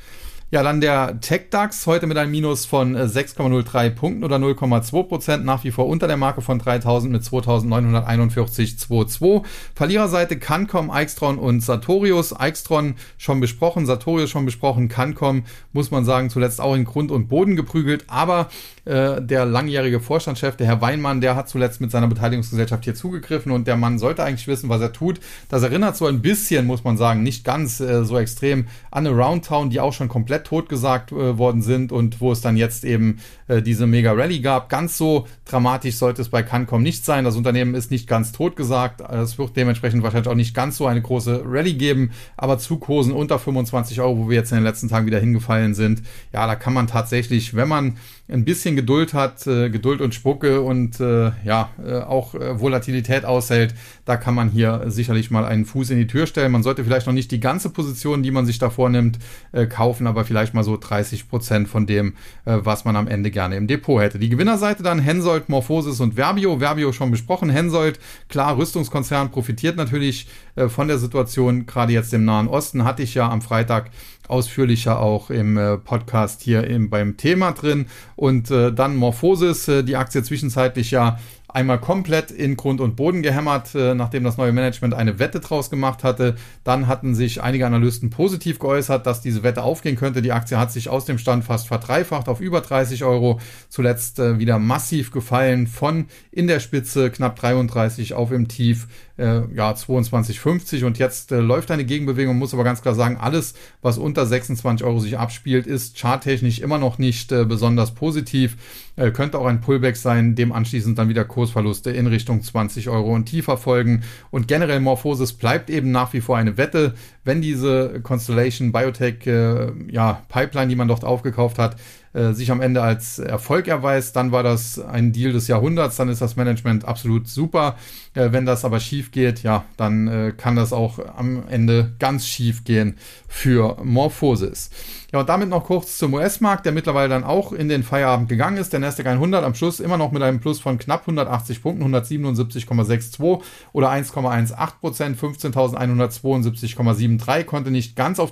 Ja, 0.52 0.62
dann 0.62 0.80
der 0.80 1.20
TechDAX 1.22 1.88
heute 1.88 2.06
mit 2.06 2.20
einem 2.20 2.30
Minus 2.30 2.68
von 2.68 2.96
6,03 2.96 3.84
äh, 3.84 3.90
Punkten 3.90 4.24
oder 4.24 4.36
0,2 4.36 5.08
Prozent, 5.08 5.44
nach 5.44 5.64
wie 5.64 5.72
vor 5.72 5.88
unter 5.88 6.08
der 6.08 6.18
Marke 6.18 6.42
von 6.42 6.60
3000 6.60 7.12
mit 7.12 7.24
2941,22. 7.24 9.42
Verliererseite 9.74 10.38
Cancom, 10.38 10.92
Aixtron 10.92 11.40
und 11.40 11.62
Sartorius. 11.62 12.32
Aixtron 12.32 12.94
schon 13.18 13.40
besprochen, 13.40 13.88
Sartorius 13.88 14.30
schon 14.30 14.46
besprochen, 14.46 14.88
Cancom 14.88 15.46
muss 15.74 15.90
man 15.90 16.06
sagen 16.06 16.30
zuletzt 16.30 16.62
auch 16.62 16.76
in 16.76 16.86
Grund 16.86 17.10
und 17.10 17.28
Boden 17.28 17.56
geprügelt, 17.56 18.06
aber 18.08 18.50
äh, 18.86 19.20
der 19.20 19.46
langjährige 19.46 20.00
Vorstandschef, 20.00 20.58
der 20.58 20.68
Herr 20.68 20.80
Weinmann, 20.80 21.22
der 21.22 21.36
hat 21.36 21.50
zuletzt 21.50 21.82
mit 21.82 21.90
seiner 21.90 22.08
Beteiligungsgesellschaft 22.08 22.84
hier 22.84 22.94
zugegriffen 22.94 23.52
und 23.52 23.66
der 23.66 23.78
Mann 23.78 23.98
sollte 23.98 24.24
eigentlich 24.24 24.48
wissen, 24.48 24.70
was 24.70 24.80
er 24.80 24.94
tut. 24.94 25.20
Das 25.50 25.64
erinnert 25.64 25.98
so 25.98 26.06
ein 26.06 26.22
bisschen, 26.22 26.68
muss 26.68 26.84
man 26.84 26.98
sagen, 26.98 27.24
nicht 27.24 27.44
ganz 27.44 27.80
äh, 27.80 28.06
so 28.06 28.20
extrem 28.20 28.68
an 28.92 29.08
eine 29.08 29.18
Roundtown, 29.18 29.72
die 29.72 29.80
auch 29.80 29.92
schon 29.92 30.08
komplett 30.08 30.35
totgesagt 30.44 31.12
äh, 31.12 31.38
worden 31.38 31.62
sind 31.62 31.92
und 31.92 32.22
wo 32.22 32.32
es 32.32 32.42
dann 32.42 32.58
jetzt 32.58 32.84
eben 32.84 33.20
äh, 33.48 33.62
diese 33.62 33.88
Mega 33.88 34.12
Rally 34.12 34.40
gab. 34.40 34.70
Ganz 34.70 34.98
so 34.98 35.28
dramatisch 35.46 35.96
sollte 35.96 36.22
es 36.22 36.30
bei 36.30 36.44
Cancom 36.44 36.84
nicht 36.84 37.06
sein. 37.06 37.26
Das 37.26 37.36
Unternehmen 37.36 37.76
ist 37.76 37.92
nicht 37.92 38.08
ganz 38.08 38.32
totgesagt. 38.32 39.02
Es 39.02 39.38
wird 39.38 39.56
dementsprechend 39.56 40.04
wahrscheinlich 40.04 40.30
auch 40.30 40.36
nicht 40.36 40.54
ganz 40.54 40.78
so 40.78 40.88
eine 40.88 41.02
große 41.02 41.44
Rally 41.46 41.74
geben, 41.74 42.12
aber 42.38 42.58
zu 42.58 42.78
Kursen 42.78 43.14
unter 43.14 43.40
25 43.40 44.02
Euro, 44.02 44.18
wo 44.18 44.30
wir 44.30 44.36
jetzt 44.36 44.52
in 44.52 44.58
den 44.58 44.64
letzten 44.64 44.90
Tagen 44.90 45.06
wieder 45.06 45.20
hingefallen 45.20 45.74
sind, 45.74 46.04
ja, 46.34 46.48
da 46.48 46.56
kann 46.56 46.74
man 46.74 46.88
tatsächlich, 46.88 47.56
wenn 47.56 47.68
man 47.68 47.98
ein 48.28 48.44
bisschen 48.44 48.76
Geduld 48.76 49.14
hat, 49.14 49.46
äh, 49.46 49.70
Geduld 49.70 50.02
und 50.02 50.16
Spucke 50.16 50.62
und 50.62 51.00
äh, 51.00 51.32
ja, 51.44 51.70
äh, 51.86 52.00
auch 52.00 52.34
äh, 52.34 52.60
Volatilität 52.60 53.24
aushält, 53.24 53.76
da 54.04 54.18
kann 54.18 54.34
man 54.34 54.50
hier 54.50 54.84
sicherlich 54.88 55.30
mal 55.30 55.46
einen 55.46 55.66
Fuß 55.66 55.92
in 55.92 56.00
die 56.00 56.08
Tür 56.08 56.26
stellen. 56.26 56.52
Man 56.52 56.64
sollte 56.64 56.84
vielleicht 56.84 57.06
noch 57.06 57.14
nicht 57.14 57.30
die 57.30 57.40
ganze 57.40 57.70
Position, 57.70 58.24
die 58.24 58.32
man 58.32 58.48
sich 58.48 58.58
da 58.58 58.72
vornimmt, 58.72 59.20
äh, 59.52 59.68
kaufen, 59.68 60.08
aber 60.08 60.26
vielleicht 60.26 60.56
mal 60.56 60.64
so 60.64 60.76
30 60.76 61.30
Prozent 61.30 61.68
von 61.68 61.86
dem, 61.86 62.14
äh, 62.46 62.58
was 62.62 62.84
man 62.84 62.96
am 62.96 63.08
Ende 63.08 63.30
gerne 63.30 63.58
im 63.58 63.68
Depot 63.68 64.02
hätte. 64.02 64.18
Die 64.18 64.30
Gewinnerseite 64.30 64.82
dann 64.82 65.00
Hensoldt, 65.00 65.50
Morphosis 65.50 66.00
und 66.00 66.16
Verbio. 66.16 66.60
Verbio 66.60 66.94
schon 66.94 67.12
besprochen. 67.12 67.52
Hensoldt, 67.52 68.00
klar, 68.28 68.58
Rüstungskonzern 68.58 69.30
profitiert 69.30 69.78
natürlich 69.78 70.28
von 70.68 70.88
der 70.88 70.98
Situation, 70.98 71.66
gerade 71.66 71.94
jetzt 71.94 72.14
im 72.14 72.26
Nahen 72.26 72.48
Osten, 72.48 72.86
hatte 72.86 73.04
ich 73.04 73.14
ja 73.14 73.30
am 73.30 73.42
Freitag 73.42 73.92
ausführlicher 74.28 75.00
auch 75.00 75.30
im 75.30 75.58
äh, 75.58 75.78
Podcast 75.78 76.42
hier 76.42 76.66
im, 76.66 76.90
beim 76.90 77.18
Thema 77.18 77.52
drin. 77.52 77.88
Und 78.16 78.52
äh, 78.52 78.72
dann 78.72 78.96
Morphosis, 78.96 79.68
äh, 79.68 79.84
die 79.84 79.96
Aktie 79.96 80.24
zwischenzeitlich 80.24 80.92
ja 80.92 81.20
einmal 81.56 81.80
komplett 81.80 82.32
in 82.32 82.58
Grund 82.58 82.82
und 82.82 82.98
Boden 82.98 83.22
gehämmert, 83.22 83.74
äh, 83.76 83.96
nachdem 83.96 84.26
das 84.26 84.36
neue 84.36 84.52
Management 84.52 84.94
eine 84.94 85.20
Wette 85.20 85.40
draus 85.40 85.70
gemacht 85.70 86.04
hatte. 86.04 86.36
Dann 86.66 86.88
hatten 86.88 87.16
sich 87.16 87.42
einige 87.42 87.66
Analysten 87.66 88.10
positiv 88.10 88.60
geäußert, 88.60 89.06
dass 89.06 89.22
diese 89.22 89.42
Wette 89.42 89.64
aufgehen 89.64 89.96
könnte. 89.96 90.22
Die 90.22 90.34
Aktie 90.34 90.60
hat 90.60 90.74
sich 90.74 90.90
aus 90.90 91.06
dem 91.06 91.18
Stand 91.18 91.46
fast 91.46 91.68
verdreifacht 91.68 92.28
auf 92.28 92.42
über 92.42 92.60
30 92.60 93.06
Euro. 93.06 93.40
Zuletzt 93.70 94.20
äh, 94.20 94.38
wieder 94.38 94.60
massiv 94.60 95.12
gefallen 95.12 95.68
von 95.68 96.08
in 96.30 96.48
der 96.48 96.60
Spitze 96.60 97.10
knapp 97.10 97.38
33 97.38 98.14
auf 98.14 98.32
im 98.34 98.50
Tief 98.50 98.88
äh, 99.18 99.42
ja 99.54 99.72
22,50 99.72 100.86
und 100.86 100.98
jetzt 100.98 101.32
äh, 101.32 101.40
läuft 101.40 101.72
eine 101.72 101.86
Gegenbewegung, 101.86 102.38
muss 102.38 102.54
aber 102.54 102.64
ganz 102.64 102.82
klar 102.82 102.96
sagen, 102.96 103.18
alles, 103.18 103.54
was 103.82 103.98
unter 103.98 104.26
26 104.26 104.86
Euro 104.86 105.00
sich 105.00 105.18
abspielt, 105.18 105.68
ist 105.68 105.98
charttechnisch 105.98 106.60
immer 106.60 106.78
noch 106.78 106.98
nicht 106.98 107.32
äh, 107.32 107.46
besonders 107.46 107.94
positiv. 107.94 108.58
Äh, 108.98 109.12
könnte 109.12 109.40
auch 109.40 109.46
ein 109.46 109.62
Pullback 109.62 109.98
sein, 109.98 110.36
dem 110.36 110.52
anschließend 110.52 110.98
dann 110.98 111.10
wieder 111.10 111.26
Kursverluste 111.26 111.92
in 111.92 112.08
Richtung 112.08 112.42
20 112.42 112.90
Euro 112.90 113.14
und 113.14 113.26
tiefer 113.26 113.58
folgen. 113.58 114.04
Und 114.32 114.48
generell 114.48 114.80
Morphosis 114.80 115.34
bleibt 115.34 115.70
eben 115.70 115.92
nach 115.92 116.14
wie 116.14 116.22
vor 116.22 116.38
eine 116.38 116.58
Wette, 116.58 116.94
wenn 117.24 117.42
diese 117.42 118.00
Constellation 118.02 118.72
Biotech 118.72 119.28
äh, 119.28 119.72
ja, 119.92 120.24
Pipeline, 120.30 120.70
die 120.70 120.76
man 120.76 120.88
dort 120.88 121.04
aufgekauft 121.04 121.60
hat, 121.60 121.76
äh, 122.16 122.34
sich 122.34 122.50
am 122.50 122.62
Ende 122.62 122.82
als 122.82 123.20
Erfolg 123.20 123.68
erweist, 123.68 124.16
dann 124.16 124.32
war 124.32 124.42
das 124.42 124.80
ein 124.80 125.12
Deal 125.12 125.34
des 125.34 125.48
Jahrhunderts, 125.48 125.98
dann 125.98 126.10
ist 126.10 126.22
das 126.22 126.38
Management 126.38 126.86
absolut 126.86 127.28
super. 127.28 127.76
Äh, 128.14 128.32
wenn 128.32 128.46
das 128.46 128.64
aber 128.64 128.80
schief 128.80 129.12
geht, 129.12 129.44
ja, 129.44 129.66
dann 129.76 130.08
äh, 130.08 130.34
kann 130.36 130.56
das 130.56 130.72
auch 130.72 131.00
am 131.18 131.44
Ende 131.50 131.94
ganz 132.00 132.26
schief 132.26 132.64
gehen 132.64 132.96
für 133.28 133.78
Morphosis. 133.84 134.70
Ja, 135.12 135.20
und 135.20 135.30
damit 135.30 135.50
noch 135.50 135.66
kurz 135.66 135.98
zum 135.98 136.14
US-Markt, 136.14 136.66
der 136.66 136.74
mittlerweile 136.74 137.10
dann 137.10 137.24
auch 137.24 137.54
in 137.54 137.70
den 137.70 137.84
Feierabend 137.84 138.28
gegangen 138.28 138.58
ist. 138.58 138.74
Der 138.74 138.80
Nasdaq 138.80 139.08
100 139.08 139.44
am 139.44 139.56
Schluss 139.56 139.80
immer 139.80 139.98
noch 139.98 140.12
mit 140.12 140.24
einem 140.24 140.40
Plus 140.40 140.60
von 140.60 140.78
knapp 140.78 141.02
180 141.02 141.62
Punkten, 141.62 141.84
177,62 141.94 143.42
oder 143.72 143.92
1,18 143.92 144.80
Prozent, 144.80 145.20
15.172,73, 145.20 147.44
konnte 147.44 147.72
nicht 147.72 147.96
ganz 147.96 148.20
auf 148.20 148.32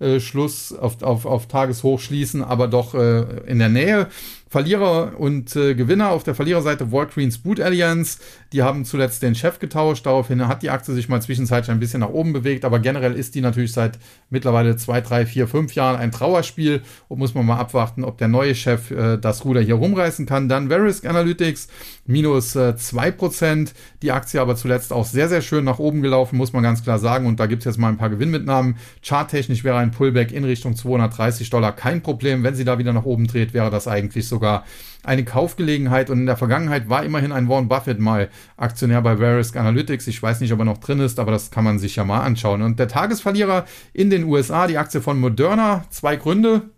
Tagesschluss, 0.00 0.72
auf, 0.72 1.02
auf, 1.02 1.26
auf 1.26 1.46
Tageshoch 1.46 2.00
schließen, 2.00 2.42
aber 2.42 2.68
doch 2.68 2.94
äh, 2.94 3.22
in 3.46 3.58
der 3.58 3.68
Nähe. 3.68 4.08
Verlierer 4.50 5.12
und 5.16 5.54
äh, 5.54 5.76
Gewinner 5.76 6.10
auf 6.10 6.24
der 6.24 6.34
Verliererseite 6.34 6.90
Walgreens 6.90 7.38
Boot 7.38 7.60
Alliance. 7.60 8.18
Die 8.52 8.64
haben 8.64 8.84
zuletzt 8.84 9.22
den 9.22 9.36
Chef 9.36 9.60
getauscht. 9.60 10.06
Daraufhin 10.06 10.48
hat 10.48 10.64
die 10.64 10.70
Aktie 10.70 10.92
sich 10.92 11.08
mal 11.08 11.22
zwischenzeitlich 11.22 11.70
ein 11.70 11.78
bisschen 11.78 12.00
nach 12.00 12.08
oben 12.08 12.32
bewegt. 12.32 12.64
Aber 12.64 12.80
generell 12.80 13.14
ist 13.14 13.36
die 13.36 13.42
natürlich 13.42 13.72
seit 13.72 14.00
mittlerweile 14.28 14.76
zwei, 14.76 15.02
drei, 15.02 15.24
vier, 15.24 15.46
fünf 15.46 15.76
Jahren 15.76 16.00
ein 16.00 16.10
Trauerspiel. 16.10 16.82
Und 17.06 17.20
muss 17.20 17.32
man 17.32 17.46
mal 17.46 17.58
abwarten, 17.58 18.02
ob 18.02 18.18
der 18.18 18.26
neue 18.26 18.56
Chef 18.56 18.90
äh, 18.90 19.18
das 19.18 19.44
Ruder 19.44 19.60
hier 19.60 19.76
rumreißen 19.76 20.26
kann. 20.26 20.48
Dann 20.48 20.66
Verisk 20.66 21.06
Analytics 21.06 21.68
minus 22.06 22.56
äh, 22.56 22.74
2%. 22.76 23.68
Die 24.02 24.10
Aktie 24.10 24.40
aber 24.40 24.56
zuletzt 24.56 24.92
auch 24.92 25.06
sehr, 25.06 25.28
sehr 25.28 25.42
schön 25.42 25.62
nach 25.62 25.78
oben 25.78 26.02
gelaufen, 26.02 26.36
muss 26.36 26.52
man 26.52 26.64
ganz 26.64 26.82
klar 26.82 26.98
sagen. 26.98 27.26
Und 27.26 27.38
da 27.38 27.46
gibt 27.46 27.62
es 27.62 27.66
jetzt 27.66 27.78
mal 27.78 27.88
ein 27.88 27.98
paar 27.98 28.10
Gewinnmitnahmen. 28.10 28.78
Charttechnisch 29.00 29.62
wäre 29.62 29.78
ein 29.78 29.92
Pullback 29.92 30.32
in 30.32 30.42
Richtung 30.42 30.74
230 30.74 31.50
Dollar 31.50 31.70
kein 31.70 32.02
Problem. 32.02 32.42
Wenn 32.42 32.56
sie 32.56 32.64
da 32.64 32.78
wieder 32.78 32.92
nach 32.92 33.04
oben 33.04 33.28
dreht, 33.28 33.54
wäre 33.54 33.70
das 33.70 33.86
eigentlich 33.86 34.26
so 34.26 34.39
sogar 34.40 34.64
eine 35.02 35.24
Kaufgelegenheit. 35.24 36.08
Und 36.10 36.20
in 36.20 36.26
der 36.26 36.36
Vergangenheit 36.36 36.88
war 36.88 37.04
immerhin 37.04 37.32
ein 37.32 37.48
Warren 37.48 37.68
Buffett 37.68 38.00
mal 38.00 38.30
Aktionär 38.56 39.02
bei 39.02 39.18
Verisk 39.18 39.56
Analytics. 39.56 40.06
Ich 40.06 40.22
weiß 40.22 40.40
nicht, 40.40 40.52
ob 40.52 40.58
er 40.60 40.64
noch 40.64 40.78
drin 40.78 41.00
ist, 41.00 41.18
aber 41.18 41.30
das 41.30 41.50
kann 41.50 41.64
man 41.64 41.78
sich 41.78 41.96
ja 41.96 42.04
mal 42.04 42.20
anschauen. 42.20 42.62
Und 42.62 42.78
der 42.78 42.88
Tagesverlierer 42.88 43.66
in 43.92 44.08
den 44.08 44.24
USA, 44.24 44.66
die 44.66 44.78
Aktie 44.78 45.02
von 45.02 45.20
Moderna, 45.20 45.84
zwei 45.90 46.16
Gründe. 46.16 46.70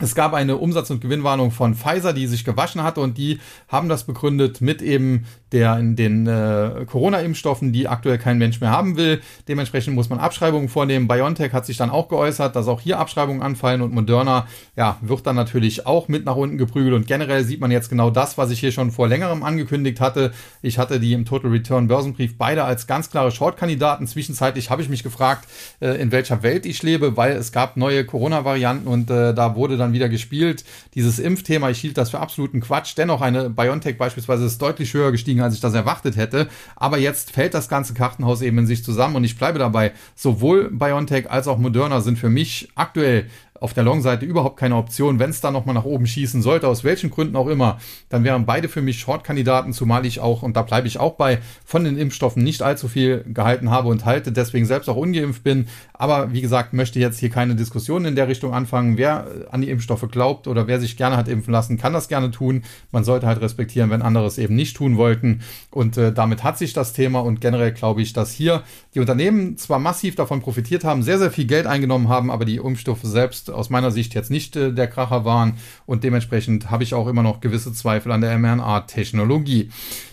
Es 0.00 0.14
gab 0.14 0.32
eine 0.32 0.56
Umsatz- 0.56 0.90
und 0.90 1.00
Gewinnwarnung 1.00 1.50
von 1.50 1.74
Pfizer, 1.74 2.14
die 2.14 2.26
sich 2.26 2.44
gewaschen 2.44 2.82
hatte 2.82 3.00
und 3.00 3.18
die 3.18 3.38
haben 3.68 3.88
das 3.88 4.04
begründet 4.04 4.60
mit 4.60 4.80
eben 4.80 5.26
der 5.52 5.80
den 5.80 6.26
äh, 6.26 6.86
Corona-Impfstoffen, 6.86 7.72
die 7.72 7.88
aktuell 7.88 8.18
kein 8.18 8.38
Mensch 8.38 8.60
mehr 8.60 8.70
haben 8.70 8.96
will. 8.96 9.20
Dementsprechend 9.48 9.94
muss 9.94 10.08
man 10.08 10.20
Abschreibungen 10.20 10.68
vornehmen. 10.68 11.08
BioNTech 11.08 11.52
hat 11.52 11.66
sich 11.66 11.76
dann 11.76 11.90
auch 11.90 12.08
geäußert, 12.08 12.54
dass 12.54 12.68
auch 12.68 12.80
hier 12.80 12.98
Abschreibungen 12.98 13.42
anfallen 13.42 13.82
und 13.82 13.92
Moderna 13.92 14.46
ja, 14.76 14.96
wird 15.00 15.26
dann 15.26 15.36
natürlich 15.36 15.86
auch 15.86 16.08
mit 16.08 16.24
nach 16.24 16.36
unten 16.36 16.56
geprügelt 16.56 16.94
und 16.94 17.06
generell 17.06 17.44
sieht 17.44 17.60
man 17.60 17.70
jetzt 17.70 17.90
genau 17.90 18.10
das, 18.10 18.38
was 18.38 18.50
ich 18.50 18.60
hier 18.60 18.72
schon 18.72 18.90
vor 18.90 19.08
längerem 19.08 19.42
angekündigt 19.42 20.00
hatte. 20.00 20.32
Ich 20.62 20.78
hatte 20.78 21.00
die 21.00 21.12
im 21.12 21.24
Total 21.24 21.50
Return 21.50 21.88
Börsenbrief 21.88 22.38
beide 22.38 22.64
als 22.64 22.86
ganz 22.86 23.10
klare 23.10 23.32
Short-Kandidaten. 23.32 24.06
Zwischenzeitlich 24.06 24.70
habe 24.70 24.82
ich 24.82 24.88
mich 24.88 25.02
gefragt, 25.02 25.48
äh, 25.80 26.00
in 26.00 26.12
welcher 26.12 26.42
Welt 26.42 26.64
ich 26.64 26.82
lebe, 26.82 27.16
weil 27.16 27.32
es 27.32 27.52
gab 27.52 27.76
neue 27.76 28.04
Corona-Varianten 28.04 28.86
und 28.86 29.10
äh, 29.10 29.34
da 29.34 29.56
wurde 29.56 29.76
dann 29.76 29.89
wieder 29.92 30.08
gespielt. 30.08 30.64
Dieses 30.94 31.18
Impfthema, 31.18 31.70
ich 31.70 31.78
hielt 31.80 31.96
das 31.96 32.10
für 32.10 32.20
absoluten 32.20 32.60
Quatsch. 32.60 32.94
Dennoch 32.96 33.20
eine 33.20 33.50
BioNTech 33.50 33.96
beispielsweise 33.96 34.44
ist 34.44 34.60
deutlich 34.60 34.92
höher 34.94 35.12
gestiegen 35.12 35.30
gestiegen, 35.30 35.42
als 35.42 35.54
ich 35.54 35.60
das 35.60 35.74
erwartet 35.74 36.16
hätte. 36.16 36.48
Aber 36.76 36.98
jetzt 36.98 37.30
fällt 37.30 37.54
das 37.54 37.68
ganze 37.68 37.94
Kartenhaus 37.94 38.42
eben 38.42 38.58
in 38.58 38.66
sich 38.66 38.82
zusammen 38.84 39.16
und 39.16 39.24
ich 39.24 39.38
bleibe 39.38 39.58
dabei. 39.58 39.92
Sowohl 40.14 40.70
BioNTech 40.70 41.30
als 41.30 41.46
auch 41.46 41.58
Moderna 41.58 42.00
sind 42.00 42.18
für 42.18 42.30
mich 42.30 42.68
aktuell 42.74 43.26
auf 43.60 43.74
der 43.74 43.84
Long-Seite 43.84 44.24
überhaupt 44.24 44.58
keine 44.58 44.76
Option. 44.76 45.18
Wenn 45.18 45.30
es 45.30 45.40
da 45.40 45.50
nochmal 45.50 45.74
nach 45.74 45.84
oben 45.84 46.06
schießen 46.06 46.40
sollte, 46.40 46.66
aus 46.66 46.82
welchen 46.82 47.10
Gründen 47.10 47.36
auch 47.36 47.46
immer, 47.46 47.78
dann 48.08 48.24
wären 48.24 48.46
beide 48.46 48.68
für 48.68 48.80
mich 48.80 48.98
Short-Kandidaten, 48.98 49.74
zumal 49.74 50.06
ich 50.06 50.20
auch, 50.20 50.42
und 50.42 50.56
da 50.56 50.62
bleibe 50.62 50.88
ich 50.88 50.98
auch 50.98 51.14
bei, 51.14 51.38
von 51.64 51.84
den 51.84 51.98
Impfstoffen 51.98 52.42
nicht 52.42 52.62
allzu 52.62 52.88
viel 52.88 53.24
gehalten 53.28 53.70
habe 53.70 53.88
und 53.88 54.06
halte, 54.06 54.32
deswegen 54.32 54.64
selbst 54.64 54.88
auch 54.88 54.96
ungeimpft 54.96 55.44
bin. 55.44 55.68
Aber 55.92 56.32
wie 56.32 56.40
gesagt, 56.40 56.72
möchte 56.72 56.98
jetzt 56.98 57.18
hier 57.18 57.28
keine 57.28 57.54
Diskussion 57.54 58.06
in 58.06 58.16
der 58.16 58.28
Richtung 58.28 58.54
anfangen. 58.54 58.96
Wer 58.96 59.26
an 59.50 59.60
die 59.60 59.68
Impfstoffe 59.68 60.08
glaubt 60.10 60.48
oder 60.48 60.66
wer 60.66 60.80
sich 60.80 60.96
gerne 60.96 61.18
hat 61.18 61.28
impfen 61.28 61.52
lassen, 61.52 61.76
kann 61.76 61.92
das 61.92 62.08
gerne 62.08 62.30
tun. 62.30 62.62
Man 62.92 63.04
sollte 63.04 63.26
halt 63.26 63.42
respektieren, 63.42 63.90
wenn 63.90 64.00
andere 64.00 64.24
es 64.24 64.38
eben 64.38 64.56
nicht 64.56 64.76
tun 64.76 64.96
wollten. 64.96 65.42
Und 65.70 65.98
äh, 65.98 66.12
damit 66.12 66.42
hat 66.44 66.56
sich 66.56 66.72
das 66.72 66.94
Thema 66.94 67.20
und 67.20 67.42
generell 67.42 67.72
glaube 67.72 68.00
ich, 68.00 68.14
dass 68.14 68.32
hier 68.32 68.62
die 68.94 69.00
Unternehmen 69.00 69.58
zwar 69.58 69.78
massiv 69.78 70.14
davon 70.14 70.40
profitiert 70.40 70.84
haben, 70.84 71.02
sehr, 71.02 71.18
sehr 71.18 71.30
viel 71.30 71.44
Geld 71.44 71.66
eingenommen 71.66 72.08
haben, 72.08 72.30
aber 72.30 72.46
die 72.46 72.56
Impfstoffe 72.56 73.02
selbst 73.02 73.49
aus 73.50 73.70
meiner 73.70 73.90
Sicht 73.90 74.14
jetzt 74.14 74.30
nicht 74.30 74.56
äh, 74.56 74.72
der 74.72 74.86
Kracher 74.86 75.24
waren 75.24 75.54
und 75.86 76.04
dementsprechend 76.04 76.70
habe 76.70 76.82
ich 76.82 76.94
auch 76.94 77.06
immer 77.06 77.22
noch 77.22 77.40
gewisse 77.40 77.72
Zweifel 77.72 78.12
an 78.12 78.20
der 78.20 78.38
mRNA-Technologie. 78.38 79.70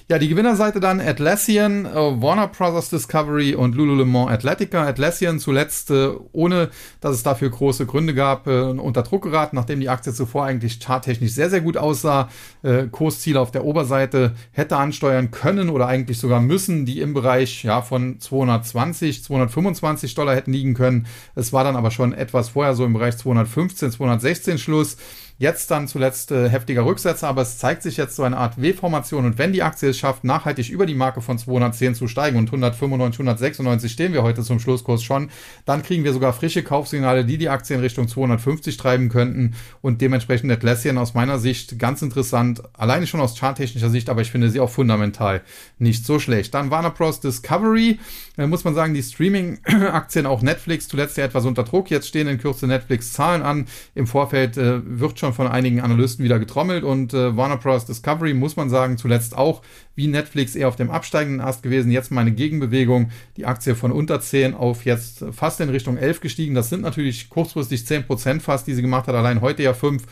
Ja, 0.10 0.20
die 0.20 0.30
Gewinnerseite 0.30 0.80
dann 0.80 1.01
Atlassian, 1.01 1.86
äh, 1.86 1.93
Warner 1.93 2.47
Brothers 2.47 2.89
Discovery 2.89 3.55
und 3.55 3.76
Lululemon 3.76 4.30
Athletica. 4.30 4.88
Atlassian 4.88 5.38
zuletzt, 5.38 5.91
äh, 5.91 6.12
ohne 6.32 6.70
dass 7.01 7.14
es 7.14 7.24
dafür 7.24 7.49
große 7.49 7.86
Gründe 7.86 8.14
gab, 8.14 8.47
äh, 8.47 8.62
unter 8.62 9.03
Druck 9.03 9.24
geraten, 9.24 9.58
nachdem 9.58 9.82
die 9.82 9.89
Aktie 9.89 10.14
zuvor 10.14 10.45
eigentlich 10.45 10.80
charttechnisch 10.80 11.34
sehr, 11.34 11.49
sehr 11.49 11.60
gut 11.60 11.76
aussah. 11.76 12.30
Äh, 12.64 12.88
Kursziele 12.89 13.38
auf 13.41 13.51
der 13.51 13.66
Oberseite 13.66 14.34
hätte 14.53 14.78
ansteuern 14.78 15.30
können 15.30 15.70
oder 15.70 15.88
eigentlich 15.88 16.20
sogar 16.20 16.39
müssen, 16.39 16.86
die 16.86 17.01
im 17.01 17.14
Bereich 17.14 17.66
ja, 17.66 17.82
von 17.82 18.22
220, 18.22 19.26
225 19.26 20.16
Dollar 20.16 20.36
hätten 20.36 20.53
liegen 20.53 20.74
können. 20.74 21.05
Es 21.36 21.51
war 21.51 21.66
dann 21.66 21.76
aber 21.76 21.91
schon 21.91 22.14
etwas 22.14 22.47
vorher 22.47 22.76
so 22.76 22.86
im 22.86 22.93
Bereich 22.93 23.18
215, 23.18 23.91
216 23.91 24.58
Schluss. 24.58 24.95
Jetzt 25.40 25.70
dann 25.70 25.88
zuletzt 25.88 26.32
äh, 26.32 26.50
heftiger 26.50 26.84
Rücksetzer, 26.84 27.28
aber 27.28 27.44
es 27.44 27.60
zeigt 27.60 27.84
sich 27.84 27.96
jetzt 27.96 28.16
so 28.16 28.24
eine 28.24 28.38
Art 28.38 28.60
W-Formation 28.60 29.24
und 29.24 29.38
wenn 29.38 29.54
die 29.54 29.62
Aktie 29.62 29.90
es 29.90 29.98
schafft, 30.00 30.24
nachhaltig 30.24 30.70
über 30.70 30.88
die 30.88 30.96
Marke 30.96 31.22
von 31.22 31.38
210 31.38 31.94
zu 31.94 32.08
steigen 32.08 32.40
und 32.40 32.48
195, 32.48 33.20
196 33.20 33.92
stehen 33.92 34.14
wir 34.14 34.24
heute 34.24 34.42
zum 34.42 34.60
Schlusskurs 34.60 35.04
schon, 35.04 35.30
dann 35.66 35.84
kriegen 35.84 36.04
wir 36.04 36.14
sogar 36.14 36.34
frische 36.34 36.64
Kaufsignale, 36.64 37.24
die 37.24 37.38
die 37.38 37.50
Aktie 37.50 37.76
in 37.76 37.84
Richtung 37.84 38.08
250 38.08 38.78
treiben 38.78 39.10
könnten 39.10 39.54
und 39.82 40.02
dementsprechend 40.02 40.52
Atlassian 40.52 40.98
aus 40.98 41.14
meiner 41.14 41.38
Sicht 41.38 41.78
ganz 41.78 42.02
interessant, 42.02 42.64
alleine 42.74 43.06
schon 43.06 43.22
aus 43.22 43.38
charttechnischer 43.38 43.92
Sicht, 43.92 44.10
aber 44.10 44.22
ich 44.22 44.32
finde 44.32 44.50
sie 44.50 44.60
auch 44.60 44.72
fundamental 44.72 45.44
nicht 45.78 46.04
so 46.04 46.18
schlecht. 46.18 46.56
Dann 46.56 46.72
Warner 46.72 46.90
Bros. 46.90 47.20
Discovery, 47.20 48.00
da 48.38 48.48
muss 48.48 48.64
man 48.64 48.74
sagen, 48.74 48.96
die 48.96 49.04
Streaming-Aktien, 49.04 50.26
auch 50.26 50.42
Netflix, 50.42 50.88
zuletzt 50.88 51.18
ja 51.18 51.26
etwas 51.26 51.46
unter 51.46 51.64
Druck, 51.64 51.92
jetzt 51.92 52.08
stehen 52.08 52.28
in 52.28 52.40
Kürze 52.40 52.66
Netflix-Zahlen 52.66 53.44
an, 53.44 53.68
im 53.94 54.08
Vorfeld 54.08 54.58
äh, 54.58 54.82
wird 54.84 55.20
schon 55.20 55.26
schon 55.28 55.45
von 55.45 55.47
einigen 55.51 55.82
Analysten 55.82 56.23
wieder 56.23 56.39
getrommelt 56.39 56.84
und 56.84 57.13
äh, 57.13 57.36
Warner 57.36 57.57
Bros. 57.57 57.86
Discovery, 57.86 58.34
muss 58.34 58.55
man 58.55 58.69
sagen, 58.69 58.97
zuletzt 58.97 59.38
auch 59.38 59.61
wie 59.95 60.07
Netflix 60.07 60.55
eher 60.55 60.67
auf 60.67 60.75
dem 60.75 60.89
absteigenden 60.89 61.41
Ast 61.41 61.63
gewesen. 61.63 61.91
Jetzt 61.91 62.11
meine 62.11 62.32
Gegenbewegung, 62.32 63.11
die 63.36 63.45
Aktie 63.45 63.75
von 63.75 63.91
unter 63.91 64.21
10 64.21 64.53
auf 64.53 64.86
jetzt 64.86 65.25
fast 65.32 65.59
in 65.59 65.69
Richtung 65.69 65.97
11 65.97 66.21
gestiegen. 66.21 66.55
Das 66.55 66.69
sind 66.69 66.82
natürlich 66.82 67.30
kurzfristig 67.30 67.86
10 67.86 68.05
Prozent 68.05 68.41
fast, 68.41 68.67
die 68.67 68.73
sie 68.73 68.82
gemacht 68.82 69.07
hat, 69.07 69.15
allein 69.15 69.41
heute 69.41 69.63
ja 69.63 69.73
5. 69.73 70.03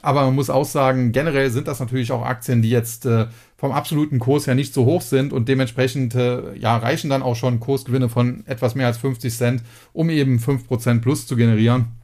Aber 0.00 0.24
man 0.24 0.34
muss 0.34 0.50
auch 0.50 0.64
sagen, 0.64 1.12
generell 1.12 1.50
sind 1.50 1.68
das 1.68 1.78
natürlich 1.78 2.10
auch 2.12 2.24
Aktien, 2.24 2.62
die 2.62 2.70
jetzt 2.70 3.04
äh, 3.06 3.26
vom 3.56 3.72
absoluten 3.72 4.18
Kurs 4.18 4.46
her 4.46 4.54
nicht 4.54 4.74
so 4.74 4.86
hoch 4.86 5.02
sind 5.02 5.32
und 5.32 5.48
dementsprechend 5.48 6.14
äh, 6.14 6.56
ja, 6.56 6.76
reichen 6.78 7.10
dann 7.10 7.22
auch 7.22 7.36
schon 7.36 7.60
Kursgewinne 7.60 8.08
von 8.08 8.44
etwas 8.46 8.74
mehr 8.74 8.86
als 8.86 8.98
50 8.98 9.32
Cent, 9.32 9.62
um 9.92 10.10
eben 10.10 10.38
5% 10.38 11.00
plus 11.00 11.26
zu 11.26 11.36
generieren. 11.36 12.01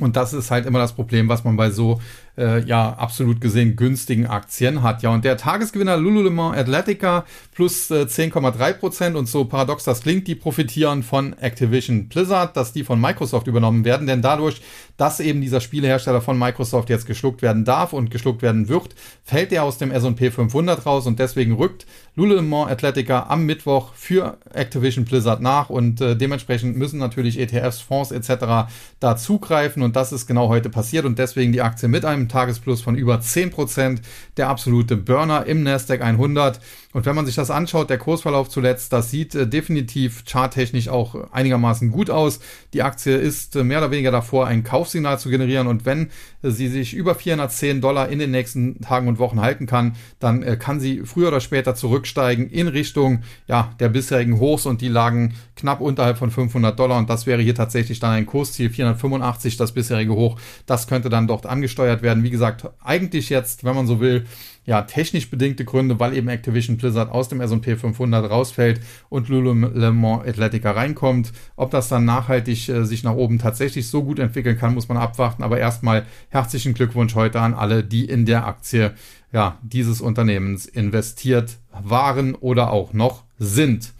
Und 0.00 0.16
das 0.16 0.32
ist 0.32 0.50
halt 0.50 0.66
immer 0.66 0.78
das 0.78 0.92
Problem, 0.92 1.28
was 1.28 1.44
man 1.44 1.56
bei 1.56 1.70
so 1.70 2.00
äh, 2.38 2.60
ja 2.64 2.92
absolut 2.94 3.40
gesehen 3.40 3.76
günstigen 3.76 4.26
Aktien 4.26 4.82
hat. 4.82 5.02
Ja, 5.02 5.10
und 5.10 5.24
der 5.24 5.36
Tagesgewinner 5.36 5.96
Lululemon 5.96 6.54
Athletica 6.54 7.24
plus 7.54 7.90
äh, 7.90 8.02
10,3 8.04 8.72
Prozent. 8.74 9.16
Und 9.16 9.26
so 9.26 9.44
paradox 9.44 9.84
das 9.84 10.02
klingt, 10.02 10.26
die 10.28 10.34
profitieren 10.34 11.02
von 11.02 11.36
Activision 11.38 12.08
Blizzard, 12.08 12.56
dass 12.56 12.72
die 12.72 12.84
von 12.84 13.00
Microsoft 13.00 13.46
übernommen 13.46 13.84
werden, 13.84 14.06
denn 14.06 14.22
dadurch, 14.22 14.60
dass 14.96 15.20
eben 15.20 15.40
dieser 15.40 15.60
Spielehersteller 15.60 16.20
von 16.20 16.38
Microsoft 16.38 16.88
jetzt 16.90 17.06
geschluckt 17.06 17.42
werden 17.42 17.64
darf 17.64 17.92
und 17.92 18.10
geschluckt 18.10 18.42
werden 18.42 18.68
wird, 18.68 18.94
fällt 19.24 19.52
er 19.52 19.64
aus 19.64 19.78
dem 19.78 19.90
S&P 19.90 20.30
500 20.30 20.86
raus. 20.86 21.06
Und 21.06 21.18
deswegen 21.18 21.54
rückt 21.54 21.86
Lululemon 22.14 22.68
Athletica 22.68 23.26
am 23.28 23.44
Mittwoch 23.44 23.92
für 23.94 24.38
Activision 24.52 25.04
Blizzard 25.04 25.40
nach. 25.40 25.68
Und 25.68 26.00
äh, 26.00 26.16
dementsprechend 26.16 26.76
müssen 26.76 26.98
natürlich 26.98 27.38
ETFs, 27.38 27.80
Fonds 27.80 28.10
etc. 28.10 28.68
da 29.00 29.16
zugreifen 29.16 29.82
und 29.82 29.96
das 29.96 30.12
ist 30.12 30.26
genau 30.26 30.48
heute 30.48 30.70
passiert. 30.70 31.04
Und 31.04 31.18
deswegen 31.18 31.52
die 31.52 31.62
Aktie 31.62 31.88
mit 31.88 32.04
einem 32.04 32.25
Tagesplus 32.28 32.82
von 32.82 32.96
über 32.96 33.16
10%, 33.16 33.98
der 34.36 34.48
absolute 34.48 34.96
Burner 34.96 35.46
im 35.46 35.62
Nasdaq 35.62 36.00
100. 36.02 36.60
Und 36.96 37.04
wenn 37.04 37.14
man 37.14 37.26
sich 37.26 37.34
das 37.34 37.50
anschaut, 37.50 37.90
der 37.90 37.98
Kursverlauf 37.98 38.48
zuletzt, 38.48 38.90
das 38.90 39.10
sieht 39.10 39.34
äh, 39.34 39.46
definitiv 39.46 40.24
charttechnisch 40.24 40.88
auch 40.88 41.30
einigermaßen 41.30 41.90
gut 41.90 42.08
aus. 42.08 42.40
Die 42.72 42.82
Aktie 42.82 43.14
ist 43.14 43.54
äh, 43.54 43.64
mehr 43.64 43.80
oder 43.80 43.90
weniger 43.90 44.10
davor, 44.10 44.46
ein 44.46 44.64
Kaufsignal 44.64 45.18
zu 45.18 45.28
generieren. 45.28 45.66
Und 45.66 45.84
wenn 45.84 46.08
äh, 46.42 46.48
sie 46.48 46.68
sich 46.68 46.94
über 46.94 47.14
410 47.14 47.82
Dollar 47.82 48.08
in 48.08 48.18
den 48.18 48.30
nächsten 48.30 48.80
Tagen 48.80 49.08
und 49.08 49.18
Wochen 49.18 49.42
halten 49.42 49.66
kann, 49.66 49.94
dann 50.20 50.42
äh, 50.42 50.56
kann 50.56 50.80
sie 50.80 51.02
früher 51.04 51.28
oder 51.28 51.40
später 51.40 51.74
zurücksteigen 51.74 52.48
in 52.48 52.66
Richtung 52.66 53.24
ja, 53.46 53.74
der 53.78 53.90
bisherigen 53.90 54.40
Hochs 54.40 54.64
und 54.64 54.80
die 54.80 54.88
lagen 54.88 55.34
knapp 55.54 55.82
unterhalb 55.82 56.16
von 56.16 56.30
500 56.30 56.78
Dollar. 56.78 56.96
Und 56.96 57.10
das 57.10 57.26
wäre 57.26 57.42
hier 57.42 57.54
tatsächlich 57.54 58.00
dann 58.00 58.12
ein 58.12 58.24
Kursziel 58.24 58.70
485, 58.70 59.58
das 59.58 59.72
bisherige 59.72 60.14
Hoch. 60.14 60.40
Das 60.64 60.86
könnte 60.86 61.10
dann 61.10 61.26
dort 61.26 61.44
angesteuert 61.44 62.00
werden. 62.00 62.24
Wie 62.24 62.30
gesagt, 62.30 62.70
eigentlich 62.82 63.28
jetzt, 63.28 63.64
wenn 63.64 63.74
man 63.74 63.86
so 63.86 64.00
will, 64.00 64.24
ja, 64.66 64.82
technisch 64.82 65.30
bedingte 65.30 65.64
Gründe, 65.64 65.98
weil 66.00 66.16
eben 66.16 66.28
Activision 66.28 66.76
Blizzard 66.76 67.10
aus 67.10 67.28
dem 67.28 67.40
S&P 67.40 67.76
500 67.76 68.28
rausfällt 68.28 68.80
und 69.08 69.28
Lululemon 69.28 70.20
Athletica 70.26 70.72
reinkommt. 70.72 71.32
Ob 71.54 71.70
das 71.70 71.88
dann 71.88 72.04
nachhaltig 72.04 72.68
äh, 72.68 72.84
sich 72.84 73.04
nach 73.04 73.14
oben 73.14 73.38
tatsächlich 73.38 73.88
so 73.88 74.02
gut 74.02 74.18
entwickeln 74.18 74.58
kann, 74.58 74.74
muss 74.74 74.88
man 74.88 74.98
abwarten. 74.98 75.44
Aber 75.44 75.58
erstmal 75.58 76.04
herzlichen 76.30 76.74
Glückwunsch 76.74 77.14
heute 77.14 77.40
an 77.40 77.54
alle, 77.54 77.84
die 77.84 78.04
in 78.04 78.26
der 78.26 78.46
Aktie 78.46 78.92
ja, 79.32 79.58
dieses 79.62 80.00
Unternehmens 80.00 80.66
investiert 80.66 81.58
waren 81.70 82.34
oder 82.34 82.72
auch 82.72 82.92
noch 82.92 83.22
sind. 83.38 83.92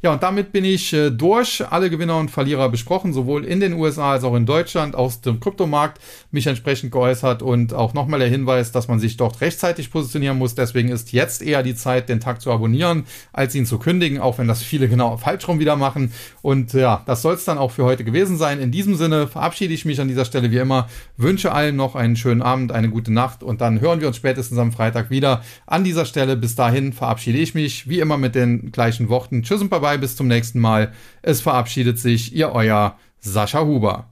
Ja, 0.00 0.12
und 0.12 0.22
damit 0.22 0.52
bin 0.52 0.64
ich 0.64 0.92
äh, 0.92 1.10
durch. 1.10 1.64
Alle 1.68 1.90
Gewinner 1.90 2.18
und 2.18 2.30
Verlierer 2.30 2.68
besprochen, 2.68 3.12
sowohl 3.12 3.44
in 3.44 3.58
den 3.58 3.72
USA 3.72 4.12
als 4.12 4.22
auch 4.22 4.36
in 4.36 4.46
Deutschland 4.46 4.94
aus 4.94 5.22
dem 5.22 5.40
Kryptomarkt, 5.40 6.00
mich 6.30 6.46
entsprechend 6.46 6.92
geäußert 6.92 7.42
und 7.42 7.74
auch 7.74 7.94
nochmal 7.94 8.20
der 8.20 8.28
Hinweis, 8.28 8.70
dass 8.70 8.86
man 8.86 9.00
sich 9.00 9.16
dort 9.16 9.40
rechtzeitig 9.40 9.90
positionieren 9.90 10.38
muss. 10.38 10.54
Deswegen 10.54 10.90
ist 10.90 11.10
jetzt 11.10 11.42
eher 11.42 11.64
die 11.64 11.74
Zeit, 11.74 12.08
den 12.08 12.20
Tag 12.20 12.40
zu 12.40 12.52
abonnieren, 12.52 13.06
als 13.32 13.56
ihn 13.56 13.66
zu 13.66 13.80
kündigen, 13.80 14.20
auch 14.20 14.38
wenn 14.38 14.46
das 14.46 14.62
viele 14.62 14.88
genau 14.88 15.16
falsch 15.16 15.48
rum 15.48 15.58
wieder 15.58 15.74
machen. 15.74 16.12
Und 16.42 16.74
ja, 16.74 17.02
das 17.06 17.22
soll 17.22 17.34
es 17.34 17.44
dann 17.44 17.58
auch 17.58 17.72
für 17.72 17.82
heute 17.82 18.04
gewesen 18.04 18.36
sein. 18.36 18.60
In 18.60 18.70
diesem 18.70 18.94
Sinne 18.94 19.26
verabschiede 19.26 19.74
ich 19.74 19.84
mich 19.84 20.00
an 20.00 20.06
dieser 20.06 20.24
Stelle 20.24 20.52
wie 20.52 20.58
immer, 20.58 20.88
wünsche 21.16 21.50
allen 21.50 21.74
noch 21.74 21.96
einen 21.96 22.14
schönen 22.14 22.42
Abend, 22.42 22.70
eine 22.70 22.88
gute 22.88 23.12
Nacht 23.12 23.42
und 23.42 23.60
dann 23.60 23.80
hören 23.80 24.00
wir 24.00 24.06
uns 24.06 24.16
spätestens 24.16 24.58
am 24.58 24.70
Freitag 24.70 25.10
wieder. 25.10 25.42
An 25.66 25.82
dieser 25.82 26.04
Stelle 26.04 26.36
bis 26.36 26.54
dahin 26.54 26.92
verabschiede 26.92 27.38
ich 27.38 27.56
mich 27.56 27.88
wie 27.88 27.98
immer 27.98 28.16
mit 28.16 28.36
den 28.36 28.70
gleichen 28.70 29.08
Worten. 29.08 29.42
Tschüss 29.42 29.60
und 29.60 29.70
bye 29.70 29.87
bye, 29.88 29.98
bis 29.98 30.16
zum 30.16 30.28
nächsten 30.28 30.58
Mal. 30.60 30.92
Es 31.22 31.40
verabschiedet 31.40 31.98
sich 31.98 32.34
Ihr 32.34 32.52
euer 32.52 32.98
Sascha 33.20 33.62
Huber. 33.64 34.10